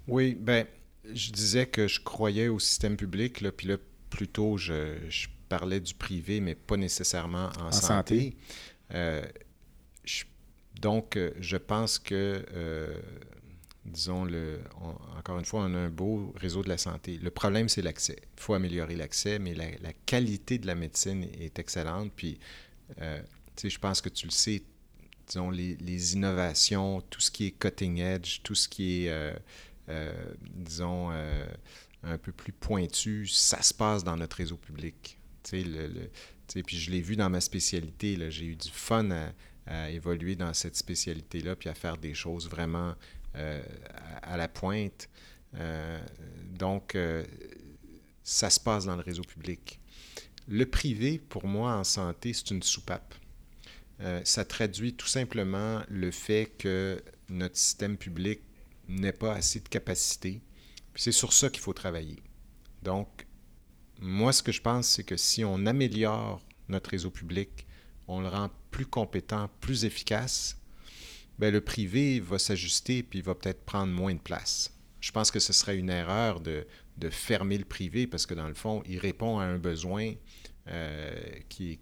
Oui, 0.08 0.34
ben 0.34 0.66
je 1.14 1.32
disais 1.32 1.66
que 1.66 1.86
je 1.86 2.00
croyais 2.00 2.48
au 2.48 2.58
système 2.58 2.96
public, 2.96 3.40
là, 3.40 3.52
puis 3.52 3.68
là, 3.68 3.76
plutôt, 4.10 4.56
je, 4.56 4.96
je, 5.08 5.28
parlais 5.48 5.80
du 5.80 5.94
privé, 5.94 6.40
mais 6.40 6.54
pas 6.54 6.76
nécessairement 6.76 7.48
en, 7.58 7.72
santé. 7.72 8.36
Euh, 8.92 9.24
donc, 10.78 11.16
euh, 11.16 11.32
je 11.40 11.56
pense 11.56 11.98
que, 11.98 12.44
euh, 12.52 13.00
disons, 13.86 14.26
le, 14.26 14.60
encore 15.16 15.38
une 15.38 15.46
fois, 15.46 15.62
on 15.62 15.74
a 15.74 15.78
un 15.78 15.88
beau 15.88 16.34
réseau 16.36 16.62
de 16.62 16.68
la 16.68 16.76
santé. 16.76 17.18
Le 17.22 17.30
problème, 17.30 17.70
c'est 17.70 17.80
l'accès. 17.80 18.18
Il 18.36 18.42
faut 18.42 18.52
améliorer 18.52 18.94
l'accès, 18.94 19.38
mais 19.38 19.54
la, 19.54 19.70
la, 19.80 19.94
qualité 20.04 20.58
de 20.58 20.66
la 20.66 20.74
médecine 20.74 21.24
est 21.40 21.58
excellente. 21.58 22.12
Puis, 22.14 22.38
tu 22.88 23.02
sais, 23.56 23.70
je 23.70 23.78
pense 23.78 24.02
que 24.02 24.10
tu 24.10 24.26
le 24.26 24.32
sais, 24.32 24.62
disons, 25.28 25.50
les, 25.50 25.76
les, 25.76 26.14
innovations, 26.14 27.00
tout 27.02 27.20
ce 27.20 27.30
qui 27.30 27.46
est 27.46 27.50
cutting 27.52 27.98
edge, 27.98 28.40
tout 28.42 28.54
ce 28.54 28.68
qui 28.68 29.04
est 29.04 29.10
euh, 29.10 29.32
disons, 30.40 31.10
euh, 31.12 31.46
un 32.02 32.18
peu 32.18 32.32
plus 32.32 32.52
pointu, 32.52 33.26
ça 33.26 33.62
se 33.62 33.74
passe 33.74 34.04
dans 34.04 34.16
notre 34.16 34.36
réseau 34.36 34.56
public. 34.56 35.18
Puis 35.42 36.78
je 36.78 36.90
l'ai 36.90 37.00
vu 37.00 37.16
dans 37.16 37.30
ma 37.30 37.40
spécialité, 37.40 38.18
j'ai 38.30 38.46
eu 38.46 38.56
du 38.56 38.70
fun 38.70 39.10
à, 39.66 39.90
évoluer 39.90 40.34
dans 40.34 40.54
cette 40.54 40.76
spécialité-là, 40.76 41.54
puis 41.54 41.68
à 41.68 41.74
faire 41.74 41.98
des 41.98 42.14
choses 42.14 42.48
vraiment 42.48 42.94
euh, 43.36 43.62
à, 44.22 44.36
la 44.36 44.48
pointe. 44.48 45.08
donc, 46.50 46.96
ça 48.22 48.50
se 48.50 48.60
passe 48.60 48.84
dans 48.86 48.96
le 48.96 49.02
réseau 49.02 49.22
public. 49.22 49.80
Le 50.48 50.64
privé, 50.64 51.18
pour 51.18 51.46
moi, 51.46 51.74
en 51.74 51.84
santé, 51.84 52.32
c'est 52.32 52.50
une 52.50 52.62
soupape. 52.62 53.14
ça 54.24 54.44
traduit 54.44 54.94
tout 54.94 55.06
simplement 55.06 55.82
le 55.88 56.10
fait 56.10 56.50
que 56.58 57.02
notre 57.28 57.56
système 57.56 57.98
public 57.98 58.40
n'est 58.88 59.12
pas 59.12 59.34
assez 59.34 59.60
de 59.60 59.68
capacité. 59.68 60.42
C'est 60.94 61.12
sur 61.12 61.32
ça 61.32 61.50
qu'il 61.50 61.60
faut 61.60 61.72
travailler. 61.72 62.20
Donc, 62.82 63.26
moi, 64.00 64.32
ce 64.32 64.42
que 64.42 64.52
je 64.52 64.60
pense, 64.60 64.88
c'est 64.88 65.04
que 65.04 65.16
si 65.16 65.44
on 65.44 65.66
améliore 65.66 66.40
notre 66.68 66.90
réseau 66.90 67.10
public, 67.10 67.66
on 68.06 68.20
le 68.20 68.28
rend 68.28 68.50
plus 68.70 68.86
compétent, 68.86 69.50
plus 69.60 69.84
efficace, 69.84 70.56
bien, 71.38 71.50
le 71.50 71.60
privé 71.60 72.20
va 72.20 72.38
s'ajuster 72.38 73.02
puis 73.02 73.20
va 73.22 73.34
peut-être 73.34 73.64
prendre 73.64 73.92
moins 73.92 74.14
de 74.14 74.20
place. 74.20 74.72
Je 75.00 75.12
pense 75.12 75.30
que 75.30 75.38
ce 75.38 75.52
serait 75.52 75.76
une 75.76 75.90
erreur 75.90 76.40
de, 76.40 76.66
fermer 77.10 77.58
le 77.58 77.64
privé 77.64 78.06
parce 78.06 78.26
que 78.26 78.34
dans 78.34 78.48
le 78.48 78.54
fond, 78.54 78.82
il 78.86 78.98
répond 78.98 79.38
à 79.38 79.44
un 79.44 79.58
besoin 79.58 80.14
euh, 80.66 81.14
qui, 81.48 81.78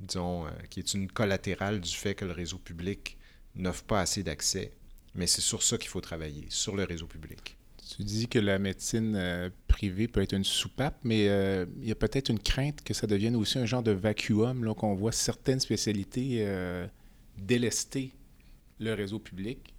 disons, 0.00 0.46
euh, 0.46 0.50
qui 0.68 0.80
est 0.80 0.94
une 0.94 1.10
collatérale 1.10 1.80
du 1.80 1.94
fait 1.94 2.14
que 2.14 2.26
le 2.26 2.32
réseau 2.32 2.58
public 2.58 3.16
n'offre 3.54 3.84
pas 3.84 4.00
assez 4.00 4.22
d'accès. 4.22 4.77
Mais 5.14 5.26
c'est 5.26 5.40
sur 5.40 5.62
ça 5.62 5.78
qu'il 5.78 5.88
faut 5.88 6.00
travailler, 6.00 6.46
sur 6.48 6.76
le 6.76 6.84
réseau 6.84 7.06
public. 7.06 7.58
Tu 7.96 8.04
dis 8.04 8.28
que 8.28 8.38
la 8.38 8.58
médecine 8.58 9.14
euh, 9.16 9.48
privée 9.66 10.08
peut 10.08 10.20
être 10.20 10.34
une 10.34 10.44
soupape, 10.44 10.98
mais 11.04 11.28
euh, 11.28 11.64
il 11.80 11.88
y 11.88 11.92
a 11.92 11.94
peut-être 11.94 12.28
une 12.28 12.38
crainte 12.38 12.82
que 12.82 12.92
ça 12.92 13.06
devienne 13.06 13.34
aussi 13.34 13.58
un 13.58 13.64
genre 13.64 13.82
de 13.82 13.92
vacuum, 13.92 14.74
qu'on 14.74 14.94
voit 14.94 15.12
certaines 15.12 15.60
spécialités 15.60 16.38
euh, 16.40 16.86
délester 17.38 18.12
le 18.78 18.92
réseau 18.92 19.18
public 19.18 19.74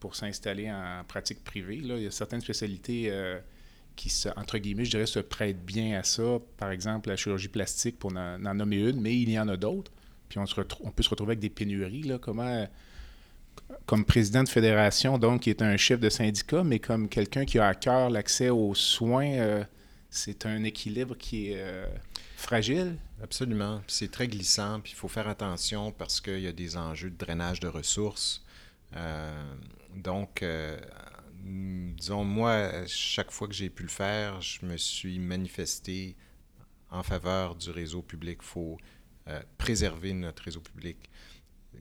pour 0.00 0.16
s'installer 0.16 0.70
en 0.70 1.04
pratique 1.06 1.44
privée. 1.44 1.76
Là. 1.76 1.96
Il 1.96 2.02
y 2.02 2.06
a 2.06 2.10
certaines 2.10 2.40
spécialités 2.40 3.10
qui, 3.96 4.10
se, 4.10 4.28
entre 4.36 4.58
guillemets, 4.58 4.84
je 4.84 4.90
dirais, 4.90 5.06
se 5.06 5.20
prêtent 5.20 5.64
bien 5.64 5.98
à 5.98 6.02
ça. 6.02 6.38
Par 6.58 6.70
exemple, 6.70 7.08
la 7.08 7.16
chirurgie 7.16 7.48
plastique, 7.48 7.98
pour 7.98 8.14
en, 8.14 8.38
nommer 8.38 8.80
une, 8.80 9.00
mais 9.00 9.16
il 9.16 9.30
y 9.30 9.38
en 9.38 9.48
a 9.48 9.56
d'autres. 9.56 9.92
Puis 10.28 10.38
on, 10.38 10.44
se 10.44 10.54
on 10.82 10.90
peut 10.90 11.02
se 11.02 11.08
retrouver 11.08 11.30
avec 11.30 11.40
des 11.40 11.48
pénuries. 11.48 12.02
Là. 12.02 12.18
Comment 12.18 12.66
comme 13.86 14.04
président 14.04 14.42
de 14.42 14.48
fédération, 14.48 15.18
donc 15.18 15.42
qui 15.42 15.50
est 15.50 15.62
un 15.62 15.76
chef 15.76 16.00
de 16.00 16.08
syndicat, 16.08 16.64
mais 16.64 16.78
comme 16.78 17.08
quelqu'un 17.08 17.44
qui 17.44 17.58
a 17.58 17.68
à 17.68 17.74
cœur 17.74 18.10
l'accès 18.10 18.48
aux 18.48 18.74
soins, 18.74 19.32
euh, 19.32 19.64
c'est 20.10 20.46
un 20.46 20.64
équilibre 20.64 21.16
qui 21.16 21.50
est 21.50 21.60
euh, 21.60 21.86
fragile? 22.36 22.96
Absolument. 23.22 23.82
C'est 23.86 24.10
très 24.10 24.28
glissant, 24.28 24.80
puis 24.80 24.92
il 24.92 24.96
faut 24.96 25.08
faire 25.08 25.28
attention 25.28 25.92
parce 25.92 26.20
qu'il 26.20 26.40
y 26.40 26.46
a 26.46 26.52
des 26.52 26.76
enjeux 26.76 27.10
de 27.10 27.16
drainage 27.16 27.60
de 27.60 27.68
ressources. 27.68 28.44
Euh, 28.96 29.54
donc, 29.94 30.44
disons, 31.44 32.24
moi, 32.24 32.86
chaque 32.86 33.30
fois 33.30 33.48
que 33.48 33.54
j'ai 33.54 33.70
pu 33.70 33.82
le 33.82 33.88
faire, 33.88 34.40
je 34.40 34.64
me 34.64 34.76
suis 34.76 35.18
manifesté 35.18 36.16
en 36.90 37.02
faveur 37.02 37.54
du 37.54 37.70
réseau 37.70 38.02
public. 38.02 38.38
Il 38.40 38.46
faut 38.46 38.78
préserver 39.58 40.12
notre 40.12 40.42
réseau 40.42 40.60
public 40.60 41.10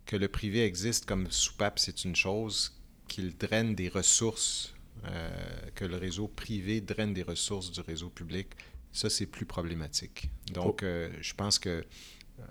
que 0.06 0.16
le 0.16 0.28
privé 0.28 0.66
existe 0.66 1.06
comme 1.06 1.30
soupape, 1.32 1.80
c'est 1.80 2.06
une 2.06 2.16
chose, 2.16 2.80
qu'il 3.08 3.36
draine 3.38 3.76
des 3.76 3.90
ressources, 3.90 4.74
euh, 5.06 5.30
que 5.76 5.86
le 5.86 5.98
réseau 5.98 6.28
privé 6.28 6.82
draine 6.82 7.14
des 7.14 7.24
ressources 7.24 7.72
du 7.72 7.82
réseau 7.82 8.10
public, 8.10 8.48
ça, 8.92 9.10
c'est 9.10 9.26
plus 9.26 9.46
problématique. 9.46 10.30
Donc, 10.52 10.80
oh. 10.82 10.86
euh, 10.86 11.10
je 11.22 11.34
pense 11.34 11.60
que, 11.60 11.70
euh, 11.70 12.44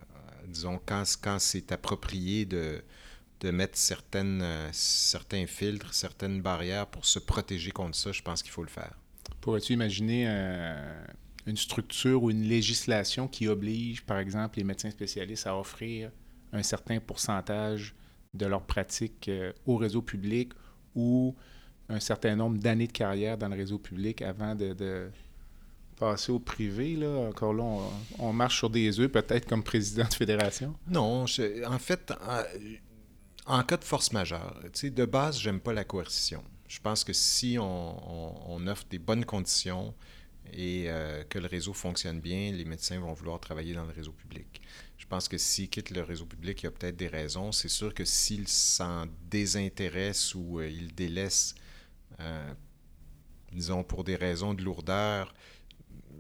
disons, 0.49 0.80
quand, 0.84 1.05
quand 1.22 1.38
c'est 1.38 1.72
approprié 1.72 2.45
de, 2.45 2.82
de 3.40 3.51
mettre 3.51 3.78
certaines, 3.78 4.45
certains 4.72 5.47
filtres, 5.47 5.95
certaines 5.95 6.43
barrières 6.43 6.86
pour 6.86 7.07
se 7.07 7.18
protéger 7.18 7.70
contre 7.70 7.97
ça, 7.97 8.12
je 8.12 8.22
pense 8.22 8.43
qu'il 8.43 8.53
faut 8.53 8.64
le 8.64 8.68
faire. 8.68 8.95
Pourrais-tu 9.40 9.72
imaginer 9.72 10.26
une 11.47 11.57
structure 11.57 12.22
ou 12.22 12.30
une 12.30 12.43
législation 12.43 13.28
qui 13.28 13.49
oblige, 13.49 14.03
par 14.03 14.18
exemple, 14.18 14.59
les 14.59 14.64
médecins 14.64 14.90
spécialistes 14.90 15.47
à 15.47 15.59
offrir 15.59 16.11
un 16.53 16.63
certain 16.63 17.01
pourcentage 17.01 17.95
de 18.35 18.47
leur 18.47 18.63
pratique 18.63 19.29
euh, 19.29 19.53
au 19.67 19.77
réseau 19.77 20.03
public 20.03 20.53
ou 20.95 21.35
un 21.89 22.01
certain 22.01 22.37
nombre 22.37 22.59
d'années 22.59 22.87
de 22.87 22.93
carrière 22.93 23.37
dans 23.37 23.49
le 23.49 23.57
réseau 23.57 23.79
public 23.79 24.23
avant 24.23 24.55
de, 24.55 25.11
passer 25.97 26.33
au 26.33 26.39
privé. 26.39 26.97
Là. 26.97 27.29
Encore 27.29 27.53
là, 27.53 27.65
on, 28.19 28.33
marche 28.33 28.59
sur 28.59 28.71
des 28.71 28.99
œufs, 28.99 29.11
peut-être 29.11 29.47
comme 29.49 29.63
président 29.63 30.09
de 30.09 30.15
fédération. 30.15 30.75
Non, 30.89 31.25
en 31.25 31.79
fait, 31.79 32.13
en, 33.47 33.63
cas 33.63 33.77
de 33.77 33.85
force 33.85 34.13
majeure, 34.13 34.59
de 34.83 35.05
base, 35.05 35.39
j'aime 35.39 35.61
pas 35.61 35.73
la 35.73 35.85
coercition. 35.85 36.43
Je 36.67 36.81
pense 36.81 37.05
que 37.05 37.13
si 37.13 37.59
on, 37.61 38.67
offre 38.67 38.85
des 38.89 38.99
bonnes 38.99 39.25
conditions 39.25 39.95
et 40.53 40.85
euh, 40.87 41.23
que 41.25 41.39
le 41.39 41.47
réseau 41.47 41.73
fonctionne 41.73 42.21
bien, 42.21 42.53
les 42.53 42.65
médecins 42.65 42.99
vont 42.99 43.13
vouloir 43.13 43.39
travailler 43.41 43.75
dans 43.75 43.85
le 43.85 43.93
réseau 43.93 44.13
public. 44.13 44.63
Pense 45.13 45.29
que 45.29 45.37
s'il 45.37 45.69
quitte 45.69 45.91
le 45.91 46.01
réseau 46.01 46.25
public, 46.25 46.63
il 46.63 46.65
y 46.65 46.67
a 46.69 46.71
peut-être 46.71 46.97
des 46.97 47.07
raisons. 47.07 47.53
C'est 47.53 47.69
sûr 47.69 47.93
que 47.93 48.03
s'il 48.03 48.49
s'en 48.49 49.05
désintéresse 49.29 50.35
ou 50.35 50.59
euh, 50.59 50.71
il 50.71 50.95
délaisse, 50.95 51.55
euh, 52.19 52.55
disons, 53.53 53.85
pour 53.85 54.05
des 54.05 54.17
raisons 54.17 54.55
de 54.55 54.63
lourdeur, 54.63 55.35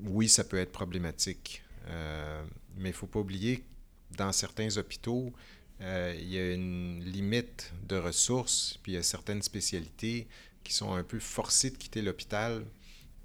oui, 0.02 0.28
ça 0.28 0.44
peut 0.44 0.58
être 0.58 0.72
problématique. 0.72 1.62
Euh, 1.86 2.44
mais 2.76 2.90
il 2.90 2.92
ne 2.92 2.96
faut 2.96 3.06
pas 3.06 3.20
oublier 3.20 3.60
que 3.60 4.16
dans 4.18 4.30
certains 4.30 4.76
hôpitaux, 4.76 5.32
il 5.80 6.28
y 6.28 6.36
a 6.36 6.52
une 6.52 7.02
limite 7.02 7.72
de 7.88 7.96
ressources, 7.96 8.78
puis 8.82 8.92
il 8.92 8.96
y 8.96 8.98
a 8.98 9.02
certaines 9.02 9.40
spécialités 9.40 10.28
qui 10.64 10.74
sont 10.74 10.92
un 10.92 11.02
peu 11.02 11.18
forcées 11.18 11.70
de 11.70 11.78
quitter 11.78 12.02
l'hôpital 12.02 12.62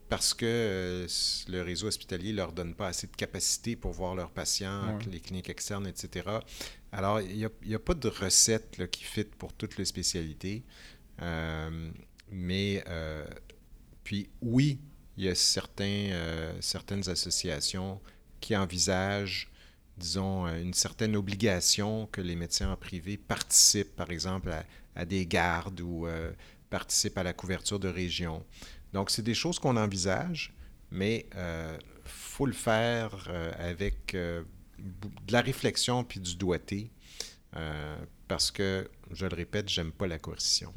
parce 0.09 0.33
que 0.33 0.45
euh, 0.45 1.07
le 1.49 1.61
réseau 1.61 1.87
hospitalier 1.87 2.31
ne 2.31 2.37
leur 2.37 2.53
donne 2.53 2.73
pas 2.73 2.87
assez 2.87 3.07
de 3.07 3.15
capacité 3.15 3.75
pour 3.75 3.91
voir 3.91 4.15
leurs 4.15 4.31
patients, 4.31 4.97
les 5.11 5.19
cliniques 5.19 5.49
externes, 5.49 5.87
etc. 5.87 6.29
Alors, 6.91 7.19
il 7.19 7.49
n'y 7.65 7.75
a, 7.75 7.79
pas 7.79 7.93
de 7.93 8.07
recette 8.07 8.89
qui 8.89 9.03
fit 9.03 9.25
pour 9.25 9.53
toutes 9.53 9.77
les 9.77 9.85
spécialités. 9.85 10.63
Euh, 11.21 11.91
mais, 12.31 12.83
euh, 12.87 13.25
puis 14.03 14.29
oui, 14.41 14.79
il 15.17 15.25
y 15.25 15.29
a 15.29 15.35
certains, 15.35 16.53
certaines 16.61 17.09
associations 17.09 17.99
qui 18.39 18.55
envisagent, 18.55 19.49
disons, 19.97 20.47
une 20.47 20.73
certaine 20.73 21.15
obligation 21.15 22.07
que 22.11 22.21
les 22.21 22.35
médecins 22.35 22.71
en 22.71 22.77
privé 22.77 23.17
participent, 23.17 23.95
par 23.95 24.11
exemple, 24.11 24.51
à, 24.51 24.63
à 24.95 25.05
des 25.05 25.25
gardes 25.25 25.81
ou 25.81 26.07
participent 26.69 27.17
à 27.17 27.23
la 27.23 27.33
couverture 27.33 27.79
de 27.79 27.87
régions. 27.87 28.45
Donc, 28.93 29.11
c'est 29.11 29.21
des 29.21 29.33
choses 29.33 29.59
qu'on 29.59 29.77
envisage, 29.77 30.53
mais 30.91 31.25
il 31.31 31.37
euh, 31.37 31.77
faut 32.05 32.45
le 32.45 32.53
faire 32.53 33.27
euh, 33.29 33.51
avec 33.57 34.15
euh, 34.15 34.43
de 34.79 35.31
la 35.31 35.41
réflexion 35.41 36.03
puis 36.03 36.19
du 36.19 36.35
doigté, 36.35 36.91
parce 38.27 38.51
que, 38.51 38.87
je 39.11 39.25
le 39.25 39.35
répète, 39.35 39.67
j'aime 39.67 39.91
pas 39.91 40.05
la 40.05 40.19
coercition. 40.19 40.71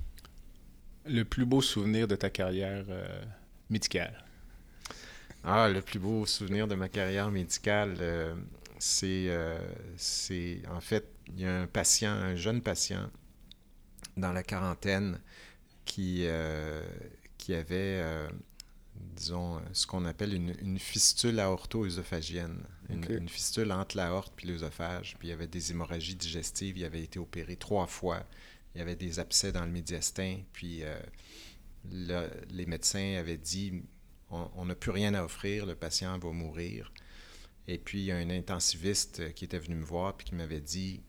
Le 1.05 1.25
plus 1.25 1.45
beau 1.45 1.61
souvenir 1.61 2.09
de 2.09 2.17
ta 2.17 2.31
carrière 2.31 2.87
médicale? 3.69 4.25
Ah, 5.45 5.69
le 5.69 5.83
plus 5.83 5.99
beau 5.99 6.25
souvenir 6.25 6.67
de 6.67 6.75
ma 6.75 6.89
carrière 6.89 7.31
médicale, 7.31 7.99
c'est, 8.79 9.29
c'est 9.99 10.63
en 10.71 10.81
fait, 10.81 11.07
il 11.35 11.41
y 11.41 11.45
a 11.45 11.61
un 11.61 11.67
patient, 11.67 12.13
un 12.13 12.35
jeune 12.35 12.63
patient 12.63 13.11
dans 14.17 14.33
la 14.33 14.43
quarantaine 14.43 15.21
qui, 15.85 16.27
qui 17.51 17.57
avait, 17.57 17.99
euh, 18.01 18.29
disons, 18.95 19.61
ce 19.73 19.85
qu'on 19.85 20.05
appelle 20.05 20.35
une, 20.35 20.79
fistule 20.79 21.41
aorto-œsophagienne, 21.41 22.63
une, 22.89 23.29
fistule 23.29 23.73
entre 23.73 23.97
l'aorte 23.97 24.33
et 24.45 24.47
l'œsophage. 24.47 25.17
Puis 25.19 25.29
il 25.29 25.31
y 25.33 25.35
avait 25.35 25.49
des 25.49 25.73
hémorragies 25.73 26.15
digestives, 26.15 26.79
il 26.79 26.85
avait 26.85 27.03
été 27.03 27.19
opéré 27.19 27.57
trois 27.57 27.89
fois, 27.89 28.25
il 28.73 28.79
y 28.79 28.83
avait 28.83 28.95
des 28.95 29.19
abcès 29.19 29.51
dans 29.51 29.65
le 29.65 29.73
médiastin, 29.73 30.39
puis 30.53 30.85
euh, 30.85 30.97
les 32.51 32.67
médecins 32.67 33.17
avaient 33.19 33.37
dit 33.37 33.83
on 34.31 34.65
n'a 34.67 34.77
plus 34.77 34.93
rien 34.93 35.15
à 35.15 35.25
offrir, 35.25 35.67
le 35.67 35.75
patient 35.75 36.17
va 36.21 36.31
mourir. 36.31 36.93
Et 37.67 37.79
puis 37.79 37.99
il 37.99 38.05
y 38.05 38.13
a 38.13 38.17
un 38.17 38.31
intensiviste 38.31 39.35
qui 39.35 39.45
était 39.45 39.59
venu 39.59 39.75
me 39.75 39.85
voir 39.85 40.17
puis 40.17 40.29
qui 40.29 40.37
m'avait 40.37 40.61
dit 40.61 41.01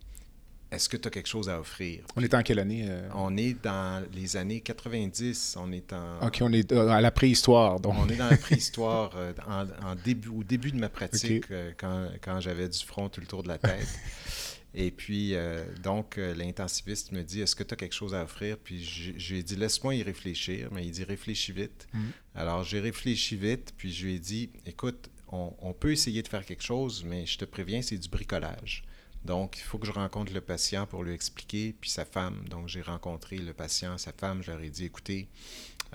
est-ce 0.72 0.88
que 0.88 0.96
tu 0.96 1.08
as 1.08 1.12
quelque 1.12 1.28
chose 1.28 1.50
à 1.50 1.60
offrir? 1.60 2.06
On 2.16 2.24
est 2.24 2.34
en 2.34 2.42
quelle 2.44 2.60
année? 2.60 2.86
Euh? 2.88 3.10
On 3.14 3.36
est 3.36 3.62
dans 3.62 4.06
les 4.14 4.38
années 4.38 4.62
90. 4.62 5.58
On 5.60 5.70
est 5.74 5.92
en... 5.92 6.26
OK, 6.26 6.38
on 6.42 6.54
est 6.54 6.72
à 6.72 7.02
la 7.02 7.12
préhistoire. 7.12 7.82
Donc. 7.82 7.96
On 7.98 8.08
est 8.08 8.16
dans 8.16 8.30
la 8.30 8.38
préhistoire 8.38 9.12
euh, 9.18 9.34
en, 9.48 9.96
début, 9.96 10.30
au 10.30 10.44
début 10.44 10.72
de 10.72 10.78
ma 10.78 10.88
pratique, 10.88 11.52
euh, 11.52 11.74
quand, 11.78 12.08
quand 12.22 12.40
j'avais 12.40 12.70
du 12.70 12.80
front 12.80 13.10
tout 13.10 13.20
le 13.20 13.28
tour 13.28 13.44
de 13.44 13.50
la 13.50 13.58
tête. 13.58 13.88
Et 14.74 14.90
puis, 14.90 15.36
donc, 15.84 16.16
l'intensiviste 16.16 17.12
me 17.12 17.24
dit 17.24 17.42
Est-ce 17.42 17.58
que 17.58 17.64
tu 17.64 17.74
as 17.74 17.76
quelque 17.76 17.92
chose 17.94 18.16
à 18.16 18.24
offrir? 18.24 18.58
Puis, 18.58 18.82
je, 18.82 19.34
lui 19.34 19.40
ai 19.42 19.44
dit 19.44 19.58
Laisse-moi 19.58 19.96
y 19.96 20.02
réfléchir. 20.04 20.70
Mais 20.72 20.86
il 20.86 20.92
dit 20.92 21.04
Réfléchis 21.04 21.52
vite. 21.52 21.90
Mm. 21.92 22.00
Alors, 22.36 22.64
j'ai 22.64 22.80
réfléchi 22.80 23.36
vite. 23.36 23.74
Puis, 23.76 23.92
je 23.92 24.06
lui 24.06 24.16
ai 24.16 24.20
dit 24.20 24.50
Écoute, 24.66 25.10
on, 25.28 25.54
on, 25.60 25.74
peut 25.74 25.92
essayer 25.92 26.24
de 26.24 26.28
faire 26.30 26.46
quelque 26.46 26.64
chose, 26.64 27.04
mais 27.06 27.26
je 27.26 27.38
te 27.38 27.44
préviens, 27.44 27.82
c'est 27.82 27.98
du 27.98 28.08
bricolage. 28.08 28.86
Donc, 29.26 29.58
il 29.58 29.62
faut 29.62 29.78
que 29.78 29.86
je 29.86 29.92
rencontre 29.92 30.34
le 30.34 30.42
patient 30.42 30.88
pour 30.88 31.04
lui 31.04 31.14
expliquer, 31.14 31.76
puis 31.80 31.90
sa 31.90 32.06
femme. 32.06 32.44
Donc, 32.50 32.68
j'ai 32.68 32.82
rencontré 32.82 33.38
le 33.38 33.54
patient, 33.54 33.98
sa 33.98 34.12
femme, 34.14 34.42
je 34.42 34.52
leur 34.52 34.62
ai 34.62 34.70
dit, 34.70 34.86
écoutez, 34.86 35.28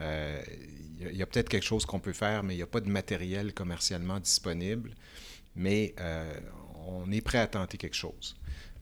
euh, 0.01 0.41
il 1.01 1.17
y 1.17 1.23
a, 1.23 1.27
peut-être 1.27 1.49
quelque 1.49 1.65
chose 1.65 1.87
qu'on 1.87 2.01
peut 2.01 2.13
faire, 2.13 2.43
mais 2.43 2.55
il 2.55 2.59
n'y 2.59 2.63
a 2.63 2.69
pas 2.69 2.81
de 2.81 2.89
matériel 2.89 3.53
commercialement 3.53 4.21
disponible, 4.21 4.95
mais 5.57 5.95
euh, 6.01 6.39
on 6.87 7.11
est 7.11 7.21
prêt 7.21 7.39
à 7.39 7.47
tenter 7.47 7.79
quelque 7.79 7.97
chose. 7.97 8.37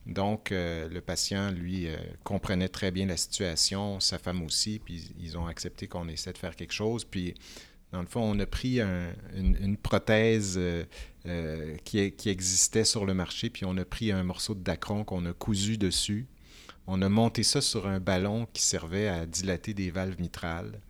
Donc, 0.07 0.53
euh, 0.53 0.89
le 0.91 1.01
patient, 1.01 1.51
lui, 1.51 1.89
comprenait 2.23 2.69
très 2.69 2.91
bien 2.91 3.07
la 3.07 3.17
situation, 3.17 4.01
sa 4.01 4.19
femme 4.19 4.43
aussi, 4.43 4.79
puis 4.79 5.15
ils 5.19 5.39
ont 5.39 5.47
accepté 5.47 5.89
qu'on 5.89 6.09
essaie 6.09 6.33
de 6.35 6.39
faire 6.39 6.55
quelque 6.55 6.75
chose. 6.75 7.05
Puis, 7.05 7.35
dans 7.93 8.03
le 8.03 8.09
fond, 8.09 8.23
on 8.23 8.39
a 8.41 8.47
pris 8.47 8.81
une, 8.81 9.79
prothèse 9.79 10.61
euh, 11.27 11.75
euh, 11.75 12.11
qui, 12.11 12.29
existait 12.29 12.85
sur 12.85 13.07
le 13.07 13.15
marché, 13.15 13.51
puis 13.51 13.65
on 13.65 13.77
a 13.77 13.85
pris 13.85 14.13
un 14.13 14.23
morceau 14.23 14.55
de 14.55 14.63
dacron 14.63 15.05
qu'on 15.05 15.25
a 15.27 15.33
cousu 15.33 15.79
dessus. 15.79 16.27
On 16.87 17.01
a 17.01 17.09
monté 17.09 17.43
ça 17.43 17.61
sur 17.61 17.87
un 17.87 17.99
ballon 17.99 18.47
qui 18.53 18.63
servait 18.63 19.09
à 19.09 19.25
dilater 19.25 19.73
des 19.73 19.91
valves 19.91 20.21
mitrales. 20.21 20.81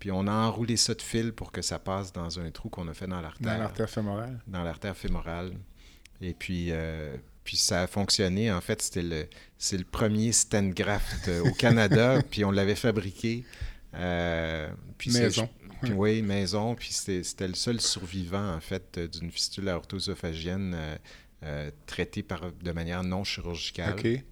Puis 0.00 0.10
on 0.10 0.26
a 0.26 0.32
enroulé 0.32 0.76
ça 0.76 0.94
de 0.94 1.02
fil 1.02 1.32
pour 1.32 1.52
que 1.52 1.62
ça 1.62 1.78
passe 1.78 2.12
dans 2.12 2.40
un 2.40 2.50
trou 2.50 2.68
qu'on 2.68 2.88
a 2.88 2.94
fait 2.94 3.06
dans 3.06 3.20
l'artère. 3.20 3.52
Dans 3.52 3.58
l'artère 3.58 3.90
fémorale. 3.90 4.40
Dans 4.46 4.62
l'artère 4.62 4.96
fémorale. 4.96 5.52
Et 6.20 6.34
puis, 6.34 6.68
euh, 6.70 7.16
puis 7.44 7.56
ça 7.56 7.82
a 7.82 7.86
fonctionné. 7.86 8.50
En 8.50 8.60
fait, 8.60 8.82
c'était 8.82 9.02
le, 9.02 9.28
c'est 9.58 9.78
le 9.78 9.84
premier 9.84 10.32
stand 10.32 10.74
graft 10.74 11.28
au 11.44 11.52
Canada, 11.52 12.20
puis 12.30 12.44
on 12.44 12.50
l'avait 12.50 12.74
fabriqué 12.74 13.44
euh, 13.94 14.68
puis 14.98 15.10
maison. 15.12 15.48
Oui, 15.94 16.22
maison. 16.22 16.74
Puis 16.74 16.92
c'était 16.92 17.48
le 17.48 17.54
seul 17.54 17.80
survivant, 17.80 18.54
en 18.54 18.60
fait, 18.60 18.98
d'une 18.98 19.30
fistule 19.30 19.68
aortosophagienne 19.68 20.76
euh, 21.42 21.70
traitée 21.86 22.22
par, 22.22 22.52
de 22.52 22.72
manière 22.72 23.04
non 23.04 23.24
chirurgicale. 23.24 23.94
OK. 23.98 24.24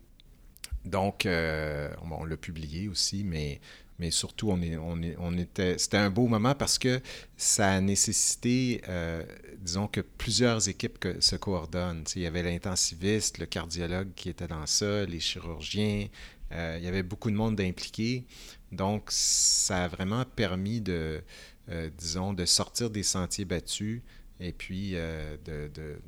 Donc, 0.85 1.27
on 1.27 2.25
l'a 2.25 2.37
publié 2.37 2.89
aussi, 2.89 3.25
mais 3.25 3.61
mais 3.99 4.11
surtout, 4.11 4.51
on, 4.51 4.61
est, 4.61 4.77
on, 4.77 5.01
est, 5.03 5.17
on 5.19 5.37
était, 5.39 5.79
c'était 5.79 5.97
un 5.97 6.11
beau 6.11 6.27
moment 6.27 6.55
parce 6.55 6.79
que 6.79 7.01
ça 7.37 7.71
a 7.71 7.81
nécessité, 7.81 8.83
euh, 8.89 9.23
disons, 9.59 9.89
que 9.89 10.01
plusieurs 10.01 10.69
équipes 10.69 11.07
se 11.21 11.37
coordonnent. 11.37 12.05
il 12.15 12.23
y 12.23 12.27
avait 12.27 12.43
l'intensiviste, 12.43 13.39
le 13.39 13.47
cardiologue 13.47 14.09
qui 14.15 14.29
était 14.29 14.49
dans 14.49 14.67
ça, 14.67 15.07
les 15.07 15.21
chirurgiens. 15.21 16.09
Euh, 16.53 16.77
il 16.79 16.85
y 16.85 16.89
avait 16.89 17.03
beaucoup 17.03 17.31
de 17.31 17.37
monde 17.37 17.61
impliqué. 17.61 18.25
Donc, 18.73 19.05
ça 19.11 19.85
a 19.85 19.89
vraiment 19.89 20.25
permis 20.25 20.81
de, 20.81 21.23
euh, 21.69 21.91
disons, 21.97 22.33
de 22.33 22.45
sortir 22.45 22.91
des 22.91 23.03
sentiers 23.03 23.45
battus 23.45 24.03
et 24.41 24.53
puis 24.53 24.93
de, 24.93 25.99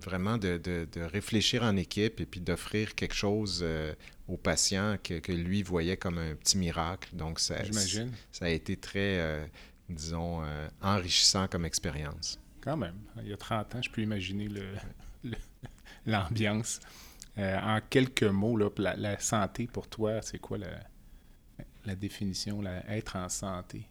vraiment 0.00 0.38
de, 0.38 0.88
réfléchir 0.96 1.62
en 1.62 1.76
équipe 1.76 2.20
et 2.20 2.26
puis 2.26 2.40
d'offrir 2.40 2.94
quelque 2.94 3.14
chose 3.14 3.64
aux 4.28 4.36
patients 4.36 4.96
que, 5.02 5.32
lui 5.32 5.62
voyait 5.62 5.96
comme 5.96 6.18
un 6.18 6.34
petit 6.34 6.58
miracle. 6.58 7.16
Donc, 7.16 7.40
ça, 7.40 7.56
ça 8.30 8.44
a 8.44 8.48
été 8.48 8.76
très, 8.76 9.18
euh, 9.18 9.46
disons, 9.88 10.42
euh, 10.44 10.68
enrichissant 10.82 11.48
comme 11.48 11.64
expérience. 11.64 12.38
Quand 12.60 12.76
même. 12.76 12.96
Il 13.22 13.28
y 13.28 13.32
a 13.32 13.36
30 13.36 13.74
ans, 13.74 13.82
je 13.82 13.90
peux 13.90 14.02
imaginer 14.02 14.48
l'ambiance. 16.06 16.80
Euh, 17.38 17.58
en 17.58 17.80
quelques 17.88 18.24
mots, 18.24 18.56
là, 18.56 18.68
la, 18.96 19.18
santé 19.18 19.66
pour 19.66 19.88
toi, 19.88 20.20
c'est 20.22 20.38
quoi 20.38 20.58
la, 20.58 20.68
la 21.88 21.96
définition, 21.96 22.62
la, 22.62 22.88
être 22.88 23.16
en 23.16 23.28
santé? 23.28 23.82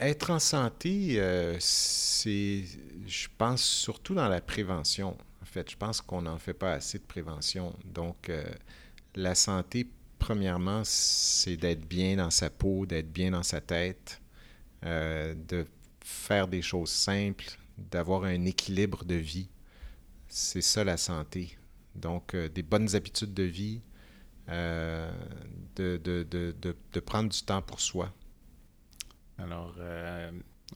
Être 0.00 0.30
en 0.30 0.40
santé, 0.40 1.16
c'est, 1.60 2.64
je 3.06 3.28
pense, 3.38 3.62
surtout 3.62 4.14
dans 4.14 4.28
la 4.28 4.40
prévention 4.40 5.16
fait. 5.52 5.70
Je 5.70 5.76
pense 5.76 6.00
qu'on 6.00 6.22
n'en 6.22 6.38
fait 6.38 6.54
pas 6.54 6.72
assez 6.72 6.98
de 6.98 7.04
prévention. 7.04 7.74
Donc, 7.84 8.28
euh, 8.28 8.44
la 9.14 9.34
santé, 9.34 9.86
premièrement, 10.18 10.82
c'est 10.84 11.56
d'être 11.56 11.86
bien 11.86 12.16
dans 12.16 12.30
sa 12.30 12.50
peau, 12.50 12.86
d'être 12.86 13.12
bien 13.12 13.30
dans 13.30 13.42
sa 13.42 13.60
tête, 13.60 14.20
euh, 14.84 15.34
de 15.34 15.66
faire 16.00 16.48
des 16.48 16.62
choses 16.62 16.90
simples, 16.90 17.46
d'avoir 17.78 18.24
un 18.24 18.44
équilibre 18.44 19.04
de 19.04 19.14
vie. 19.14 19.48
C'est 20.28 20.62
ça 20.62 20.82
la 20.82 20.96
santé. 20.96 21.56
Donc, 21.94 22.34
euh, 22.34 22.48
des 22.48 22.62
bonnes 22.62 22.96
habitudes 22.96 23.34
de 23.34 23.42
vie, 23.44 23.82
de, 24.48 25.08
de, 25.76 26.22
de, 26.22 26.54
de, 26.92 27.00
prendre 27.00 27.30
du 27.30 27.42
temps 27.42 27.62
pour 27.62 27.80
soi. 27.80 28.12
Alors, 29.38 29.74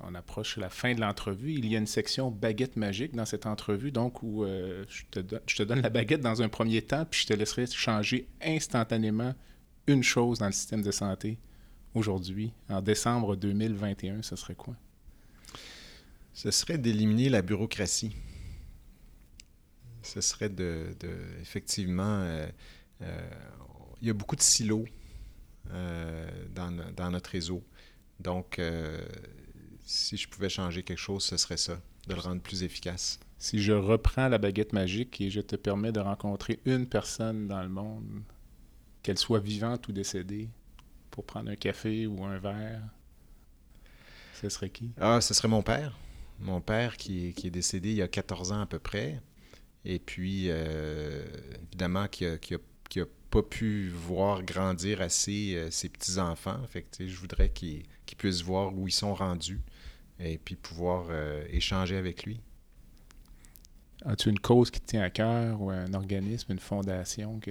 on 0.00 0.14
approche 0.14 0.56
la 0.56 0.68
fin 0.68 0.94
de 0.94 1.00
l'entrevue. 1.00 1.52
Il 1.52 1.66
y 1.66 1.76
a 1.76 1.78
une 1.78 1.86
section 1.86 2.30
baguette 2.30 2.76
magique 2.76 3.14
dans 3.14 3.24
cette 3.24 3.46
entrevue, 3.46 3.90
donc 3.90 4.22
où 4.22 4.44
euh, 4.44 4.84
je, 4.88 5.04
te 5.10 5.62
donne 5.62 5.80
la 5.80 5.90
baguette 5.90 6.20
dans 6.20 6.42
un 6.42 6.48
premier 6.48 6.82
temps, 6.82 7.04
puis 7.04 7.22
je 7.22 7.26
te 7.26 7.32
laisserai 7.32 7.66
changer 7.66 8.28
instantanément 8.42 9.34
une 9.86 10.02
chose 10.02 10.38
dans 10.38 10.46
le 10.46 10.52
système 10.52 10.82
de 10.82 10.90
santé 10.90 11.38
aujourd'hui, 11.94 12.52
en 12.68 12.82
décembre 12.82 13.36
2021, 13.36 14.22
ce 14.22 14.36
serait 14.36 14.54
quoi? 14.54 14.74
Ce 16.34 16.50
serait 16.50 16.76
d'éliminer 16.76 17.30
la 17.30 17.40
bureaucratie. 17.40 18.14
Ce 20.02 20.20
serait 20.20 20.50
de, 20.50 20.94
effectivement, 21.40 22.20
euh, 22.20 22.46
euh, 22.46 22.50
il 23.00 24.06
y 24.06 24.10
a 24.10 24.14
beaucoup 24.14 24.36
de 24.36 24.42
silos 24.42 24.86
dans, 25.64 26.92
dans, 26.96 27.10
notre 27.10 27.30
réseau. 27.30 27.62
Donc, 28.20 28.60
si 29.82 30.16
je 30.16 30.28
pouvais 30.28 30.48
changer 30.48 30.82
quelque 30.82 30.98
chose, 30.98 31.24
ce 31.24 31.36
serait 31.36 31.56
ça, 31.56 31.80
de 32.08 32.14
le 32.14 32.20
rendre 32.20 32.42
plus 32.42 32.62
efficace. 32.62 33.20
Si 33.38 33.62
je 33.62 33.72
reprends 33.72 34.28
la 34.28 34.38
baguette 34.38 34.72
magique 34.72 35.20
et 35.20 35.30
je 35.30 35.40
te 35.40 35.56
permets 35.56 35.92
de 35.92 36.00
rencontrer 36.00 36.60
une 36.64 36.86
personne 36.86 37.46
dans 37.46 37.62
le 37.62 37.68
monde, 37.68 38.22
qu'elle 39.02 39.18
soit 39.18 39.40
vivante 39.40 39.86
ou 39.88 39.92
décédée, 39.92 40.48
pour 41.10 41.24
prendre 41.24 41.50
un 41.50 41.56
café 41.56 42.06
ou 42.06 42.24
un 42.24 42.38
verre, 42.38 42.82
ce 44.40 44.48
serait 44.48 44.70
qui? 44.70 44.90
Ah, 45.00 45.20
ce 45.20 45.32
serait 45.32 45.48
mon 45.48 45.62
père. 45.62 45.98
Mon 46.40 46.60
père 46.60 46.96
qui, 46.96 47.32
qui 47.34 47.46
est 47.46 47.50
décédé 47.50 47.90
il 47.90 47.96
y 47.96 48.02
a 48.02 48.08
14 48.08 48.52
ans 48.52 48.60
à 48.60 48.66
peu 48.66 48.78
près. 48.78 49.22
Et 49.84 49.98
puis, 49.98 50.46
euh, 50.48 51.24
évidemment, 51.68 52.08
qui 52.08 52.26
a, 52.26 52.36
qui, 52.36 52.54
pas 53.30 53.42
pu 53.42 53.88
voir 53.88 54.42
grandir 54.42 55.00
assez 55.00 55.54
euh, 55.56 55.70
ses 55.70 55.88
petits-enfants. 55.88 56.60
Fait 56.68 56.86
je 56.98 57.16
voudrais 57.16 57.50
qu'ils 57.50 57.84
puissent 58.16 58.42
voir 58.42 58.74
où 58.74 58.88
ils 58.88 58.92
sont 58.92 59.14
rendus 59.14 59.60
et 60.18 60.38
puis 60.38 60.56
pouvoir 60.56 61.06
euh, 61.10 61.44
échanger 61.50 61.96
avec 61.96 62.24
lui. 62.24 62.40
As-tu 64.04 64.30
une 64.30 64.38
cause 64.38 64.70
qui 64.70 64.80
te 64.80 64.86
tient 64.86 65.02
à 65.02 65.10
cœur 65.10 65.60
ou 65.60 65.70
un 65.70 65.92
organisme, 65.94 66.52
une 66.52 66.58
fondation 66.58 67.40
que, 67.40 67.50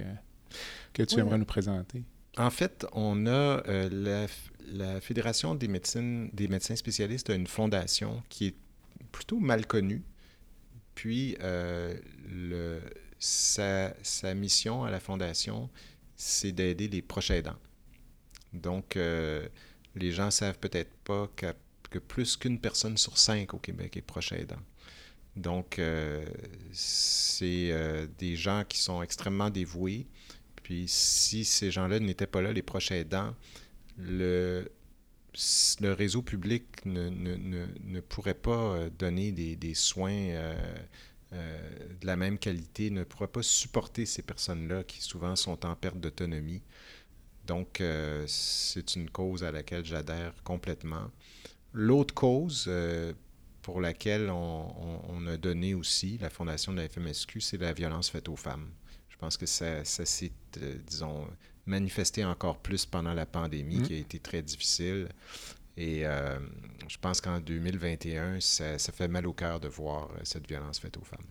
que 0.93 1.03
tu 1.03 1.19
aimerais 1.19 1.37
nous 1.37 1.45
présenter? 1.45 2.03
En 2.37 2.49
fait, 2.49 2.85
on 2.93 3.25
a 3.27 3.63
euh, 3.67 4.27
la, 4.67 5.01
Fédération 5.01 5.55
des, 5.55 5.67
médecines, 5.67 6.29
des 6.33 6.47
médecins 6.47 6.75
spécialistes 6.75 7.29
a 7.29 7.35
une 7.35 7.47
fondation 7.47 8.23
qui 8.29 8.47
est 8.47 8.55
plutôt 9.11 9.39
mal 9.39 9.67
connue. 9.67 10.03
Puis, 10.95 11.35
le, 11.41 12.79
sa, 13.19 13.93
sa, 14.03 14.33
mission 14.33 14.83
à 14.83 14.91
la 14.91 14.99
fondation, 14.99 15.69
c'est 16.15 16.51
d'aider 16.51 16.87
les 16.87 17.01
proches 17.01 17.31
aidants. 17.31 17.57
Donc, 18.53 18.95
les 19.95 20.11
gens 20.11 20.31
savent 20.31 20.59
peut-être 20.59 20.93
pas 21.03 21.29
que 21.35 21.53
plus 21.99 22.37
qu'une 22.37 22.59
personne 22.59 22.97
sur 22.97 23.17
cinq 23.17 23.53
au 23.53 23.57
Québec 23.57 23.97
est 23.97 24.01
proche 24.01 24.31
aidant. 24.31 24.61
Donc, 25.35 25.79
euh, 25.79 26.25
c'est 26.71 27.69
euh, 27.71 28.07
des 28.17 28.35
gens 28.35 28.63
qui 28.67 28.77
sont 28.77 29.01
extrêmement 29.01 29.49
dévoués. 29.49 30.07
Puis, 30.63 30.85
si 30.87 31.43
ces 31.43 31.71
gens-là 31.71 31.99
n'étaient 31.99 32.27
pas 32.27 32.41
là, 32.41 32.53
les 32.53 32.61
proches 32.61 32.91
aidants, 32.91 33.35
le, 33.97 34.71
le 35.81 35.93
réseau 35.93 36.21
public 36.21 36.63
ne, 36.85 37.09
ne, 37.09 37.67
ne, 37.83 37.99
pourrait 37.99 38.33
pas 38.33 38.75
euh, 38.75 38.89
donner 38.97 39.31
des, 39.31 39.55
des 39.55 39.73
soins 39.73 40.55
de 41.35 42.05
la 42.05 42.15
même 42.15 42.37
qualité, 42.37 42.89
ne 42.89 43.03
pourrait 43.03 43.27
pas 43.27 43.43
supporter 43.43 44.05
ces 44.05 44.21
personnes-là 44.21 44.83
qui 44.83 45.01
souvent 45.01 45.35
sont 45.35 45.65
en 45.65 45.75
perte 45.75 45.99
d'autonomie. 45.99 46.61
Donc, 47.45 47.81
c'est 48.27 48.95
une 48.95 49.09
cause 49.09 49.43
à 49.43 49.51
laquelle 49.51 49.85
j'adhère 49.85 50.33
complètement. 50.43 51.11
L'autre 51.77 52.13
cause 52.13 52.65
euh, 52.69 53.11
pour 53.61 53.81
laquelle 53.81 54.29
on, 54.29 55.27
a 55.27 55.35
donné 55.35 55.73
aussi, 55.73 56.17
la 56.19 56.29
fondation 56.29 56.71
de 56.71 56.77
la 56.77 56.87
FMSQ, 56.87 57.41
c'est 57.41 57.57
la 57.57 57.73
violence 57.73 58.09
faite 58.09 58.29
aux 58.29 58.37
femmes. 58.37 58.69
Je 59.09 59.17
pense 59.17 59.35
que 59.35 59.45
ça, 59.45 59.83
s'est, 59.83 60.31
euh, 60.61 60.75
disons, 60.87 61.27
manifesté 61.65 62.23
encore 62.23 62.59
plus 62.59 62.85
pendant 62.85 63.13
la 63.13 63.25
pandémie, 63.25 63.79
mmh. 63.79 63.83
qui 63.83 63.93
a 63.93 63.97
été 63.97 64.19
très 64.19 64.41
difficile. 64.41 65.09
Et 65.77 66.05
euh, 66.05 66.39
je 66.87 66.97
pense 66.97 67.19
qu'en 67.21 67.39
2021, 67.39 68.39
ça, 68.39 68.77
fait 68.77 69.07
mal 69.07 69.27
au 69.27 69.33
cœur 69.33 69.59
de 69.59 69.67
voir 69.67 70.09
cette 70.23 70.47
violence 70.47 70.79
faite 70.79 70.97
aux 70.97 71.03
femmes. 71.03 71.25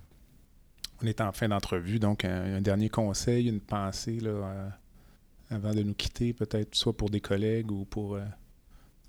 On 1.02 1.06
est 1.06 1.20
en 1.20 1.32
fin 1.32 1.48
d'entrevue, 1.48 1.98
donc 1.98 2.24
un, 2.24 2.60
dernier 2.60 2.88
conseil, 2.88 3.48
une 3.48 3.60
pensée 3.60 4.20
là, 4.20 4.70
avant 5.50 5.74
de 5.74 5.82
nous 5.82 5.94
quitter, 5.94 6.32
peut-être 6.32 6.74
soit 6.74 6.96
pour 6.96 7.10
des 7.10 7.20
collègues 7.20 7.70
ou 7.70 7.84
pour 7.84 8.18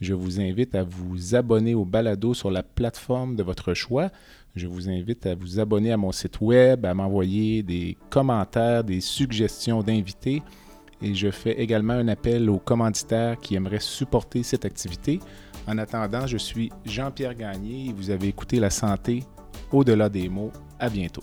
Je 0.00 0.14
vous 0.14 0.40
invite 0.40 0.74
à 0.74 0.82
vous 0.82 1.34
abonner 1.34 1.74
au 1.74 1.84
balado 1.84 2.32
sur 2.32 2.50
la 2.50 2.62
plateforme 2.62 3.36
de 3.36 3.42
votre 3.42 3.74
choix. 3.74 4.10
Je 4.56 4.66
vous 4.66 4.88
invite 4.88 5.26
à 5.26 5.34
vous 5.34 5.60
abonner 5.60 5.92
à 5.92 5.96
mon 5.96 6.12
site 6.12 6.40
web, 6.40 6.84
à 6.84 6.92
m'envoyer 6.92 7.62
des 7.62 7.96
commentaires, 8.10 8.82
des 8.82 9.00
suggestions 9.00 9.82
d'invités. 9.82 10.42
Et 11.02 11.14
je 11.14 11.30
fais 11.30 11.52
également 11.52 11.94
un 11.94 12.08
appel 12.08 12.50
aux 12.50 12.58
commanditaires 12.58 13.38
qui 13.38 13.54
aimeraient 13.54 13.80
supporter 13.80 14.42
cette 14.42 14.64
activité. 14.64 15.20
En 15.66 15.78
attendant, 15.78 16.26
je 16.26 16.36
suis 16.36 16.70
Jean-Pierre 16.84 17.34
Gagné 17.34 17.88
et 17.88 17.92
vous 17.92 18.10
avez 18.10 18.28
écouté 18.28 18.58
La 18.60 18.70
santé 18.70 19.22
au-delà 19.72 20.08
des 20.08 20.28
mots. 20.28 20.52
À 20.78 20.88
bientôt. 20.88 21.22